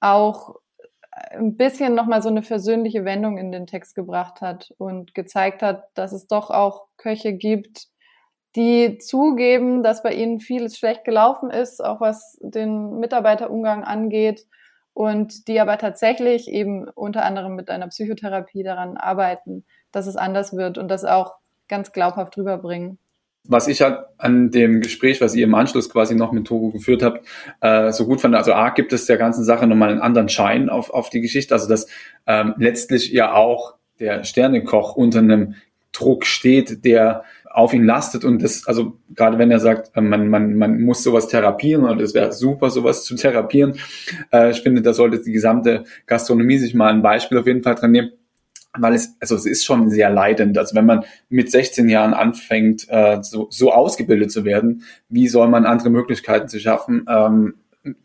auch 0.00 0.56
ein 1.12 1.56
bisschen 1.56 1.94
nochmal 1.94 2.22
so 2.22 2.28
eine 2.28 2.42
versöhnliche 2.42 3.04
Wendung 3.04 3.36
in 3.36 3.52
den 3.52 3.66
Text 3.66 3.94
gebracht 3.94 4.40
hat 4.40 4.72
und 4.78 5.14
gezeigt 5.14 5.62
hat, 5.62 5.84
dass 5.94 6.12
es 6.12 6.26
doch 6.26 6.50
auch 6.50 6.86
Köche 6.96 7.34
gibt, 7.34 7.88
die 8.56 8.98
zugeben, 8.98 9.82
dass 9.82 10.02
bei 10.02 10.12
ihnen 10.12 10.40
vieles 10.40 10.78
schlecht 10.78 11.04
gelaufen 11.04 11.50
ist, 11.50 11.84
auch 11.84 12.00
was 12.00 12.38
den 12.40 12.98
Mitarbeiterumgang 12.98 13.84
angeht 13.84 14.46
und 14.94 15.48
die 15.48 15.60
aber 15.60 15.78
tatsächlich 15.78 16.48
eben 16.48 16.88
unter 16.88 17.24
anderem 17.24 17.56
mit 17.56 17.70
einer 17.70 17.88
Psychotherapie 17.88 18.62
daran 18.62 18.96
arbeiten, 18.96 19.64
dass 19.92 20.06
es 20.06 20.16
anders 20.16 20.56
wird 20.56 20.78
und 20.78 20.88
das 20.88 21.04
auch 21.04 21.34
ganz 21.68 21.92
glaubhaft 21.92 22.36
rüberbringen. 22.36 22.98
Was 23.48 23.66
ich 23.66 23.82
halt 23.82 23.98
an 24.18 24.50
dem 24.50 24.80
Gespräch, 24.80 25.20
was 25.20 25.34
ihr 25.34 25.44
im 25.44 25.54
Anschluss 25.54 25.90
quasi 25.90 26.14
noch 26.14 26.30
mit 26.30 26.46
Togo 26.46 26.70
geführt 26.70 27.02
habt, 27.02 27.26
äh, 27.60 27.90
so 27.90 28.06
gut 28.06 28.20
fand, 28.20 28.36
also 28.36 28.52
A, 28.52 28.70
gibt 28.70 28.92
es 28.92 29.06
der 29.06 29.16
ganzen 29.16 29.42
Sache 29.42 29.66
nochmal 29.66 29.90
einen 29.90 30.00
anderen 30.00 30.28
Schein 30.28 30.68
auf, 30.68 30.90
auf 30.90 31.10
die 31.10 31.20
Geschichte, 31.20 31.54
also 31.54 31.68
dass 31.68 31.88
ähm, 32.26 32.54
letztlich 32.58 33.10
ja 33.10 33.34
auch 33.34 33.74
der 33.98 34.22
Sternekoch 34.22 34.94
unter 34.94 35.18
einem 35.18 35.56
Druck 35.90 36.24
steht, 36.24 36.84
der 36.84 37.24
auf 37.50 37.74
ihn 37.74 37.84
lastet 37.84 38.24
und 38.24 38.42
das, 38.42 38.66
also 38.66 38.96
gerade 39.14 39.38
wenn 39.38 39.50
er 39.50 39.60
sagt, 39.60 39.90
äh, 39.96 40.00
man, 40.00 40.28
man, 40.28 40.56
man 40.56 40.80
muss 40.80 41.02
sowas 41.02 41.28
therapieren 41.28 41.84
und 41.84 42.00
es 42.00 42.14
wäre 42.14 42.32
super, 42.32 42.70
sowas 42.70 43.04
zu 43.04 43.16
therapieren, 43.16 43.74
äh, 44.32 44.50
ich 44.50 44.62
finde, 44.62 44.82
da 44.82 44.92
sollte 44.94 45.20
die 45.20 45.32
gesamte 45.32 45.84
Gastronomie 46.06 46.58
sich 46.58 46.74
mal 46.74 46.92
ein 46.92 47.02
Beispiel 47.02 47.38
auf 47.38 47.46
jeden 47.46 47.62
Fall 47.62 47.74
dran 47.74 47.90
nehmen, 47.90 48.12
weil 48.78 48.94
es, 48.94 49.16
also 49.20 49.36
es 49.36 49.46
ist 49.46 49.64
schon 49.64 49.90
sehr 49.90 50.10
leidend. 50.10 50.56
Also 50.56 50.74
wenn 50.74 50.86
man 50.86 51.04
mit 51.28 51.50
16 51.50 51.88
Jahren 51.88 52.14
anfängt, 52.14 52.86
äh, 52.88 53.22
so, 53.22 53.48
so 53.50 53.72
ausgebildet 53.72 54.32
zu 54.32 54.44
werden, 54.44 54.84
wie 55.08 55.28
soll 55.28 55.48
man 55.48 55.66
andere 55.66 55.90
Möglichkeiten 55.90 56.48
zu 56.48 56.58
schaffen, 56.58 57.06
ähm, 57.08 57.54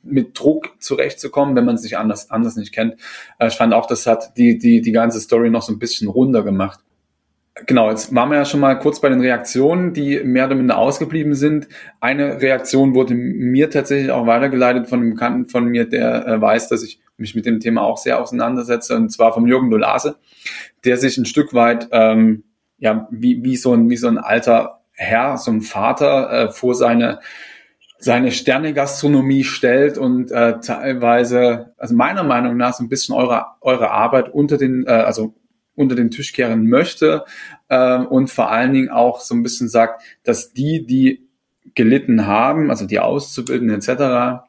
mit 0.04 0.38
Druck 0.40 0.72
zurechtzukommen, 0.80 1.56
wenn 1.56 1.66
man 1.66 1.78
sich 1.78 1.98
anders, 1.98 2.32
anders 2.32 2.56
nicht 2.56 2.74
kennt. 2.74 2.96
Äh, 3.40 3.48
ich 3.48 3.54
fand 3.54 3.74
auch, 3.74 3.86
das 3.86 4.08
hat 4.08 4.38
die, 4.38 4.58
die, 4.58 4.82
die 4.82 4.92
ganze 4.92 5.20
Story 5.22 5.50
noch 5.50 5.62
so 5.62 5.72
ein 5.72 5.80
bisschen 5.80 6.08
runder 6.08 6.44
gemacht. 6.44 6.80
Genau, 7.66 7.90
jetzt 7.90 8.14
waren 8.14 8.30
wir 8.30 8.38
ja 8.38 8.46
schon 8.46 8.60
mal 8.60 8.78
kurz 8.78 9.02
bei 9.02 9.10
den 9.10 9.22
Reaktionen, 9.22 9.94
die 9.94 10.20
mehr 10.24 10.46
oder 10.46 10.56
minder 10.56 10.78
ausgeblieben 10.78 11.34
sind. 11.34 11.68
Eine 12.00 12.42
Reaktion 12.42 12.94
wurde 12.94 13.16
mir 13.16 13.70
tatsächlich 13.70 14.12
auch 14.12 14.28
weitergeleitet 14.28 14.88
von 14.88 15.00
einem 15.00 15.12
Bekannten 15.12 15.50
von 15.50 15.66
mir, 15.66 15.90
der 15.90 16.28
äh, 16.28 16.42
weiß, 16.42 16.70
dass 16.70 16.84
ich 16.84 17.00
mich 17.18 17.34
mit 17.34 17.46
dem 17.46 17.60
Thema 17.60 17.82
auch 17.82 17.98
sehr 17.98 18.22
auseinandersetze, 18.22 18.96
und 18.96 19.10
zwar 19.10 19.34
vom 19.34 19.48
Jürgen 19.48 19.72
Dolase, 19.72 20.18
der 20.86 20.98
sich 20.98 21.18
ein 21.18 21.26
Stück 21.26 21.54
weit, 21.54 21.88
ähm, 21.92 22.44
ja, 22.78 23.08
wie, 23.10 23.44
wie, 23.44 23.56
so 23.56 23.74
ein, 23.74 23.90
wie 23.90 23.98
so 23.98 24.08
ein 24.08 24.20
alter 24.20 24.82
Herr, 24.92 25.38
so 25.38 25.50
ein 25.50 25.62
Vater 25.62 26.32
äh, 26.32 26.50
vor 26.50 26.76
seine 26.76 27.20
seine 28.00 28.32
Sterne-Gastronomie 28.32 29.44
stellt 29.44 29.98
und 29.98 30.32
äh, 30.32 30.60
teilweise, 30.60 31.74
also 31.78 31.96
meiner 31.96 32.24
Meinung 32.24 32.56
nach, 32.56 32.74
so 32.74 32.84
ein 32.84 32.90
bisschen 32.90 33.16
eure, 33.16 33.48
eure 33.62 33.90
Arbeit 33.90 34.30
unter 34.32 34.58
den, 34.58 34.86
äh, 34.86 34.92
also 34.92 35.34
unter 35.78 35.96
den 35.96 36.12
Tisch 36.12 36.34
kehren 36.34 36.68
möchte 36.68 37.24
äh, 37.70 38.00
und 38.00 38.30
vor 38.30 38.52
allen 38.52 38.74
Dingen 38.74 38.90
auch 38.90 39.22
so 39.22 39.36
ein 39.36 39.44
bisschen 39.44 39.70
sagt, 39.70 40.02
dass 40.24 40.52
die, 40.52 40.86
die 40.86 41.28
gelitten 41.76 42.26
haben, 42.26 42.70
also 42.70 42.86
die 42.86 43.00
Auszubildenden 43.00 43.78
etc., 43.78 44.44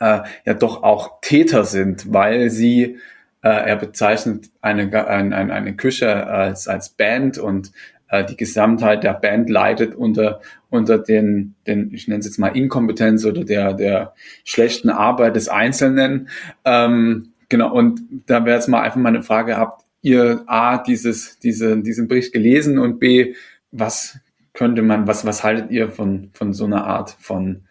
äh, 0.00 0.20
ja 0.44 0.54
doch 0.54 0.82
auch 0.82 1.20
Täter 1.20 1.64
sind, 1.64 2.12
weil 2.12 2.50
sie, 2.50 2.98
äh, 3.42 3.48
er 3.48 3.76
bezeichnet 3.76 4.50
eine, 4.60 5.06
eine, 5.08 5.52
eine 5.52 5.76
Küche 5.76 6.26
als, 6.26 6.66
als 6.66 6.90
Band 6.90 7.38
und 7.38 7.72
äh, 8.08 8.24
die 8.24 8.36
Gesamtheit 8.36 9.04
der 9.04 9.14
Band 9.14 9.50
leidet 9.50 9.94
unter, 9.94 10.40
unter 10.70 10.98
den, 10.98 11.54
den, 11.66 11.92
ich 11.92 12.08
nenne 12.08 12.20
es 12.20 12.26
jetzt 12.26 12.38
mal 12.38 12.56
Inkompetenz 12.56 13.24
oder 13.24 13.44
der, 13.44 13.74
der 13.74 14.14
schlechten 14.44 14.90
Arbeit 14.90 15.36
des 15.36 15.48
Einzelnen. 15.48 16.28
Ähm, 16.64 17.32
genau, 17.48 17.72
und 17.72 18.00
da 18.26 18.44
wäre 18.44 18.56
jetzt 18.56 18.68
mal 18.68 18.82
einfach 18.82 18.98
mal 18.98 19.10
eine 19.10 19.22
Frage, 19.22 19.56
habt 19.56 19.84
ihr 20.00 20.44
A, 20.46 20.78
dieses, 20.78 21.38
diese, 21.38 21.80
diesen 21.82 22.08
Bericht 22.08 22.32
gelesen 22.32 22.78
und 22.78 22.98
B, 22.98 23.34
was 23.70 24.18
könnte 24.52 24.82
man, 24.82 25.06
was, 25.06 25.24
was 25.24 25.44
haltet 25.44 25.70
ihr 25.70 25.90
von, 25.90 26.30
von 26.32 26.52
so 26.52 26.64
einer 26.64 26.86
Art 26.86 27.10
von 27.10 27.68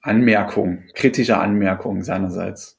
Anmerkung, 0.00 0.84
kritischer 0.94 1.40
Anmerkung 1.40 2.02
seinerseits? 2.02 2.78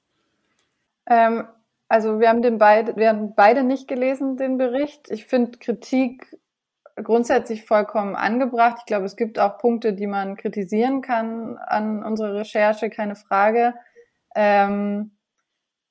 Ähm, 1.07 1.43
also 1.87 2.19
wir 2.19 2.29
haben 2.29 2.41
den 2.41 2.57
beide, 2.57 2.95
wir 2.95 3.09
haben 3.09 3.35
beide 3.35 3.63
nicht 3.63 3.87
gelesen, 3.87 4.37
den 4.37 4.57
Bericht. 4.57 5.09
Ich 5.09 5.25
finde 5.25 5.57
Kritik 5.57 6.37
grundsätzlich 6.95 7.65
vollkommen 7.65 8.15
angebracht. 8.15 8.77
Ich 8.79 8.85
glaube, 8.85 9.05
es 9.05 9.15
gibt 9.15 9.37
auch 9.39 9.57
Punkte, 9.57 9.93
die 9.93 10.07
man 10.07 10.37
kritisieren 10.37 11.01
kann 11.01 11.57
an 11.57 12.03
unserer 12.03 12.35
Recherche, 12.35 12.89
keine 12.89 13.15
Frage. 13.15 13.73
Ähm, 14.33 15.11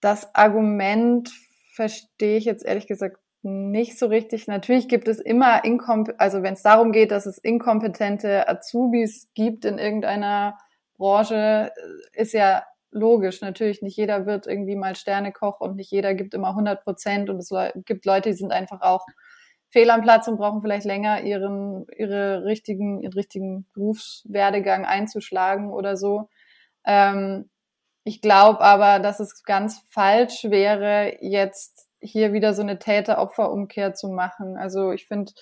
das 0.00 0.34
Argument 0.34 1.30
verstehe 1.74 2.38
ich 2.38 2.44
jetzt 2.44 2.64
ehrlich 2.64 2.86
gesagt 2.86 3.18
nicht 3.42 3.98
so 3.98 4.06
richtig. 4.06 4.46
Natürlich 4.46 4.88
gibt 4.88 5.08
es 5.08 5.18
immer, 5.18 5.64
Inkom 5.64 6.06
also 6.18 6.42
wenn 6.42 6.54
es 6.54 6.62
darum 6.62 6.92
geht, 6.92 7.10
dass 7.10 7.26
es 7.26 7.36
inkompetente 7.38 8.48
Azubis 8.48 9.28
gibt 9.34 9.64
in 9.64 9.78
irgendeiner 9.78 10.56
Branche, 10.96 11.72
äh, 11.76 12.20
ist 12.22 12.32
ja 12.32 12.64
logisch. 12.90 13.40
Natürlich, 13.40 13.82
nicht 13.82 13.96
jeder 13.96 14.24
wird 14.24 14.46
irgendwie 14.46 14.76
mal 14.76 14.94
Sternekoch 14.94 15.60
und 15.60 15.76
nicht 15.76 15.90
jeder 15.90 16.14
gibt 16.14 16.32
immer 16.32 16.50
100 16.50 16.84
Prozent 16.84 17.28
und 17.28 17.38
es 17.38 17.50
gibt 17.84 18.06
Leute, 18.06 18.30
die 18.30 18.36
sind 18.36 18.52
einfach 18.52 18.80
auch 18.80 19.04
fehl 19.68 19.90
am 19.90 20.02
Platz 20.02 20.28
und 20.28 20.36
brauchen 20.36 20.62
vielleicht 20.62 20.86
länger 20.86 21.22
ihren, 21.22 21.86
ihre 21.96 22.44
richtigen, 22.44 23.00
ihren 23.02 23.12
richtigen 23.12 23.66
Berufswerdegang 23.74 24.84
einzuschlagen 24.84 25.72
oder 25.72 25.96
so. 25.96 26.28
Ähm, 26.86 27.50
ich 28.04 28.20
glaube 28.20 28.60
aber, 28.60 28.98
dass 29.00 29.18
es 29.18 29.42
ganz 29.44 29.82
falsch 29.90 30.44
wäre, 30.44 31.16
jetzt 31.20 31.88
hier 32.00 32.34
wieder 32.34 32.52
so 32.52 32.60
eine 32.62 32.78
Täter-Opfer-Umkehr 32.78 33.94
zu 33.94 34.08
machen. 34.08 34.58
Also 34.58 34.92
ich 34.92 35.06
finde, 35.06 35.32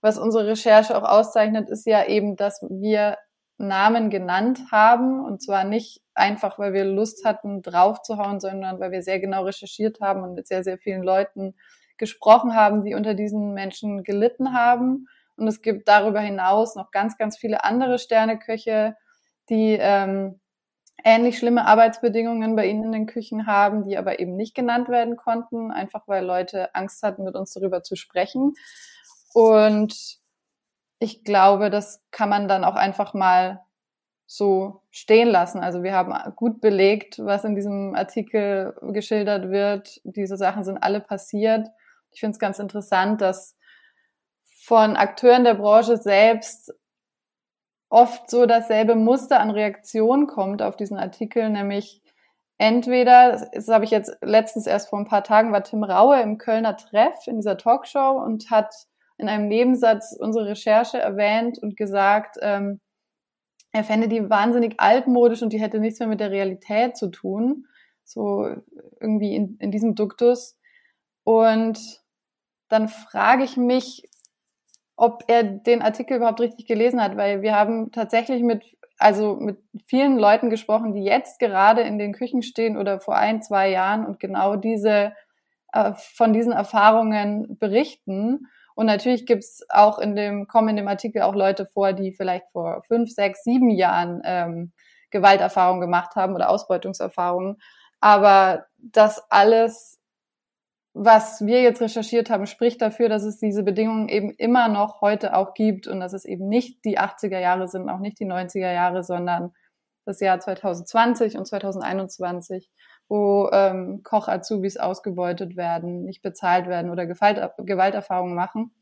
was 0.00 0.18
unsere 0.18 0.48
Recherche 0.48 0.96
auch 0.96 1.08
auszeichnet, 1.08 1.70
ist 1.70 1.86
ja 1.86 2.04
eben, 2.06 2.36
dass 2.36 2.60
wir 2.68 3.18
Namen 3.56 4.10
genannt 4.10 4.60
haben. 4.70 5.24
Und 5.24 5.42
zwar 5.42 5.64
nicht 5.64 6.00
einfach, 6.14 6.58
weil 6.58 6.72
wir 6.72 6.84
Lust 6.84 7.24
hatten, 7.24 7.62
draufzuhauen, 7.62 8.40
sondern 8.40 8.80
weil 8.80 8.90
wir 8.90 9.02
sehr 9.02 9.20
genau 9.20 9.44
recherchiert 9.44 10.00
haben 10.00 10.22
und 10.22 10.34
mit 10.34 10.48
sehr, 10.48 10.64
sehr 10.64 10.78
vielen 10.78 11.02
Leuten 11.02 11.54
gesprochen 11.98 12.54
haben, 12.54 12.84
die 12.84 12.94
unter 12.94 13.14
diesen 13.14 13.54
Menschen 13.54 14.02
gelitten 14.02 14.54
haben. 14.54 15.06
Und 15.36 15.46
es 15.46 15.62
gibt 15.62 15.88
darüber 15.88 16.20
hinaus 16.20 16.74
noch 16.74 16.90
ganz, 16.90 17.16
ganz 17.16 17.36
viele 17.38 17.64
andere 17.64 17.98
Sterneköche, 17.98 18.96
die 19.48 19.76
ähm, 19.80 20.40
ähnlich 21.04 21.38
schlimme 21.38 21.66
Arbeitsbedingungen 21.66 22.56
bei 22.56 22.66
ihnen 22.66 22.84
in 22.84 22.92
den 22.92 23.06
Küchen 23.06 23.46
haben, 23.46 23.84
die 23.84 23.96
aber 23.96 24.18
eben 24.20 24.36
nicht 24.36 24.54
genannt 24.54 24.88
werden 24.88 25.16
konnten, 25.16 25.70
einfach 25.70 26.06
weil 26.06 26.24
Leute 26.24 26.74
Angst 26.74 27.02
hatten, 27.02 27.24
mit 27.24 27.36
uns 27.36 27.52
darüber 27.52 27.82
zu 27.82 27.96
sprechen. 27.96 28.54
Und 29.32 30.18
ich 30.98 31.24
glaube, 31.24 31.70
das 31.70 32.02
kann 32.10 32.28
man 32.28 32.48
dann 32.48 32.64
auch 32.64 32.74
einfach 32.74 33.14
mal 33.14 33.60
so 34.26 34.82
stehen 34.90 35.28
lassen. 35.28 35.60
Also 35.60 35.82
wir 35.82 35.94
haben 35.94 36.12
gut 36.36 36.60
belegt, 36.60 37.18
was 37.18 37.44
in 37.44 37.54
diesem 37.54 37.94
Artikel 37.94 38.74
geschildert 38.92 39.50
wird. 39.50 40.00
Diese 40.04 40.36
Sachen 40.36 40.64
sind 40.64 40.78
alle 40.78 41.00
passiert. 41.00 41.68
Ich 42.12 42.20
finde 42.20 42.32
es 42.32 42.38
ganz 42.38 42.58
interessant, 42.58 43.22
dass 43.22 43.56
von 44.64 44.96
Akteuren 44.96 45.44
der 45.44 45.54
Branche 45.54 45.96
selbst 45.96 46.74
oft 47.90 48.30
so 48.30 48.46
dasselbe 48.46 48.94
Muster 48.94 49.40
an 49.40 49.50
Reaktion 49.50 50.26
kommt 50.26 50.62
auf 50.62 50.76
diesen 50.76 50.98
Artikel, 50.98 51.48
nämlich 51.50 52.02
entweder, 52.58 53.48
das, 53.52 53.68
habe 53.68 53.84
ich 53.84 53.90
jetzt 53.90 54.16
letztens 54.20 54.66
erst 54.66 54.90
vor 54.90 54.98
ein 54.98 55.06
paar 55.06 55.24
Tagen, 55.24 55.52
war 55.52 55.62
Tim 55.62 55.84
Raue 55.84 56.20
im 56.20 56.38
Kölner 56.38 56.76
Treff 56.76 57.26
in 57.26 57.36
dieser 57.36 57.56
Talkshow 57.56 58.22
und 58.24 58.50
hat 58.50 58.74
in 59.16 59.28
einem 59.28 59.48
Nebensatz 59.48 60.16
unsere 60.18 60.46
Recherche 60.46 60.98
erwähnt 60.98 61.58
und 61.58 61.76
gesagt, 61.76 62.36
ähm, 62.40 62.80
er 63.72 63.84
fände 63.84 64.08
die 64.08 64.30
wahnsinnig 64.30 64.74
altmodisch 64.78 65.42
und 65.42 65.52
die 65.52 65.60
hätte 65.60 65.78
nichts 65.78 65.98
mehr 66.00 66.08
mit 66.08 66.20
der 66.20 66.30
Realität 66.30 66.96
zu 66.96 67.08
tun. 67.08 67.66
So 68.04 68.48
irgendwie 69.00 69.34
in, 69.34 69.56
in 69.58 69.70
diesem 69.70 69.94
Duktus. 69.94 70.58
Und 71.24 71.78
dann 72.68 72.88
frage 72.88 73.44
ich 73.44 73.56
mich, 73.56 74.08
ob 74.98 75.22
er 75.28 75.44
den 75.44 75.80
Artikel 75.80 76.16
überhaupt 76.16 76.40
richtig 76.40 76.66
gelesen 76.66 77.00
hat, 77.00 77.16
weil 77.16 77.40
wir 77.40 77.54
haben 77.54 77.92
tatsächlich 77.92 78.42
mit, 78.42 78.64
also 78.98 79.36
mit 79.36 79.58
vielen 79.86 80.18
Leuten 80.18 80.50
gesprochen, 80.50 80.92
die 80.92 81.04
jetzt 81.04 81.38
gerade 81.38 81.82
in 81.82 82.00
den 82.00 82.12
Küchen 82.12 82.42
stehen 82.42 82.76
oder 82.76 82.98
vor 82.98 83.16
ein, 83.16 83.40
zwei 83.40 83.70
Jahren 83.70 84.04
und 84.04 84.18
genau 84.18 84.56
diese, 84.56 85.12
äh, 85.72 85.92
von 85.94 86.32
diesen 86.32 86.52
Erfahrungen 86.52 87.56
berichten. 87.60 88.48
Und 88.74 88.86
natürlich 88.86 89.24
gibt's 89.24 89.64
auch 89.68 90.00
in 90.00 90.16
dem, 90.16 90.48
kommen 90.48 90.70
in 90.70 90.76
dem 90.76 90.88
Artikel 90.88 91.22
auch 91.22 91.36
Leute 91.36 91.66
vor, 91.66 91.92
die 91.92 92.12
vielleicht 92.12 92.50
vor 92.50 92.82
fünf, 92.88 93.10
sechs, 93.10 93.44
sieben 93.44 93.70
Jahren 93.70 94.20
ähm, 94.24 94.72
Gewalterfahrungen 95.10 95.80
gemacht 95.80 96.16
haben 96.16 96.34
oder 96.34 96.50
Ausbeutungserfahrungen. 96.50 97.58
Aber 98.00 98.66
das 98.78 99.22
alles 99.30 99.97
was 100.94 101.44
wir 101.44 101.62
jetzt 101.62 101.80
recherchiert 101.80 102.30
haben, 102.30 102.46
spricht 102.46 102.82
dafür, 102.82 103.08
dass 103.08 103.22
es 103.22 103.38
diese 103.38 103.62
Bedingungen 103.62 104.08
eben 104.08 104.30
immer 104.32 104.68
noch 104.68 105.00
heute 105.00 105.36
auch 105.36 105.54
gibt 105.54 105.86
und 105.86 106.00
dass 106.00 106.12
es 106.12 106.24
eben 106.24 106.48
nicht 106.48 106.84
die 106.84 106.98
80er 106.98 107.38
Jahre 107.38 107.68
sind, 107.68 107.88
auch 107.88 108.00
nicht 108.00 108.18
die 108.18 108.26
90er 108.26 108.72
Jahre, 108.72 109.04
sondern 109.04 109.52
das 110.04 110.20
Jahr 110.20 110.40
2020 110.40 111.36
und 111.36 111.46
2021, 111.46 112.70
wo 113.08 113.50
ähm, 113.52 114.02
Koch-Azubis 114.02 114.78
ausgebeutet 114.78 115.56
werden, 115.56 116.04
nicht 116.04 116.22
bezahlt 116.22 116.66
werden 116.66 116.90
oder 116.90 117.06
Gewalt, 117.06 117.52
Gewalterfahrungen 117.58 118.34
machen. 118.34 118.72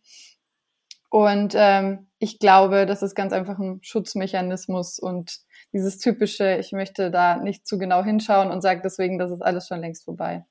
Und 1.11 1.55
ähm, 1.57 2.09
ich 2.19 2.38
glaube, 2.38 2.87
das 2.87 3.03
ist 3.03 3.14
ganz 3.14 3.33
einfach 3.33 3.59
ein 3.59 3.81
Schutzmechanismus 3.83 4.99
und 4.99 5.38
dieses 5.73 5.99
typische, 5.99 6.57
ich 6.57 6.73
möchte 6.73 7.11
da 7.11 7.37
nicht 7.37 7.66
zu 7.66 7.79
genau 7.79 8.03
hinschauen 8.05 8.51
und 8.51 8.61
sage 8.61 8.81
deswegen, 8.83 9.19
das 9.19 9.31
ist 9.31 9.42
alles 9.42 9.66
schon 9.66 9.81
längst 9.81 10.05
vorbei. 10.05 10.45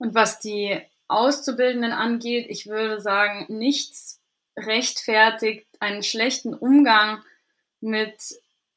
Und 0.00 0.14
was 0.14 0.40
die 0.40 0.80
Auszubildenden 1.08 1.92
angeht, 1.92 2.46
ich 2.48 2.66
würde 2.66 3.00
sagen, 3.02 3.44
nichts 3.48 4.18
rechtfertigt 4.56 5.66
einen 5.78 6.02
schlechten 6.02 6.54
Umgang 6.54 7.22
mit 7.80 8.16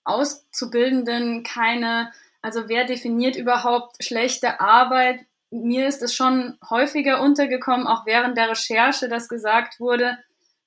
Auszubildenden, 0.03 1.43
keine, 1.43 2.11
also 2.41 2.67
wer 2.67 2.83
definiert 2.83 3.37
überhaupt 3.37 4.03
schlechte 4.03 4.59
Arbeit? 4.59 5.21
Mir 5.49 5.87
ist 5.87 6.01
es 6.01 6.13
schon 6.13 6.57
häufiger 6.69 7.21
untergekommen, 7.21 7.87
auch 7.87 8.05
während 8.05 8.37
der 8.37 8.49
Recherche, 8.49 9.07
dass 9.07 9.29
gesagt 9.29 9.79
wurde, 9.79 10.17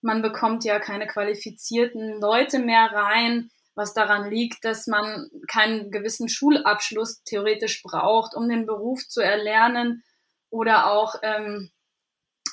man 0.01 0.23
bekommt 0.23 0.65
ja 0.65 0.79
keine 0.79 1.07
qualifizierten 1.07 2.19
Leute 2.19 2.61
mehr 2.61 2.91
rein, 2.93 3.51
was 3.75 3.93
daran 3.93 4.31
liegt, 4.31 4.65
dass 4.65 4.87
man 4.87 5.29
keinen 5.49 5.91
gewissen 5.91 6.31
Schulabschluss 6.31 7.23
theoretisch 7.25 7.83
braucht, 7.83 8.35
um 8.35 8.49
den 8.49 8.65
Beruf 8.65 9.07
zu 9.07 9.21
erlernen 9.21 10.03
oder 10.51 10.91
auch, 10.93 11.17
ähm, 11.23 11.71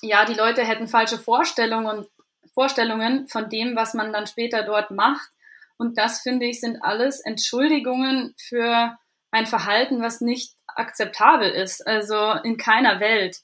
ja, 0.01 0.25
die 0.25 0.34
Leute 0.34 0.63
hätten 0.63 0.88
falsche 0.88 1.17
Vorstellungen, 1.17 2.06
Vorstellungen 2.53 3.27
von 3.27 3.49
dem, 3.49 3.75
was 3.75 3.93
man 3.93 4.13
dann 4.13 4.27
später 4.27 4.63
dort 4.63 4.91
macht. 4.91 5.29
Und 5.77 5.97
das, 5.97 6.21
finde 6.21 6.45
ich, 6.45 6.60
sind 6.60 6.84
alles 6.84 7.19
Entschuldigungen 7.21 8.36
für 8.38 8.97
ein 9.32 9.47
Verhalten, 9.47 10.01
was 10.01 10.21
nicht 10.21 10.56
akzeptabel 10.67 11.49
ist, 11.49 11.86
also 11.86 12.34
in 12.43 12.58
keiner 12.58 12.99
Welt. 12.99 13.38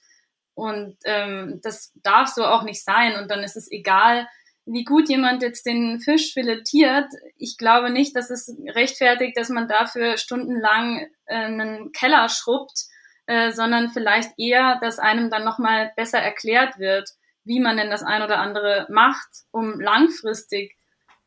Und 0.53 0.97
ähm, 1.05 1.59
das 1.63 1.91
darf 2.03 2.27
so 2.27 2.43
auch 2.43 2.63
nicht 2.63 2.83
sein. 2.83 3.15
Und 3.15 3.31
dann 3.31 3.43
ist 3.43 3.55
es 3.55 3.71
egal, 3.71 4.27
wie 4.65 4.83
gut 4.83 5.09
jemand 5.09 5.41
jetzt 5.41 5.65
den 5.65 5.99
Fisch 5.99 6.33
filetiert. 6.33 7.07
Ich 7.38 7.57
glaube 7.57 7.89
nicht, 7.89 8.15
dass 8.15 8.29
es 8.29 8.55
rechtfertigt, 8.67 9.35
dass 9.35 9.49
man 9.49 9.67
dafür 9.67 10.17
stundenlang 10.17 11.07
äh, 11.25 11.35
einen 11.35 11.91
Keller 11.91 12.29
schrubbt 12.29 12.85
äh, 13.29 13.51
sondern 13.51 13.89
vielleicht 13.89 14.31
eher, 14.39 14.79
dass 14.81 14.97
einem 14.97 15.29
dann 15.29 15.45
nochmal 15.45 15.91
besser 15.95 16.17
erklärt 16.17 16.79
wird, 16.79 17.11
wie 17.43 17.59
man 17.59 17.77
denn 17.77 17.91
das 17.91 18.01
ein 18.01 18.23
oder 18.23 18.39
andere 18.39 18.87
macht, 18.89 19.29
um 19.51 19.79
langfristig 19.79 20.75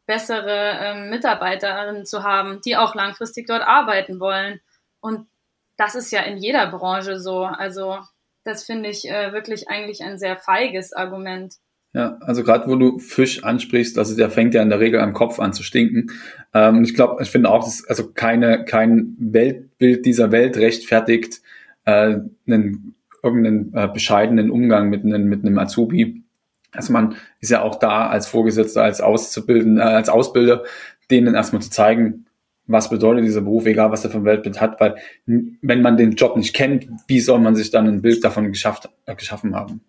bessere 0.05 0.79
ähm, 0.81 1.11
Mitarbeiterinnen 1.11 2.05
zu 2.05 2.25
haben, 2.25 2.61
die 2.65 2.77
auch 2.77 2.97
langfristig 2.97 3.47
dort 3.47 3.63
arbeiten 3.63 4.19
wollen. 4.19 4.61
Und 5.01 5.29
das 5.77 5.95
ist 5.95 6.11
ja 6.11 6.23
in 6.23 6.39
jeder 6.39 6.67
Branche 6.73 7.21
so. 7.21 7.45
Also 7.45 7.99
das 8.43 8.65
finde 8.65 8.89
ich 8.89 9.09
äh, 9.09 9.33
wirklich 9.33 9.69
eigentlich 9.69 10.03
ein 10.03 10.19
sehr 10.19 10.37
feiges 10.37 10.93
Argument. 10.93 11.55
Ja, 11.95 12.19
also 12.23 12.43
gerade 12.43 12.69
wo 12.69 12.75
du 12.75 12.99
Fisch 12.99 13.45
ansprichst, 13.45 13.97
also 13.97 14.17
der 14.17 14.29
fängt 14.29 14.55
ja 14.55 14.63
in 14.63 14.71
der 14.71 14.81
Regel 14.81 14.99
am 14.99 15.13
Kopf 15.13 15.39
an 15.39 15.53
zu 15.53 15.63
stinken. 15.63 16.11
Ähm, 16.53 16.83
ich 16.83 16.95
glaube, 16.95 17.23
ich 17.23 17.31
finde 17.31 17.51
auch, 17.51 17.63
dass 17.63 17.87
also 17.87 18.13
keine 18.13 18.65
kein 18.65 19.15
Weltbild 19.21 20.05
dieser 20.05 20.33
Welt 20.33 20.57
rechtfertigt 20.57 21.42
äh, 21.85 22.19
einen 22.47 22.95
irgendeinen 23.23 23.73
äh, 23.75 23.89
bescheidenen 23.89 24.51
Umgang 24.51 24.89
mit 24.91 25.05
einem, 25.05 25.29
mit 25.29 25.45
einem 25.45 25.59
Azubi. 25.59 26.25
Also 26.73 26.93
man 26.93 27.17
ist 27.41 27.51
ja 27.51 27.63
auch 27.63 27.77
da 27.77 28.09
als 28.09 28.27
Vorgesetzter, 28.27 28.83
als 28.83 29.01
Auszubilden, 29.01 29.79
äh, 29.79 29.83
als 29.83 30.09
Ausbilder, 30.09 30.65
denen 31.11 31.35
erstmal 31.35 31.63
zu 31.63 31.71
zeigen, 31.71 32.27
was 32.67 32.91
bedeutet 32.91 33.25
dieser 33.25 33.43
Beruf, 33.43 33.67
egal 33.67 33.91
was 33.91 34.05
er 34.05 34.15
ein 34.15 34.25
Weltbild 34.25 34.61
hat, 34.61 34.81
weil 34.81 34.97
wenn 35.27 35.83
man 35.83 35.97
den 35.97 36.13
Job 36.13 36.37
nicht 36.37 36.55
kennt, 36.55 36.89
wie 37.07 37.21
soll 37.21 37.39
man 37.39 37.55
sich 37.55 37.71
dann 37.71 37.87
ein 37.87 38.03
Bild 38.03 38.25
davon 38.25 38.49
geschafft, 38.49 38.89
äh, 39.07 39.15
geschaffen 39.15 39.55
haben? 39.55 39.83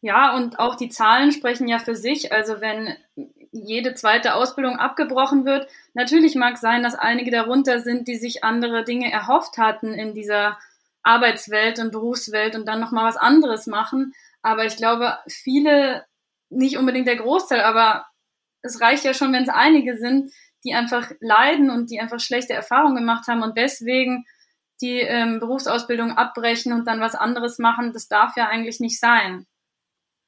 Ja, 0.00 0.36
und 0.36 0.58
auch 0.58 0.74
die 0.74 0.88
Zahlen 0.88 1.30
sprechen 1.30 1.68
ja 1.68 1.78
für 1.78 1.94
sich. 1.94 2.32
Also 2.32 2.60
wenn 2.60 2.94
jede 3.52 3.94
zweite 3.94 4.34
Ausbildung 4.34 4.78
abgebrochen 4.78 5.44
wird, 5.44 5.68
natürlich 5.94 6.34
mag 6.34 6.56
sein, 6.58 6.82
dass 6.82 6.94
einige 6.94 7.30
darunter 7.30 7.80
sind, 7.80 8.08
die 8.08 8.16
sich 8.16 8.42
andere 8.42 8.82
Dinge 8.82 9.12
erhofft 9.12 9.58
hatten 9.58 9.92
in 9.94 10.14
dieser 10.14 10.58
Arbeitswelt 11.02 11.78
und 11.78 11.92
Berufswelt 11.92 12.56
und 12.56 12.66
dann 12.66 12.80
nochmal 12.80 13.04
was 13.04 13.16
anderes 13.16 13.66
machen. 13.66 14.14
Aber 14.40 14.64
ich 14.64 14.76
glaube, 14.76 15.18
viele, 15.28 16.06
nicht 16.48 16.78
unbedingt 16.78 17.06
der 17.06 17.16
Großteil, 17.16 17.60
aber 17.60 18.06
es 18.62 18.80
reicht 18.80 19.04
ja 19.04 19.12
schon, 19.12 19.32
wenn 19.32 19.42
es 19.42 19.48
einige 19.48 19.96
sind, 19.98 20.32
die 20.64 20.74
einfach 20.74 21.10
leiden 21.20 21.70
und 21.70 21.90
die 21.90 22.00
einfach 22.00 22.20
schlechte 22.20 22.54
Erfahrungen 22.54 22.96
gemacht 22.96 23.26
haben 23.28 23.42
und 23.42 23.58
deswegen 23.58 24.24
die 24.80 25.00
ähm, 25.00 25.40
Berufsausbildung 25.40 26.16
abbrechen 26.16 26.72
und 26.72 26.86
dann 26.86 27.00
was 27.00 27.14
anderes 27.14 27.58
machen. 27.58 27.92
Das 27.92 28.08
darf 28.08 28.36
ja 28.36 28.48
eigentlich 28.48 28.80
nicht 28.80 28.98
sein. 28.98 29.46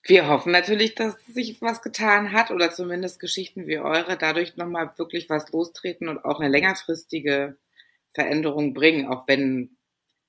Wir 0.07 0.29
hoffen 0.29 0.53
natürlich, 0.53 0.95
dass 0.95 1.17
sich 1.27 1.63
was 1.63 1.81
getan 1.81 2.33
hat 2.33 2.51
oder 2.51 2.71
zumindest 2.71 3.21
Geschichten 3.21 3.67
wie 3.67 3.79
eure 3.79 4.19
dadurch 4.19 4.57
nochmal 4.57 4.93
wirklich 4.99 5.31
was 5.31 5.51
lostreten 5.51 6.09
und 6.09 6.25
auch 6.27 6.41
eine 6.41 6.51
längerfristige 6.51 7.57
Veränderung 8.13 8.75
bringen, 8.75 9.09
auch 9.09 9.27
wenn 9.27 9.79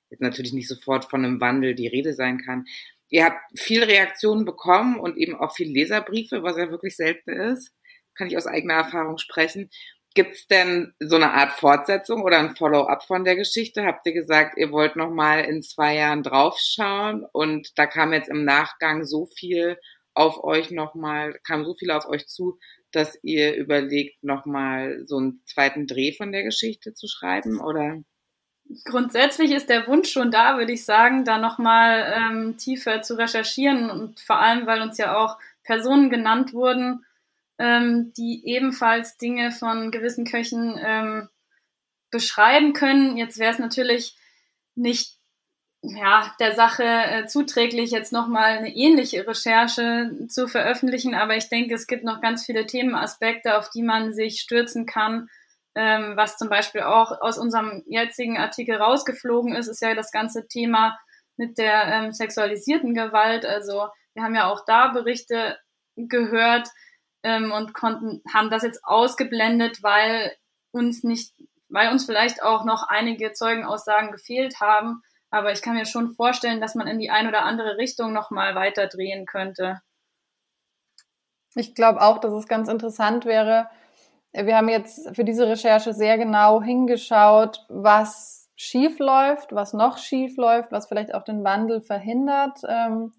jetzt 0.09 0.21
natürlich 0.21 0.53
nicht 0.53 0.69
sofort 0.69 1.05
von 1.05 1.25
einem 1.25 1.41
Wandel 1.41 1.75
die 1.75 1.87
Rede 1.87 2.13
sein 2.13 2.37
kann. 2.37 2.65
Ihr 3.09 3.25
habt 3.25 3.37
viel 3.59 3.83
Reaktionen 3.83 4.45
bekommen 4.45 4.97
und 4.97 5.17
eben 5.17 5.35
auch 5.35 5.53
viel 5.53 5.69
Leserbriefe, 5.69 6.41
was 6.41 6.57
ja 6.57 6.71
wirklich 6.71 6.95
selten 6.95 7.31
ist. 7.31 7.73
Kann 8.15 8.27
ich 8.27 8.37
aus 8.37 8.47
eigener 8.47 8.75
Erfahrung 8.75 9.17
sprechen. 9.17 9.69
Gibt 10.15 10.35
es 10.35 10.47
denn 10.47 10.93
so 11.01 11.17
eine 11.17 11.33
Art 11.33 11.51
Fortsetzung 11.51 12.23
oder 12.23 12.39
ein 12.39 12.55
Follow-up 12.55 13.03
von 13.03 13.25
der 13.25 13.35
Geschichte? 13.35 13.83
Habt 13.83 14.07
ihr 14.07 14.13
gesagt, 14.13 14.57
ihr 14.57 14.71
wollt 14.71 14.95
noch 14.95 15.11
mal 15.11 15.41
in 15.41 15.61
zwei 15.61 15.95
Jahren 15.95 16.23
draufschauen 16.23 17.25
und 17.33 17.77
da 17.77 17.85
kam 17.85 18.13
jetzt 18.13 18.29
im 18.29 18.45
Nachgang 18.45 19.03
so 19.03 19.25
viel 19.25 19.77
auf 20.13 20.41
euch 20.41 20.71
nochmal, 20.71 21.37
kam 21.45 21.65
so 21.65 21.75
viel 21.75 21.91
auf 21.91 22.07
euch 22.07 22.27
zu, 22.27 22.57
dass 22.91 23.19
ihr 23.23 23.55
überlegt, 23.55 24.23
nochmal 24.23 25.01
so 25.05 25.17
einen 25.17 25.41
zweiten 25.45 25.85
Dreh 25.85 26.13
von 26.13 26.31
der 26.31 26.43
Geschichte 26.43 26.93
zu 26.93 27.07
schreiben, 27.09 27.59
oder? 27.59 28.01
Grundsätzlich 28.85 29.51
ist 29.51 29.69
der 29.69 29.85
Wunsch 29.85 30.09
schon 30.09 30.31
da, 30.31 30.57
würde 30.57 30.71
ich 30.71 30.85
sagen, 30.85 31.25
da 31.25 31.37
nochmal 31.37 32.13
ähm, 32.15 32.57
tiefer 32.57 33.01
zu 33.01 33.17
recherchieren 33.17 33.89
und 33.89 34.21
vor 34.21 34.39
allem, 34.39 34.65
weil 34.65 34.81
uns 34.81 34.97
ja 34.97 35.17
auch 35.17 35.37
Personen 35.63 36.09
genannt 36.09 36.53
wurden, 36.53 37.05
ähm, 37.57 38.13
die 38.17 38.41
ebenfalls 38.45 39.17
Dinge 39.17 39.51
von 39.51 39.91
gewissen 39.91 40.25
Köchen 40.25 40.79
ähm, 40.83 41.29
beschreiben 42.11 42.73
können. 42.73 43.17
Jetzt 43.17 43.39
wäre 43.39 43.51
es 43.51 43.59
natürlich 43.59 44.15
nicht 44.75 45.17
ja, 45.93 46.33
der 46.39 46.55
Sache 46.55 46.83
äh, 46.83 47.25
zuträglich, 47.27 47.91
jetzt 47.91 48.11
nochmal 48.11 48.57
eine 48.57 48.75
ähnliche 48.75 49.27
Recherche 49.27 50.11
zu 50.27 50.47
veröffentlichen, 50.47 51.13
aber 51.13 51.35
ich 51.35 51.49
denke, 51.49 51.75
es 51.75 51.87
gibt 51.87 52.03
noch 52.03 52.21
ganz 52.21 52.45
viele 52.45 52.65
Themenaspekte, 52.65 53.57
auf 53.57 53.69
die 53.69 53.83
man 53.83 54.13
sich 54.13 54.41
stürzen 54.41 54.85
kann. 54.85 55.27
Ähm, 55.75 56.13
was 56.15 56.37
zum 56.37 56.49
Beispiel 56.49 56.81
auch 56.81 57.21
aus 57.21 57.37
unserem 57.37 57.83
jetzigen 57.85 58.37
Artikel 58.37 58.77
rausgeflogen 58.77 59.53
ist, 59.55 59.67
ist 59.67 59.81
ja 59.81 59.93
das 59.93 60.11
ganze 60.11 60.47
Thema 60.47 60.97
mit 61.37 61.57
der 61.57 61.83
ähm, 61.85 62.13
sexualisierten 62.13 62.93
Gewalt. 62.93 63.45
Also 63.45 63.87
wir 64.13 64.23
haben 64.23 64.35
ja 64.35 64.49
auch 64.49 64.63
da 64.65 64.87
Berichte 64.87 65.57
gehört 65.97 66.69
ähm, 67.25 67.51
und 67.51 67.73
konnten, 67.73 68.21
haben 68.31 68.51
das 68.51 68.61
jetzt 68.61 68.85
ausgeblendet, 68.85 69.81
weil 69.81 70.31
uns 70.71 71.03
nicht, 71.03 71.33
weil 71.69 71.91
uns 71.91 72.05
vielleicht 72.05 72.43
auch 72.43 72.65
noch 72.65 72.87
einige 72.87 73.33
Zeugenaussagen 73.33 74.11
gefehlt 74.11 74.61
haben. 74.61 75.01
Aber 75.31 75.51
ich 75.51 75.63
kann 75.63 75.73
mir 75.73 75.87
schon 75.87 76.13
vorstellen, 76.13 76.61
dass 76.61 76.75
man 76.75 76.87
in 76.87 76.99
die 76.99 77.09
ein 77.09 77.27
oder 77.27 77.43
andere 77.43 77.77
Richtung 77.77 78.13
nochmal 78.13 78.53
weiter 78.53 78.87
drehen 78.87 79.25
könnte. 79.25 79.81
Ich 81.55 81.73
glaube 81.73 82.01
auch, 82.01 82.19
dass 82.19 82.31
es 82.31 82.47
ganz 82.47 82.69
interessant 82.69 83.25
wäre. 83.25 83.69
Wir 84.31 84.55
haben 84.55 84.69
jetzt 84.69 85.15
für 85.15 85.23
diese 85.23 85.47
Recherche 85.47 85.93
sehr 85.93 86.17
genau 86.17 86.61
hingeschaut, 86.61 87.65
was 87.69 88.51
schief 88.55 88.99
läuft, 88.99 89.53
was 89.53 89.73
noch 89.73 89.97
schief 89.97 90.37
läuft, 90.37 90.71
was 90.71 90.87
vielleicht 90.87 91.13
auch 91.15 91.23
den 91.23 91.43
Wandel 91.43 91.81
verhindert. 91.81 92.59
Ähm, 92.67 93.13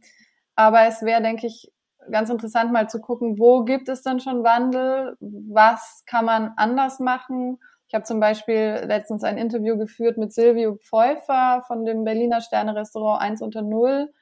aber 0.55 0.87
es 0.87 1.03
wäre, 1.03 1.23
denke 1.23 1.49
ich, 1.49 1.73
ganz 2.11 2.31
interessant 2.31 2.73
mal 2.73 2.89
zu 2.89 3.01
gucken, 3.01 3.39
wo 3.39 3.65
gibt 3.65 3.89
es 3.89 4.03
denn 4.03 4.21
schon 4.21 4.45
Wandel? 4.45 5.17
Was 5.21 6.05
kann 6.07 6.25
man 6.25 6.53
anders 6.57 7.01
machen? 7.01 7.59
Ich 7.89 7.95
habe 7.95 8.05
zum 8.05 8.19
Beispiel 8.19 8.83
letztens 8.87 9.23
ein 9.23 9.39
Interview 9.39 9.77
geführt 9.77 10.19
mit 10.19 10.33
Silvio 10.33 10.77
Pfeuffer 10.77 11.63
von 11.67 11.85
dem 11.85 12.05
Berliner 12.05 12.41
Sterne-Restaurant 12.41 13.23
1 13.23 13.43
unter 13.43 13.63
0, 13.63 14.13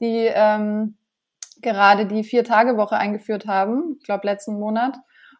die 0.00 0.28
ähm, 0.32 0.96
gerade 1.62 2.06
die 2.06 2.24
Vier-Tage-Woche 2.24 2.96
eingeführt 2.96 3.46
haben, 3.46 3.96
ich 3.98 4.04
glaube 4.04 4.26
letzten 4.26 4.58
Monat, 4.58 4.96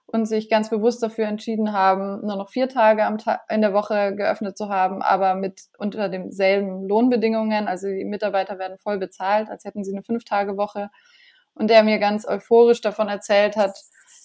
und 0.07 0.27
sich 0.27 0.49
ganz 0.49 0.71
bewusst 0.71 1.03
dafür 1.03 1.27
entschieden 1.27 1.73
haben, 1.73 2.21
nur 2.25 2.37
noch 2.37 2.51
vier 2.51 2.69
Tage 2.69 3.05
am 3.05 3.19
Tag 3.19 3.41
in 3.49 3.63
der 3.63 3.73
Woche 3.73 4.15
geöffnet 4.15 4.57
zu 4.57 4.69
haben, 4.69 5.03
aber 5.03 5.35
mit 5.35 5.63
unter 5.79 6.09
demselben 6.09 6.87
Lohnbedingungen. 6.87 7.67
Also 7.67 7.89
die 7.89 8.05
Mitarbeiter 8.05 8.59
werden 8.59 8.79
voll 8.79 8.99
bezahlt, 8.99 9.49
als 9.49 9.65
hätten 9.65 9.83
sie 9.83 9.93
eine 9.93 10.03
Fünf-Tage-Woche. 10.03 10.91
Und 11.55 11.69
der 11.71 11.83
mir 11.85 11.99
ganz 11.99 12.27
euphorisch 12.27 12.81
davon 12.81 13.09
erzählt 13.09 13.57
hat, 13.57 13.79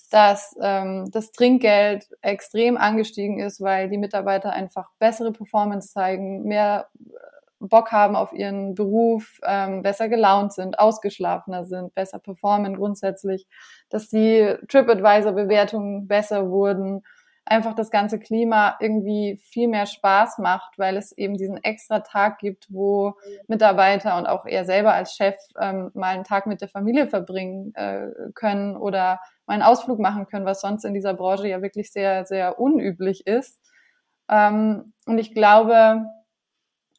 dass 0.10 0.56
ähm, 0.62 1.10
das 1.12 1.32
Trinkgeld 1.32 2.08
extrem 2.22 2.78
angestiegen 2.78 3.40
ist, 3.40 3.62
weil 3.62 3.90
die 3.90 3.98
Mitarbeiter 3.98 4.52
einfach 4.52 4.90
bessere 4.98 5.32
Performance 5.32 5.94
zeigen, 5.94 6.44
mehr 6.44 6.88
äh, 6.98 7.30
Bock 7.60 7.92
haben 7.92 8.16
auf 8.16 8.34
ihren 8.34 8.74
Beruf, 8.74 9.40
ähm, 9.46 9.82
besser 9.84 10.10
gelaunt 10.10 10.54
sind, 10.54 10.80
ausgeschlafener 10.80 11.66
sind, 11.66 11.94
besser 11.94 12.18
performen 12.18 12.76
grundsätzlich, 12.76 13.48
dass 13.90 14.10
die 14.10 14.56
TripAdvisor-Bewertungen 14.68 16.08
besser 16.08 16.50
wurden, 16.50 17.04
einfach 17.50 17.74
das 17.74 17.92
ganze 17.92 18.20
Klima 18.20 18.78
irgendwie 18.80 19.40
viel 19.42 19.68
mehr 19.68 19.86
Spaß 19.86 20.38
macht, 20.38 20.78
weil 20.78 20.98
es 20.98 21.12
eben 21.18 21.36
diesen 21.36 21.58
extra 21.64 22.00
Tag 22.00 22.40
gibt, 22.40 22.68
wo 22.70 23.16
Mitarbeiter 23.48 24.18
und 24.18 24.28
auch 24.28 24.46
er 24.46 24.66
selber 24.66 24.94
als 24.94 25.16
Chef 25.16 25.36
ähm, 25.60 25.92
mal 25.94 26.16
einen 26.16 26.24
Tag 26.24 26.48
mit 26.48 26.62
der 26.62 26.70
Familie 26.70 27.08
verbringen 27.08 27.74
äh, 27.76 28.08
können 28.36 28.78
oder 28.78 29.20
mal 29.46 29.56
einen 29.56 29.64
Ausflug 29.64 30.00
machen 30.00 30.28
können, 30.28 30.46
was 30.46 30.62
sonst 30.62 30.86
in 30.86 30.94
dieser 30.94 31.14
Branche 31.14 31.48
ja 31.48 31.62
wirklich 31.62 31.92
sehr, 31.92 32.26
sehr 32.26 32.60
unüblich 32.60 33.26
ist. 33.26 33.60
Ähm, 34.30 34.94
und 35.06 35.18
ich 35.18 35.34
glaube, 35.34 36.06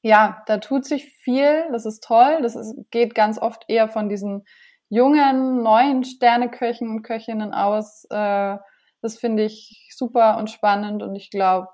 ja, 0.02 0.42
da 0.46 0.58
tut 0.58 0.84
sich 0.84 1.06
viel, 1.22 1.64
das 1.72 1.86
ist 1.86 2.02
toll, 2.02 2.38
das 2.42 2.56
ist, 2.56 2.74
geht 2.90 3.14
ganz 3.14 3.40
oft 3.40 3.64
eher 3.68 3.88
von 3.88 4.08
diesen 4.08 4.44
jungen, 4.88 5.62
neuen 5.62 6.04
Sterneköchen 6.04 6.88
und 6.88 7.02
Köchinnen 7.02 7.54
aus, 7.54 8.04
äh, 8.10 8.56
das 9.02 9.18
finde 9.18 9.44
ich 9.44 9.88
super 9.94 10.36
und 10.38 10.50
spannend 10.50 11.02
und 11.02 11.14
ich 11.14 11.30
glaube, 11.30 11.68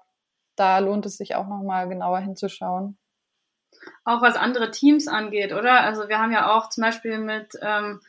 da 0.56 0.78
lohnt 0.78 1.06
es 1.06 1.16
sich 1.16 1.34
auch 1.34 1.46
nochmal 1.46 1.88
genauer 1.88 2.20
hinzuschauen. 2.20 2.98
Auch 4.04 4.22
was 4.22 4.36
andere 4.36 4.70
Teams 4.70 5.06
angeht, 5.06 5.52
oder? 5.52 5.82
Also 5.82 6.08
wir 6.08 6.18
haben 6.18 6.32
ja 6.32 6.52
auch 6.52 6.70
zum 6.70 6.82
Beispiel 6.82 7.18
mit, 7.18 7.58
ähm, 7.60 8.00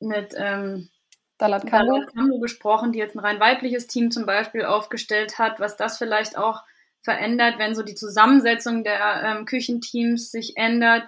mit 0.00 0.34
ähm, 0.36 0.90
Dalat 1.38 1.66
Kambo. 1.66 2.40
Gesprochen, 2.40 2.92
die 2.92 2.98
jetzt 2.98 3.14
ein 3.14 3.20
rein 3.20 3.40
weibliches 3.40 3.86
Team 3.86 4.10
zum 4.10 4.26
Beispiel 4.26 4.64
aufgestellt 4.64 5.38
hat, 5.38 5.60
was 5.60 5.76
das 5.76 5.98
vielleicht 5.98 6.38
auch 6.38 6.62
verändert, 7.02 7.58
wenn 7.58 7.74
so 7.74 7.82
die 7.82 7.94
Zusammensetzung 7.94 8.82
der 8.82 9.22
ähm, 9.22 9.44
Küchenteams 9.44 10.30
sich 10.30 10.56
ändert. 10.56 11.04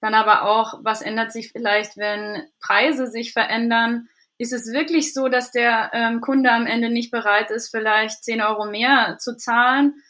Dann 0.00 0.14
aber 0.14 0.42
auch, 0.48 0.80
was 0.82 1.02
ändert 1.02 1.32
sich 1.32 1.52
vielleicht, 1.52 1.96
wenn 1.96 2.42
Preise 2.60 3.06
sich 3.06 3.32
verändern? 3.32 4.08
Ist 4.42 4.52
es 4.52 4.72
wirklich 4.72 5.14
so, 5.14 5.28
dass 5.28 5.52
der 5.52 5.90
ähm, 5.92 6.20
Kunde 6.20 6.50
am 6.50 6.66
Ende 6.66 6.90
nicht 6.90 7.12
bereit 7.12 7.50
ist, 7.50 7.70
vielleicht 7.70 8.24
10 8.24 8.42
Euro 8.42 8.66
mehr 8.66 9.16
zu 9.18 9.36
zahlen? 9.36 10.02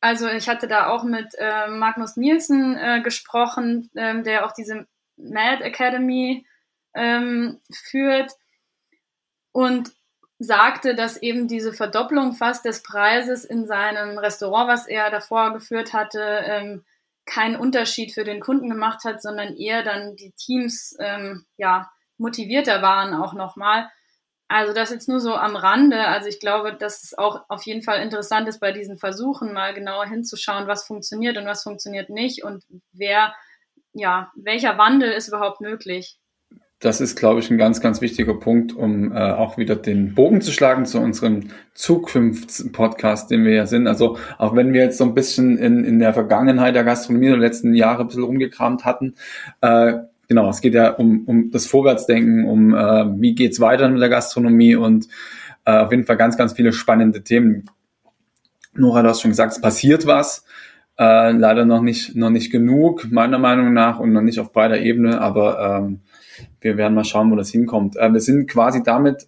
Also 0.00 0.28
ich 0.28 0.48
hatte 0.48 0.66
da 0.66 0.88
auch 0.88 1.04
mit 1.04 1.34
äh, 1.38 1.68
Magnus 1.68 2.16
Nielsen 2.16 2.76
äh, 2.76 3.00
gesprochen, 3.02 3.88
ähm, 3.96 4.24
der 4.24 4.44
auch 4.44 4.52
diese 4.52 4.86
Mad 5.16 5.62
Academy 5.62 6.44
ähm, 6.94 7.60
führt 7.72 8.32
und 9.52 9.92
sagte, 10.40 10.96
dass 10.96 11.22
eben 11.22 11.46
diese 11.46 11.72
Verdopplung 11.72 12.32
fast 12.34 12.64
des 12.64 12.82
Preises 12.82 13.44
in 13.44 13.66
seinem 13.66 14.18
Restaurant, 14.18 14.68
was 14.68 14.88
er 14.88 15.10
davor 15.10 15.52
geführt 15.52 15.92
hatte, 15.92 16.20
ähm, 16.20 16.84
keinen 17.26 17.56
Unterschied 17.56 18.12
für 18.12 18.24
den 18.24 18.40
Kunden 18.40 18.68
gemacht 18.68 19.04
hat, 19.04 19.22
sondern 19.22 19.54
eher 19.56 19.84
dann 19.84 20.16
die 20.16 20.32
Teams 20.32 20.96
ähm, 20.98 21.46
ja 21.56 21.90
motivierter 22.18 22.82
waren 22.82 23.14
auch 23.14 23.34
nochmal. 23.34 23.88
Also 24.48 24.74
das 24.74 24.90
jetzt 24.90 25.08
nur 25.08 25.20
so 25.20 25.34
am 25.34 25.56
Rande. 25.56 26.06
Also 26.06 26.28
ich 26.28 26.38
glaube, 26.38 26.74
dass 26.74 27.02
es 27.02 27.16
auch 27.16 27.44
auf 27.48 27.62
jeden 27.64 27.82
Fall 27.82 28.02
interessant 28.02 28.48
ist, 28.48 28.60
bei 28.60 28.72
diesen 28.72 28.98
Versuchen 28.98 29.52
mal 29.52 29.74
genauer 29.74 30.06
hinzuschauen, 30.06 30.66
was 30.66 30.84
funktioniert 30.84 31.38
und 31.38 31.46
was 31.46 31.62
funktioniert 31.62 32.10
nicht 32.10 32.44
und 32.44 32.62
wer, 32.92 33.34
ja, 33.94 34.30
welcher 34.36 34.76
Wandel 34.76 35.10
ist 35.12 35.28
überhaupt 35.28 35.60
möglich. 35.60 36.18
Das 36.80 37.00
ist, 37.00 37.16
glaube 37.16 37.40
ich, 37.40 37.50
ein 37.50 37.56
ganz, 37.56 37.80
ganz 37.80 38.02
wichtiger 38.02 38.34
Punkt, 38.34 38.74
um 38.74 39.10
äh, 39.12 39.18
auch 39.18 39.56
wieder 39.56 39.74
den 39.74 40.14
Bogen 40.14 40.42
zu 40.42 40.52
schlagen 40.52 40.84
zu 40.84 41.00
unserem 41.00 41.48
Zukunftspodcast, 41.72 43.30
den 43.30 43.44
wir 43.44 43.54
ja 43.54 43.66
sind. 43.66 43.86
Also 43.86 44.18
auch 44.36 44.54
wenn 44.54 44.74
wir 44.74 44.82
jetzt 44.82 44.98
so 44.98 45.04
ein 45.04 45.14
bisschen 45.14 45.56
in, 45.56 45.82
in 45.84 45.98
der 45.98 46.12
Vergangenheit 46.12 46.74
der 46.74 46.84
Gastronomie 46.84 47.28
der 47.28 47.38
letzten 47.38 47.74
Jahre 47.74 48.02
ein 48.02 48.08
bisschen 48.08 48.24
rumgekramt 48.24 48.84
hatten, 48.84 49.14
äh, 49.62 49.94
genau, 50.28 50.48
es 50.48 50.60
geht 50.60 50.74
ja 50.74 50.90
um, 50.90 51.24
um 51.26 51.50
das 51.50 51.66
Vorwärtsdenken, 51.66 52.44
um 52.46 52.74
äh, 52.74 53.20
wie 53.20 53.34
geht's 53.34 53.60
weiter 53.60 53.88
mit 53.88 54.00
der 54.00 54.08
Gastronomie 54.08 54.76
und 54.76 55.08
äh, 55.64 55.78
auf 55.78 55.90
jeden 55.90 56.04
Fall 56.04 56.16
ganz, 56.16 56.36
ganz 56.36 56.52
viele 56.52 56.72
spannende 56.72 57.22
Themen. 57.22 57.64
Nora, 58.74 59.02
du 59.02 59.08
hast 59.08 59.22
schon 59.22 59.30
gesagt, 59.30 59.52
es 59.52 59.60
passiert 59.60 60.06
was. 60.06 60.44
Äh, 60.98 61.32
leider 61.32 61.64
noch 61.64 61.82
nicht, 61.82 62.14
noch 62.14 62.30
nicht 62.30 62.52
genug, 62.52 63.10
meiner 63.10 63.38
Meinung 63.38 63.72
nach, 63.72 63.98
und 63.98 64.12
noch 64.12 64.20
nicht 64.20 64.38
auf 64.38 64.52
breiter 64.52 64.78
Ebene, 64.78 65.20
aber 65.20 65.80
ähm, 65.82 66.00
wir 66.60 66.76
werden 66.76 66.94
mal 66.94 67.04
schauen, 67.04 67.30
wo 67.32 67.36
das 67.36 67.50
hinkommt. 67.50 67.96
Äh, 67.96 68.12
wir 68.12 68.20
sind 68.20 68.48
quasi 68.48 68.82
damit 68.82 69.26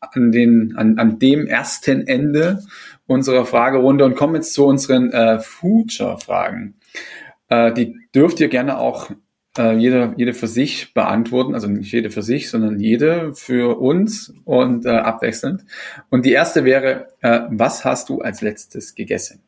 an, 0.00 0.32
den, 0.32 0.76
an, 0.76 0.98
an 0.98 1.18
dem 1.18 1.46
ersten 1.46 2.06
Ende 2.06 2.62
unserer 3.06 3.44
Fragerunde 3.44 4.04
und 4.04 4.16
kommen 4.16 4.36
jetzt 4.36 4.54
zu 4.54 4.66
unseren 4.66 5.10
äh, 5.10 5.38
Future-Fragen. 5.40 6.74
Äh, 7.48 7.72
die 7.72 7.96
dürft 8.14 8.40
ihr 8.40 8.48
gerne 8.48 8.78
auch 8.78 9.10
äh, 9.56 9.76
jede, 9.76 10.14
jede 10.16 10.34
für 10.34 10.48
sich 10.48 10.94
beantworten, 10.94 11.54
also 11.54 11.68
nicht 11.68 11.92
jede 11.92 12.10
für 12.10 12.22
sich, 12.22 12.50
sondern 12.50 12.80
jede 12.80 13.34
für 13.34 13.78
uns 13.78 14.34
und 14.44 14.86
äh, 14.86 14.90
abwechselnd. 14.90 15.64
Und 16.10 16.24
die 16.26 16.32
erste 16.32 16.64
wäre, 16.64 17.08
äh, 17.20 17.42
was 17.50 17.84
hast 17.84 18.08
du 18.08 18.20
als 18.20 18.40
letztes 18.40 18.94
gegessen? 18.94 19.42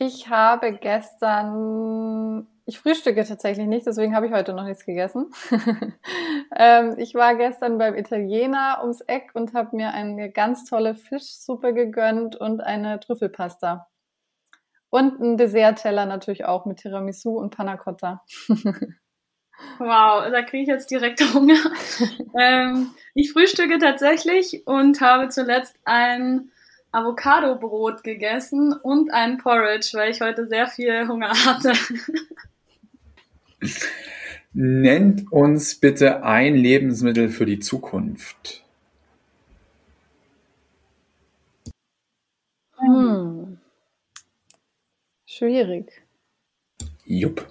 Ich 0.00 0.28
habe 0.28 0.72
gestern, 0.72 2.46
ich 2.64 2.78
frühstücke 2.78 3.24
tatsächlich 3.24 3.66
nicht, 3.66 3.84
deswegen 3.84 4.14
habe 4.14 4.26
ich 4.26 4.32
heute 4.32 4.52
noch 4.54 4.64
nichts 4.64 4.86
gegessen. 4.86 5.26
ähm, 6.56 6.94
ich 6.98 7.14
war 7.14 7.34
gestern 7.34 7.78
beim 7.78 7.96
Italiener 7.96 8.78
ums 8.82 9.00
Eck 9.00 9.30
und 9.34 9.54
habe 9.54 9.74
mir 9.74 9.90
eine 9.92 10.30
ganz 10.30 10.64
tolle 10.64 10.94
Fischsuppe 10.94 11.74
gegönnt 11.74 12.36
und 12.36 12.60
eine 12.60 13.00
Trüffelpasta. 13.00 13.88
Und 14.90 15.20
ein 15.20 15.36
Dessertteller 15.36 16.06
natürlich 16.06 16.44
auch 16.44 16.64
mit 16.64 16.78
Tiramisu 16.78 17.38
und 17.38 17.54
Panna 17.54 17.76
Cotta. 17.76 18.24
Wow, 19.78 20.30
da 20.30 20.42
kriege 20.42 20.62
ich 20.62 20.68
jetzt 20.68 20.90
direkt 20.90 21.20
Hunger. 21.34 21.58
ähm, 22.38 22.90
ich 23.14 23.32
frühstücke 23.32 23.78
tatsächlich 23.78 24.66
und 24.66 25.00
habe 25.00 25.28
zuletzt 25.28 25.76
ein 25.84 26.50
Avocado-Brot 26.92 28.02
gegessen 28.02 28.72
und 28.72 29.12
ein 29.12 29.38
Porridge, 29.38 29.90
weil 29.94 30.10
ich 30.10 30.20
heute 30.20 30.46
sehr 30.46 30.68
viel 30.68 31.06
Hunger 31.06 31.30
hatte. 31.30 31.72
Nennt 34.52 35.30
uns 35.30 35.74
bitte 35.74 36.22
ein 36.22 36.54
Lebensmittel 36.54 37.28
für 37.28 37.44
die 37.44 37.58
Zukunft. 37.58 38.64
Hm. 42.78 43.57
Schwierig. 45.38 46.02
Jupp. 47.04 47.46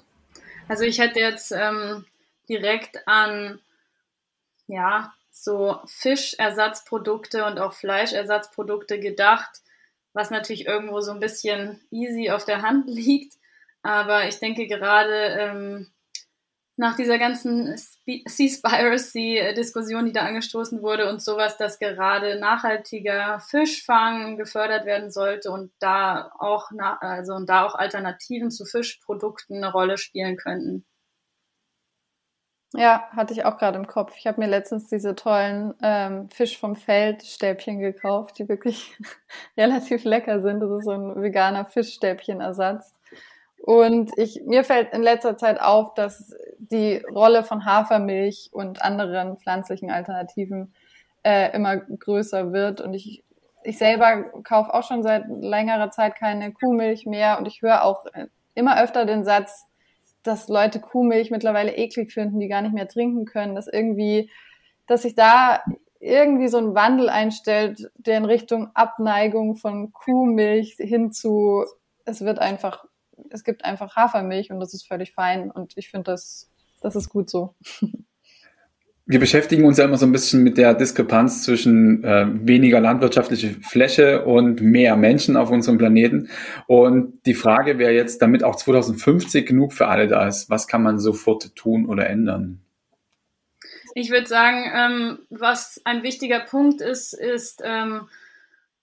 Also 0.68 0.84
ich 0.84 1.00
hätte 1.00 1.22
jetzt 1.22 1.54
ähm, 1.54 2.06
direkt 2.50 3.08
an 3.08 3.62
ja 4.68 5.14
so 5.32 5.80
Fischersatzprodukte 5.86 7.46
und 7.46 7.60
auch 7.60 7.72
Fleischersatzprodukte 7.72 9.00
gedacht, 9.00 9.62
was 10.12 10.32
natürlich 10.32 10.66
irgendwo 10.66 11.00
so 11.00 11.12
ein 11.12 11.22
bisschen 11.22 11.80
easy 11.90 12.30
auf 12.30 12.44
der 12.44 12.62
Hand 12.62 12.88
liegt. 12.90 13.36
Aber 13.84 14.28
ich 14.28 14.40
denke 14.40 14.68
gerade 14.68 15.38
ähm, 15.40 15.88
nach 16.78 16.96
dieser 16.96 17.18
ganzen 17.18 17.76
Seaspiracy-Diskussion, 18.06 20.06
die 20.06 20.14
da 20.14 20.22
angestoßen 20.22 20.84
wurde 20.84 21.10
und 21.10 21.22
sowas, 21.22 21.58
dass 21.58 21.80
gerade 21.80 22.40
nachhaltiger 22.40 23.40
Fischfang 23.40 24.38
gefördert 24.38 24.86
werden 24.86 25.10
sollte 25.10 25.52
und 25.52 25.72
da 25.80 26.32
auch, 26.38 26.70
also 27.02 27.34
und 27.34 27.50
da 27.50 27.66
auch 27.66 27.74
Alternativen 27.74 28.52
zu 28.52 28.66
Fischprodukten 28.66 29.58
eine 29.58 29.72
Rolle 29.72 29.98
spielen 29.98 30.38
könnten. 30.38 30.86
Ja, 32.74 33.08
hatte 33.16 33.34
ich 33.34 33.46
auch 33.46 33.58
gerade 33.58 33.80
im 33.80 33.88
Kopf. 33.88 34.14
Ich 34.18 34.28
habe 34.28 34.42
mir 34.42 34.48
letztens 34.48 34.88
diese 34.88 35.16
tollen 35.16 35.74
ähm, 35.82 36.30
Fisch 36.30 36.60
vom 36.60 36.76
Feld 36.76 37.24
Stäbchen 37.24 37.80
gekauft, 37.80 38.38
die 38.38 38.50
wirklich 38.50 38.96
relativ 39.58 40.04
lecker 40.04 40.42
sind. 40.42 40.60
Das 40.60 40.70
ist 40.70 40.86
so 40.86 40.92
ein 40.92 41.22
veganer 41.22 41.66
Fischstäbchenersatz. 41.66 42.94
Und 43.68 44.18
ich, 44.18 44.44
mir 44.46 44.64
fällt 44.64 44.94
in 44.94 45.04
letzter 45.04 45.36
Zeit 45.36 45.60
auf, 45.60 45.94
dass 45.94 46.34
die 46.58 47.04
Rolle 47.14 47.44
von 47.44 47.66
Hafermilch 47.66 48.48
und 48.54 48.82
anderen 48.82 49.36
pflanzlichen 49.36 49.92
Alternativen 49.92 50.74
äh, 51.24 51.54
immer 51.54 51.76
größer 51.76 52.54
wird. 52.54 52.80
Und 52.80 52.94
ich, 52.94 53.26
ich 53.64 53.78
selber 53.78 54.24
kaufe 54.46 54.74
auch 54.74 54.84
schon 54.84 55.04
seit 55.04 55.26
längerer 55.28 55.92
Zeit 55.92 56.16
keine 56.16 56.54
Kuhmilch 56.54 57.06
mehr. 57.06 57.38
Und 57.40 57.46
ich 57.46 57.62
höre 57.62 57.84
auch 57.84 58.06
immer 58.56 58.82
öfter 58.82 59.06
den 59.06 59.26
Satz, 59.26 59.66
dass 60.24 60.48
Leute 60.48 60.80
Kuhmilch 60.80 61.30
mittlerweile 61.30 61.76
eklig 61.76 62.14
finden, 62.14 62.40
die 62.40 62.48
gar 62.48 62.62
nicht 62.62 62.74
mehr 62.74 62.88
trinken 62.88 63.26
können. 63.26 63.54
Dass 63.54 63.68
irgendwie, 63.68 64.32
dass 64.86 65.02
sich 65.02 65.14
da 65.16 65.62
irgendwie 66.00 66.48
so 66.48 66.58
ein 66.58 66.74
Wandel 66.74 67.10
einstellt, 67.10 67.92
der 67.98 68.18
in 68.18 68.24
Richtung 68.24 68.70
Abneigung 68.76 69.58
von 69.58 69.92
Kuhmilch 69.92 70.78
hin 70.80 71.12
zu, 71.12 71.66
es 72.06 72.22
wird 72.22 72.40
einfach 72.40 72.87
es 73.30 73.44
gibt 73.44 73.66
einfach 73.66 73.96
Hafermilch 73.96 74.52
und 74.52 74.60
das 74.60 74.74
ist 74.74 74.88
völlig 74.88 75.14
fein 75.14 75.52
und 75.52 75.74
ich 75.78 75.90
finde, 75.90 76.12
das, 76.12 76.50
das 76.82 76.96
ist 76.96 77.10
gut 77.10 77.30
so. 77.30 77.56
Wir 79.10 79.22
beschäftigen 79.22 79.64
uns 79.64 79.78
ja 79.78 79.86
immer 79.86 79.98
so 79.98 80.06
ein 80.06 80.12
bisschen 80.12 80.44
mit 80.44 80.58
der 80.58 80.74
Diskrepanz 80.74 81.44
zwischen 81.44 82.04
äh, 82.04 82.28
weniger 82.46 82.82
landwirtschaftliche 82.82 83.52
Fläche 83.62 84.26
und 84.26 84.60
mehr 84.60 84.98
Menschen 84.98 85.38
auf 85.38 85.50
unserem 85.50 85.78
Planeten. 85.78 86.30
Und 86.68 87.26
die 87.26 87.34
Frage 87.34 87.78
wäre 87.78 87.94
jetzt, 87.94 88.22
damit 88.22 88.44
auch 88.44 88.58
2050 88.58 89.46
genug 89.46 89.72
für 89.72 89.88
alle 89.88 90.10
da 90.10 90.28
ist, 90.28 90.50
was 90.50 90.68
kann 90.68 90.84
man 90.84 91.00
sofort 91.00 91.56
tun 91.56 91.86
oder 91.86 92.10
ändern? 92.10 92.60
Ich 93.96 94.12
würde 94.12 94.28
sagen, 94.28 94.66
ähm, 94.76 95.20
was 95.30 95.82
ein 95.86 96.04
wichtiger 96.04 96.42
Punkt 96.42 96.82
ist, 96.82 97.14
ist 97.14 97.62
ähm, 97.64 98.10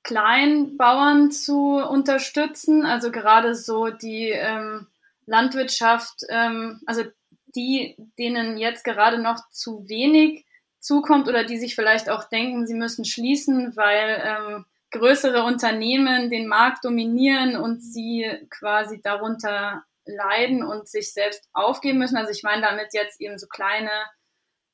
Kleinbauern 0.05 1.33
zu 1.33 1.77
unterstützen, 1.77 2.85
also 2.85 3.11
gerade 3.11 3.55
so 3.55 3.89
die 3.89 4.29
ähm, 4.31 4.87
Landwirtschaft, 5.27 6.21
ähm, 6.29 6.81
also 6.87 7.05
die, 7.57 7.97
denen 8.19 8.59
jetzt 8.59 8.85
gerade 8.85 9.19
noch 9.19 9.49
zu 9.51 9.89
wenig 9.89 10.45
zukommt 10.79 11.27
oder 11.27 11.45
die 11.45 11.57
sich 11.57 11.75
vielleicht 11.75 12.11
auch 12.11 12.25
denken, 12.25 12.67
sie 12.67 12.75
müssen 12.75 13.07
schließen, 13.07 13.75
weil 13.77 14.23
ähm, 14.23 14.67
größere 14.91 15.43
Unternehmen 15.43 16.31
den 16.31 16.47
Markt 16.49 16.85
dominieren 16.85 17.57
und 17.57 17.81
sie 17.81 18.27
quasi 18.51 19.01
darunter 19.01 19.85
leiden 20.05 20.63
und 20.63 20.87
sich 20.87 21.15
selbst 21.15 21.49
aufgeben 21.55 21.99
müssen. 21.99 22.19
Also 22.19 22.31
ich 22.31 22.43
meine 22.43 22.61
damit 22.61 22.89
jetzt 22.93 23.23
eben 23.23 23.39
so 23.39 23.47
kleine 23.47 23.91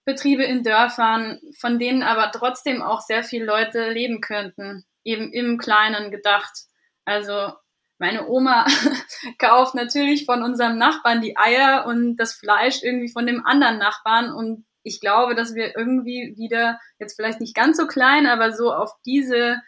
Betriebe 0.05 0.43
in 0.43 0.65
Dörfern, 0.65 1.41
von 1.61 1.79
denen 1.79 2.03
aber 2.03 2.33
trotzdem 2.33 2.83
auch 2.83 3.01
sehr 3.01 3.23
viele 3.23 3.45
Leute 3.45 3.91
leben 3.91 4.21
könnten 4.21 4.85
eben 5.05 5.33
im 5.33 5.59
Kleinen 5.59 6.11
gedacht. 6.11 6.53
Also 7.05 7.53
meine 7.99 8.29
Oma 8.29 8.67
kauft 9.39 9.75
natürlich 9.75 10.25
von 10.25 10.43
unserem 10.43 10.79
Nachbarn 10.79 11.21
die 11.21 11.37
Eier 11.37 11.87
und 11.87 12.17
das 12.17 12.35
Fleisch 12.35 12.83
irgendwie 12.83 13.13
von 13.13 13.27
dem 13.27 13.45
anderen 13.45 13.79
Nachbarn 13.79 14.33
und 14.33 14.65
ich 14.83 15.01
glaube, 15.01 15.35
dass 15.35 15.55
wir 15.55 15.77
irgendwie 15.77 16.35
wieder, 16.37 16.81
jetzt 16.99 17.15
vielleicht 17.15 17.41
nicht 17.41 17.55
ganz 17.55 17.77
so 17.77 17.87
klein, 17.87 18.27
aber 18.27 18.53
so 18.53 18.73
auf 18.73 18.93
diese 19.05 19.61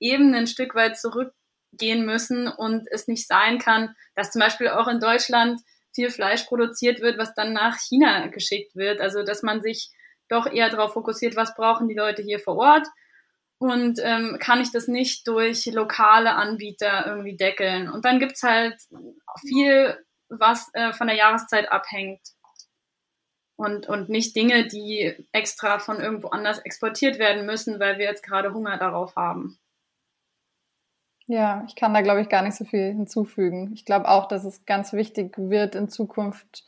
Ebene 0.00 0.38
ein 0.38 0.46
Stück 0.46 0.74
weit 0.74 0.98
zurückgehen 0.98 2.06
müssen 2.06 2.48
und 2.48 2.86
es 2.90 3.06
nicht 3.06 3.26
sein 3.26 3.58
kann, 3.58 3.94
dass 4.14 4.30
zum 4.30 4.40
Beispiel 4.40 4.68
auch 4.68 4.88
in 4.88 5.00
Deutschland 5.00 5.60
viel 5.94 6.10
Fleisch 6.10 6.44
produziert 6.44 7.00
wird, 7.00 7.18
was 7.18 7.34
dann 7.34 7.52
nach 7.52 7.78
China 7.78 8.28
geschickt 8.28 8.74
wird. 8.74 9.00
Also 9.00 9.22
dass 9.22 9.42
man 9.42 9.60
sich 9.60 9.90
doch 10.28 10.46
eher 10.46 10.70
darauf 10.70 10.94
fokussiert, 10.94 11.36
was 11.36 11.54
brauchen 11.54 11.88
die 11.88 11.94
Leute 11.94 12.22
hier 12.22 12.40
vor 12.40 12.56
Ort 12.56 12.86
und 13.64 13.98
ähm, 14.02 14.36
kann 14.40 14.60
ich 14.60 14.72
das 14.72 14.88
nicht 14.88 15.26
durch 15.26 15.64
lokale 15.66 16.34
Anbieter 16.34 17.06
irgendwie 17.06 17.34
deckeln. 17.34 17.88
Und 17.88 18.04
dann 18.04 18.18
gibt's 18.18 18.42
halt 18.42 18.76
viel, 19.40 19.98
was 20.28 20.68
äh, 20.74 20.92
von 20.92 21.06
der 21.06 21.16
Jahreszeit 21.16 21.72
abhängt. 21.72 22.20
Und, 23.56 23.88
und 23.88 24.10
nicht 24.10 24.36
Dinge, 24.36 24.66
die 24.66 25.14
extra 25.32 25.78
von 25.78 25.98
irgendwo 25.98 26.28
anders 26.28 26.58
exportiert 26.58 27.18
werden 27.18 27.46
müssen, 27.46 27.80
weil 27.80 27.98
wir 27.98 28.04
jetzt 28.04 28.24
gerade 28.24 28.52
Hunger 28.52 28.76
darauf 28.76 29.16
haben. 29.16 29.58
Ja, 31.26 31.64
ich 31.66 31.74
kann 31.74 31.94
da, 31.94 32.02
glaube 32.02 32.20
ich, 32.20 32.28
gar 32.28 32.42
nicht 32.42 32.56
so 32.56 32.64
viel 32.66 32.92
hinzufügen. 32.92 33.72
Ich 33.72 33.86
glaube 33.86 34.08
auch, 34.08 34.28
dass 34.28 34.44
es 34.44 34.66
ganz 34.66 34.92
wichtig 34.92 35.38
wird, 35.38 35.74
in 35.74 35.88
Zukunft 35.88 36.64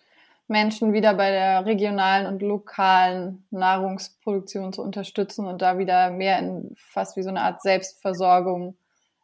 Menschen 0.48 0.92
wieder 0.92 1.14
bei 1.14 1.30
der 1.30 1.66
regionalen 1.66 2.26
und 2.26 2.40
lokalen 2.42 3.46
Nahrungsproduktion 3.50 4.72
zu 4.72 4.82
unterstützen 4.82 5.46
und 5.46 5.60
da 5.60 5.78
wieder 5.78 6.10
mehr 6.10 6.38
in 6.38 6.74
fast 6.76 7.16
wie 7.16 7.22
so 7.22 7.30
eine 7.30 7.42
Art 7.42 7.62
Selbstversorgung 7.62 8.76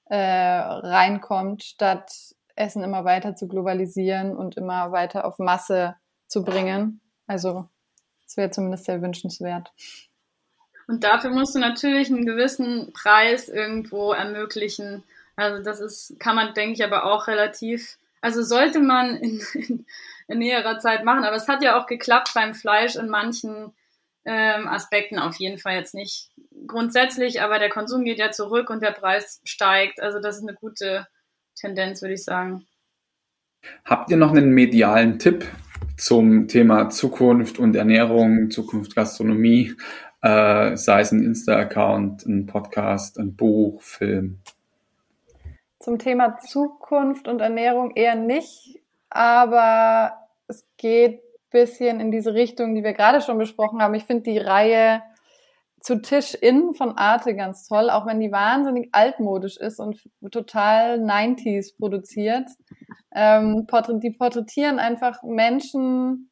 äh, 0.06 0.16
reinkommt, 0.16 1.62
statt 1.62 2.10
Essen 2.56 2.82
immer 2.82 3.04
weiter 3.04 3.34
zu 3.34 3.48
globalisieren 3.48 4.36
und 4.36 4.56
immer 4.56 4.92
weiter 4.92 5.24
auf 5.24 5.38
Masse 5.38 5.96
zu 6.26 6.44
bringen. 6.44 7.00
Also 7.26 7.68
das 8.24 8.36
wäre 8.36 8.50
zumindest 8.50 8.84
sehr 8.84 9.00
wünschenswert. 9.00 9.72
Und 10.88 11.04
dafür 11.04 11.30
musst 11.30 11.54
du 11.54 11.58
natürlich 11.58 12.10
einen 12.10 12.26
gewissen 12.26 12.92
Preis 12.92 13.48
irgendwo 13.48 14.12
ermöglichen. 14.12 15.04
Also 15.36 15.62
das 15.62 15.80
ist, 15.80 16.18
kann 16.18 16.36
man, 16.36 16.54
denke 16.54 16.74
ich, 16.74 16.84
aber 16.84 17.04
auch 17.04 17.28
relativ, 17.28 17.98
also 18.22 18.42
sollte 18.42 18.80
man 18.80 19.16
in, 19.16 19.42
in 19.54 19.86
in 20.28 20.38
näherer 20.38 20.78
Zeit 20.78 21.04
machen. 21.04 21.24
Aber 21.24 21.36
es 21.36 21.48
hat 21.48 21.62
ja 21.62 21.78
auch 21.78 21.86
geklappt 21.86 22.32
beim 22.34 22.54
Fleisch 22.54 22.96
in 22.96 23.08
manchen 23.08 23.72
ähm, 24.24 24.68
Aspekten 24.68 25.18
auf 25.18 25.36
jeden 25.36 25.58
Fall 25.58 25.74
jetzt 25.74 25.94
nicht 25.94 26.30
grundsätzlich, 26.66 27.42
aber 27.42 27.58
der 27.58 27.70
Konsum 27.70 28.04
geht 28.04 28.18
ja 28.18 28.30
zurück 28.30 28.70
und 28.70 28.82
der 28.82 28.92
Preis 28.92 29.40
steigt. 29.44 30.00
Also 30.00 30.20
das 30.20 30.36
ist 30.36 30.42
eine 30.42 30.54
gute 30.54 31.06
Tendenz, 31.56 32.02
würde 32.02 32.14
ich 32.14 32.24
sagen. 32.24 32.66
Habt 33.84 34.10
ihr 34.10 34.16
noch 34.16 34.30
einen 34.30 34.50
medialen 34.50 35.18
Tipp 35.18 35.46
zum 35.96 36.48
Thema 36.48 36.88
Zukunft 36.88 37.58
und 37.58 37.76
Ernährung, 37.76 38.50
Zukunft 38.50 38.94
Gastronomie, 38.94 39.74
äh, 40.20 40.76
sei 40.76 41.00
es 41.00 41.12
ein 41.12 41.22
Insta-Account, 41.22 42.24
ein 42.26 42.46
Podcast, 42.46 43.18
ein 43.18 43.36
Buch, 43.36 43.82
Film? 43.82 44.40
Zum 45.82 45.98
Thema 45.98 46.38
Zukunft 46.38 47.28
und 47.28 47.40
Ernährung 47.40 47.90
eher 47.96 48.14
nicht, 48.14 48.80
aber 49.10 50.28
es 50.46 50.66
geht 50.76 51.22
bisschen 51.52 52.00
in 52.00 52.10
diese 52.10 52.34
Richtung, 52.34 52.74
die 52.74 52.82
wir 52.82 52.94
gerade 52.94 53.20
schon 53.20 53.38
besprochen 53.38 53.80
haben. 53.82 53.94
Ich 53.94 54.04
finde 54.04 54.24
die 54.24 54.38
Reihe 54.38 55.02
zu 55.80 56.00
Tisch 56.00 56.34
in 56.34 56.74
von 56.74 56.96
Arte 56.96 57.34
ganz 57.34 57.68
toll, 57.68 57.90
auch 57.90 58.06
wenn 58.06 58.20
die 58.20 58.32
wahnsinnig 58.32 58.88
altmodisch 58.92 59.56
ist 59.56 59.80
und 59.80 60.00
total 60.30 61.00
90s 61.00 61.76
produziert. 61.76 62.48
Ähm, 63.14 63.66
die 64.00 64.10
porträtieren 64.10 64.78
einfach 64.78 65.22
Menschen 65.22 66.30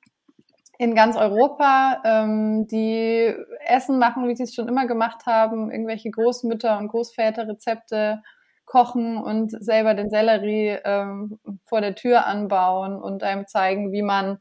in 0.79 0.95
ganz 0.95 1.17
Europa, 1.17 2.01
ähm, 2.05 2.67
die 2.69 3.35
Essen 3.67 3.99
machen, 3.99 4.29
wie 4.29 4.37
sie 4.37 4.45
es 4.45 4.55
schon 4.55 4.69
immer 4.69 4.87
gemacht 4.87 5.27
haben, 5.27 5.71
irgendwelche 5.71 6.11
Großmütter 6.11 6.79
und 6.79 6.89
Großväter 6.89 7.49
Rezepte 7.49 8.23
kochen 8.71 9.17
und 9.17 9.51
selber 9.51 9.95
den 9.95 10.11
Sellerie 10.11 10.79
ähm, 10.85 11.41
vor 11.65 11.81
der 11.81 11.97
Tür 11.97 12.27
anbauen 12.27 13.03
und 13.03 13.25
einem 13.25 13.49
zeigen, 13.49 13.93
wie 13.93 14.03
man 14.03 14.39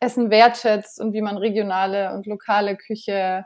Essen 0.00 0.28
wertschätzt 0.28 1.00
und 1.00 1.12
wie 1.12 1.22
man 1.22 1.36
regionale 1.36 2.12
und 2.14 2.26
lokale 2.26 2.76
Küche 2.76 3.44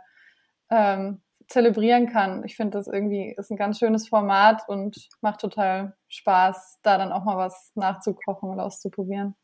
ähm, 0.70 1.20
zelebrieren 1.46 2.09
kann. 2.09 2.42
Ich 2.44 2.56
finde 2.56 2.78
das 2.78 2.88
irgendwie 2.88 3.34
ist 3.36 3.50
ein 3.50 3.59
ganz 3.59 3.78
schönes 3.78 4.09
Format 4.09 4.62
und 4.66 4.96
macht 5.20 5.40
total 5.40 5.94
Spaß, 6.09 6.78
da 6.82 6.96
dann 6.96 7.12
auch 7.12 7.24
mal 7.24 7.36
was 7.36 7.72
nachzukochen 7.74 8.48
und 8.48 8.61
auszuprobieren. 8.61 9.34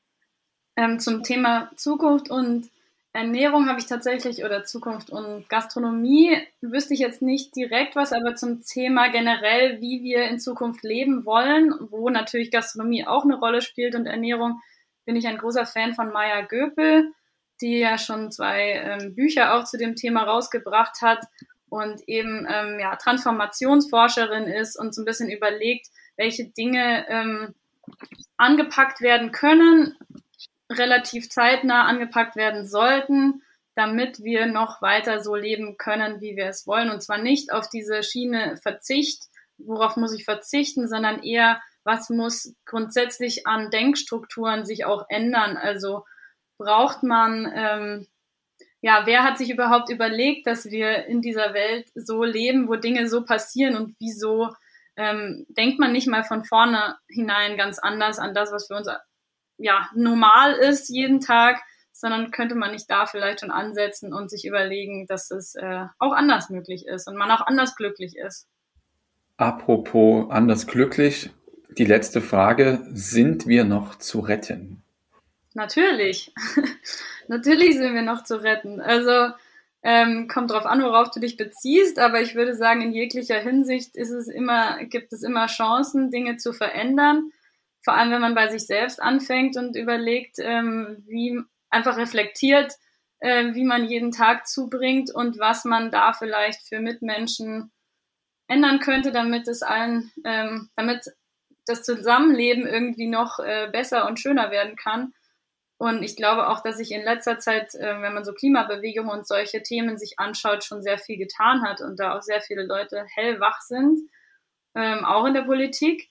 Ähm, 0.77 0.99
zum 0.99 1.23
Thema 1.23 1.71
Zukunft 1.77 2.31
und 2.31 2.71
Ernährung 3.15 3.69
habe 3.69 3.79
ich 3.79 3.87
tatsächlich 3.87 4.45
oder 4.45 4.65
Zukunft 4.65 5.09
und 5.09 5.49
Gastronomie 5.49 6.37
wüsste 6.61 6.95
ich 6.95 7.01
jetzt 7.01 7.23
nicht 7.23 7.55
direkt 7.55 7.95
was, 7.95 8.12
aber 8.12 8.35
zum 8.35 8.65
Thema 8.65 9.09
generell, 9.09 9.81
wie 9.81 10.03
wir 10.03 10.25
in 10.25 10.41
Zukunft 10.41 10.83
leben 10.83 11.25
wollen, 11.25 11.73
wo 11.91 12.11
natürlich 12.11 12.51
Gastronomie 12.51 13.07
auch 13.07 13.23
eine 13.23 13.39
Rolle 13.39 13.62
spielt 13.62 13.95
und 13.95 14.07
Ernährung, 14.07 14.61
bin 15.05 15.15
ich 15.15 15.29
ein 15.29 15.39
großer 15.39 15.65
Fan 15.65 15.95
von 15.95 16.11
Maya 16.11 16.41
Göpel, 16.41 17.12
die 17.61 17.79
ja 17.79 17.99
schon 17.99 18.33
zwei 18.33 18.73
ähm, 18.73 19.15
Bücher 19.15 19.55
auch 19.55 19.65
zu 19.65 19.79
dem 19.79 19.95
Thema 19.95 20.25
rausgebracht 20.25 21.01
hat 21.01 21.25
und 21.69 22.01
eben 22.09 22.49
ähm, 22.51 22.81
ja, 22.81 22.97
Transformationsforscherin 22.97 24.49
ist 24.49 24.77
und 24.77 24.93
so 24.93 25.03
ein 25.03 25.05
bisschen 25.05 25.31
überlegt, 25.31 25.87
welche 26.17 26.47
Dinge 26.47 27.07
ähm, 27.09 27.55
angepackt 28.37 29.03
werden 29.03 29.31
können, 29.31 29.97
relativ 30.71 31.31
zeitnah 31.31 31.85
angepackt 31.85 32.37
werden 32.37 32.67
sollten, 32.67 33.43
damit 33.75 34.23
wir 34.23 34.47
noch 34.47 34.83
weiter 34.83 35.21
so 35.21 35.35
leben 35.35 35.77
können, 35.77 36.21
wie 36.21 36.37
wir 36.37 36.47
es 36.47 36.67
wollen. 36.67 36.91
Und 36.91 37.03
zwar 37.03 37.19
nicht 37.19 37.53
auf 37.53 37.69
diese 37.69 38.03
Schiene 38.03 38.57
Verzicht, 38.62 39.25
worauf 39.59 39.97
muss 39.97 40.15
ich 40.15 40.25
verzichten, 40.25 40.89
sondern 40.89 41.23
eher, 41.23 41.61
was 41.83 42.09
muss 42.09 42.55
grundsätzlich 42.65 43.47
an 43.47 43.71
Denkstrukturen 43.71 44.65
sich 44.65 44.85
auch 44.85 45.07
ändern. 45.09 45.57
Also 45.57 46.05
braucht 46.57 47.03
man, 47.03 47.53
ähm, 47.55 48.07
ja, 48.81 49.03
wer 49.07 49.25
hat 49.25 49.39
sich 49.39 49.51
überhaupt 49.51 49.91
überlegt, 49.91 50.47
dass 50.47 50.67
wir 50.67 51.07
in 51.07 51.21
dieser 51.21 51.53
Welt 51.55 51.89
so 51.95 52.23
leben, 52.23 52.69
wo 52.69 52.77
Dinge 52.77 53.09
so 53.09 53.25
passieren 53.25 53.77
und 53.77 53.97
wieso 53.99 54.55
ähm, 54.97 55.47
denkt 55.49 55.79
man 55.81 55.93
nicht 55.93 56.07
mal 56.07 56.23
von 56.23 56.45
vorne 56.45 56.97
hinein 57.09 57.57
ganz 57.57 57.79
anders 57.79 58.19
an 58.19 58.35
das, 58.35 58.53
was 58.53 58.69
für 58.69 58.77
uns 58.77 58.89
ja, 59.59 59.89
normal 59.95 60.53
ist 60.53 60.89
jeden 60.89 61.21
Tag, 61.21 61.63
sondern 61.93 62.31
könnte 62.31 62.55
man 62.55 62.73
nicht 62.73 62.91
da 62.91 63.07
vielleicht 63.07 63.41
schon 63.41 63.51
ansetzen 63.51 64.13
und 64.13 64.29
sich 64.29 64.45
überlegen, 64.45 65.07
dass 65.07 65.31
es 65.31 65.55
äh, 65.55 65.87
auch 65.99 66.13
anders 66.13 66.51
möglich 66.51 66.87
ist 66.87 67.07
und 67.07 67.17
man 67.17 67.31
auch 67.31 67.47
anders 67.47 67.77
glücklich 67.77 68.17
ist. 68.17 68.49
Apropos 69.37 70.31
anders 70.31 70.67
glücklich, 70.67 71.31
die 71.79 71.85
letzte 71.85 72.21
Frage, 72.21 72.85
sind 72.93 73.47
wir 73.47 73.65
noch 73.65 73.97
zu 73.97 74.21
retten? 74.21 74.83
Natürlich. 75.55 76.33
Natürlich 77.29 77.77
sind 77.77 77.95
wir 77.95 78.03
noch 78.03 78.25
zu 78.25 78.43
retten. 78.43 78.81
Also 78.81 79.33
ähm, 79.83 80.29
kommt 80.29 80.51
drauf 80.51 80.67
an, 80.67 80.83
worauf 80.83 81.11
du 81.11 81.21
dich 81.21 81.37
beziehst, 81.37 81.99
aber 81.99 82.21
ich 82.21 82.35
würde 82.35 82.55
sagen, 82.55 82.83
in 82.83 82.93
jeglicher 82.93 83.39
Hinsicht 83.39 83.97
ist 83.97 84.11
es 84.11 84.29
immer, 84.29 84.83
gibt 84.85 85.13
es 85.13 85.23
immer 85.23 85.47
Chancen, 85.47 86.11
Dinge 86.11 86.39
zu 86.39 86.53
verändern 86.53 87.31
vor 87.85 87.95
allem 87.95 88.11
wenn 88.11 88.20
man 88.20 88.35
bei 88.35 88.49
sich 88.49 88.66
selbst 88.66 89.01
anfängt 89.01 89.57
und 89.57 89.76
überlegt, 89.76 90.39
ähm, 90.39 91.05
wie 91.07 91.41
einfach 91.70 91.97
reflektiert, 91.99 92.72
äh, 93.20 93.55
wie 93.55 93.64
man 93.64 93.85
jeden 93.85 94.11
Tag 94.11 94.47
zubringt 94.47 95.14
und 95.14 95.39
was 95.39 95.64
man 95.64 95.91
da 95.91 96.12
vielleicht 96.12 96.66
für 96.66 96.80
Mitmenschen 96.80 97.70
ändern 98.49 98.80
könnte, 98.80 99.12
damit 99.12 99.49
es 99.49 99.62
allen, 99.62 100.11
ähm, 100.24 100.70
damit 100.76 101.07
das 101.66 101.82
Zusammenleben 101.82 102.66
irgendwie 102.66 103.07
noch 103.07 103.39
äh, 103.39 103.68
besser 103.70 104.07
und 104.07 104.18
schöner 104.18 104.51
werden 104.51 104.76
kann. 104.76 105.12
Und 105.76 106.03
ich 106.03 106.16
glaube 106.16 106.49
auch, 106.49 106.62
dass 106.62 106.76
sich 106.76 106.93
in 106.93 107.03
letzter 107.03 107.39
Zeit, 107.39 107.74
äh, 107.74 108.01
wenn 108.01 108.14
man 108.14 108.24
so 108.24 108.32
Klimabewegungen 108.32 109.11
und 109.11 109.26
solche 109.26 109.62
Themen 109.62 109.99
sich 109.99 110.18
anschaut, 110.18 110.64
schon 110.64 110.82
sehr 110.82 110.99
viel 110.99 111.18
getan 111.18 111.62
hat 111.62 111.80
und 111.80 111.99
da 111.99 112.16
auch 112.16 112.22
sehr 112.22 112.41
viele 112.41 112.64
Leute 112.64 113.05
hellwach 113.14 113.61
sind, 113.61 113.99
ähm, 114.74 115.05
auch 115.05 115.26
in 115.26 115.35
der 115.35 115.43
Politik 115.43 116.09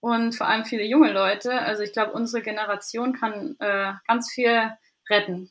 und 0.00 0.34
vor 0.34 0.48
allem 0.48 0.64
viele 0.64 0.84
junge 0.84 1.12
Leute. 1.12 1.52
Also 1.52 1.82
ich 1.82 1.92
glaube, 1.92 2.12
unsere 2.12 2.42
Generation 2.42 3.12
kann 3.12 3.56
äh, 3.60 3.92
ganz 4.08 4.30
viel 4.30 4.72
retten. 5.08 5.50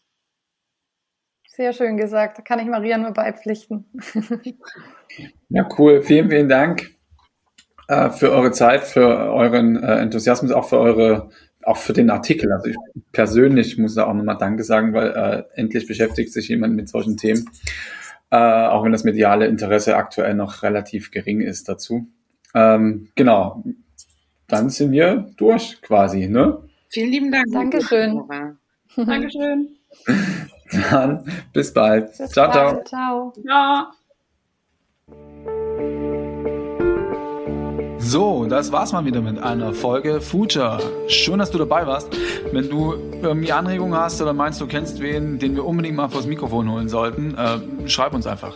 Sehr 1.48 1.74
schön 1.74 1.98
gesagt. 1.98 2.38
Da 2.38 2.42
kann 2.42 2.60
ich 2.60 2.68
Maria 2.68 2.98
nur 2.98 3.12
beipflichten. 3.12 3.86
ja, 5.50 5.68
cool. 5.78 6.02
Vielen, 6.02 6.30
vielen 6.30 6.50
Dank 6.50 6.90
äh, 7.88 8.10
für 8.10 8.32
eure 8.32 8.52
Zeit, 8.52 8.84
für 8.84 9.08
euren 9.08 9.82
äh, 9.82 9.98
Enthusiasmus, 9.98 10.52
auch 10.52 10.70
für 10.70 10.80
eure, 10.80 11.30
auch 11.64 11.78
für 11.78 11.94
den 11.94 12.10
Artikel. 12.10 12.52
Also 12.54 12.70
ich 12.70 12.78
persönlich 13.12 13.78
muss 13.78 13.96
da 13.96 14.06
auch 14.06 14.14
nochmal 14.14 14.38
Danke 14.38 14.64
sagen, 14.64 14.94
weil 14.94 15.10
äh, 15.10 15.60
endlich 15.60 15.86
beschäftigt 15.86 16.32
sich 16.32 16.48
jemand 16.48 16.76
mit 16.76 16.88
solchen 16.88 17.18
Themen. 17.18 17.50
Äh, 18.32 18.38
auch 18.38 18.86
wenn 18.86 18.92
das 18.92 19.04
mediale 19.04 19.48
Interesse 19.48 19.96
aktuell 19.98 20.36
noch 20.36 20.64
relativ 20.64 21.12
gering 21.12 21.42
ist 21.42 21.68
dazu. 21.68 22.08
Ähm, 22.54 23.10
genau, 23.16 23.64
dann 24.50 24.70
sind 24.70 24.92
wir 24.92 25.30
durch 25.38 25.82
quasi, 25.82 26.28
ne? 26.28 26.58
Vielen 26.90 27.12
lieben 27.12 27.32
Dank. 27.32 27.52
Dankeschön. 27.52 28.22
Dankeschön. 28.96 29.70
Dann 30.92 31.24
bis 31.54 31.74
bald. 31.74 32.18
Bis 32.18 32.32
ciao, 32.32 32.52
bald. 32.52 32.88
ciao. 32.88 33.32
Ciao. 33.32 33.44
Ja. 33.46 33.92
So, 38.00 38.46
das 38.46 38.72
war's 38.72 38.92
mal 38.92 39.06
wieder 39.06 39.22
mit 39.22 39.38
einer 39.38 39.72
Folge 39.74 40.20
Future. 40.20 40.80
Schön, 41.08 41.38
dass 41.38 41.52
du 41.52 41.60
dabei 41.60 41.86
warst. 41.86 42.08
Wenn 42.52 42.68
du 42.68 42.94
irgendwie 43.22 43.52
Anregungen 43.52 44.00
hast 44.00 44.20
oder 44.20 44.34
meinst, 44.34 44.60
du 44.60 44.66
kennst 44.66 45.00
wen, 45.00 45.38
den 45.38 45.54
wir 45.54 45.64
unbedingt 45.64 45.96
mal 45.96 46.10
vors 46.10 46.26
Mikrofon 46.26 46.72
holen 46.72 46.90
sollten, 46.90 47.36
äh, 47.36 47.88
schreib 47.88 48.16
uns 48.16 48.26
einfach. 48.26 48.56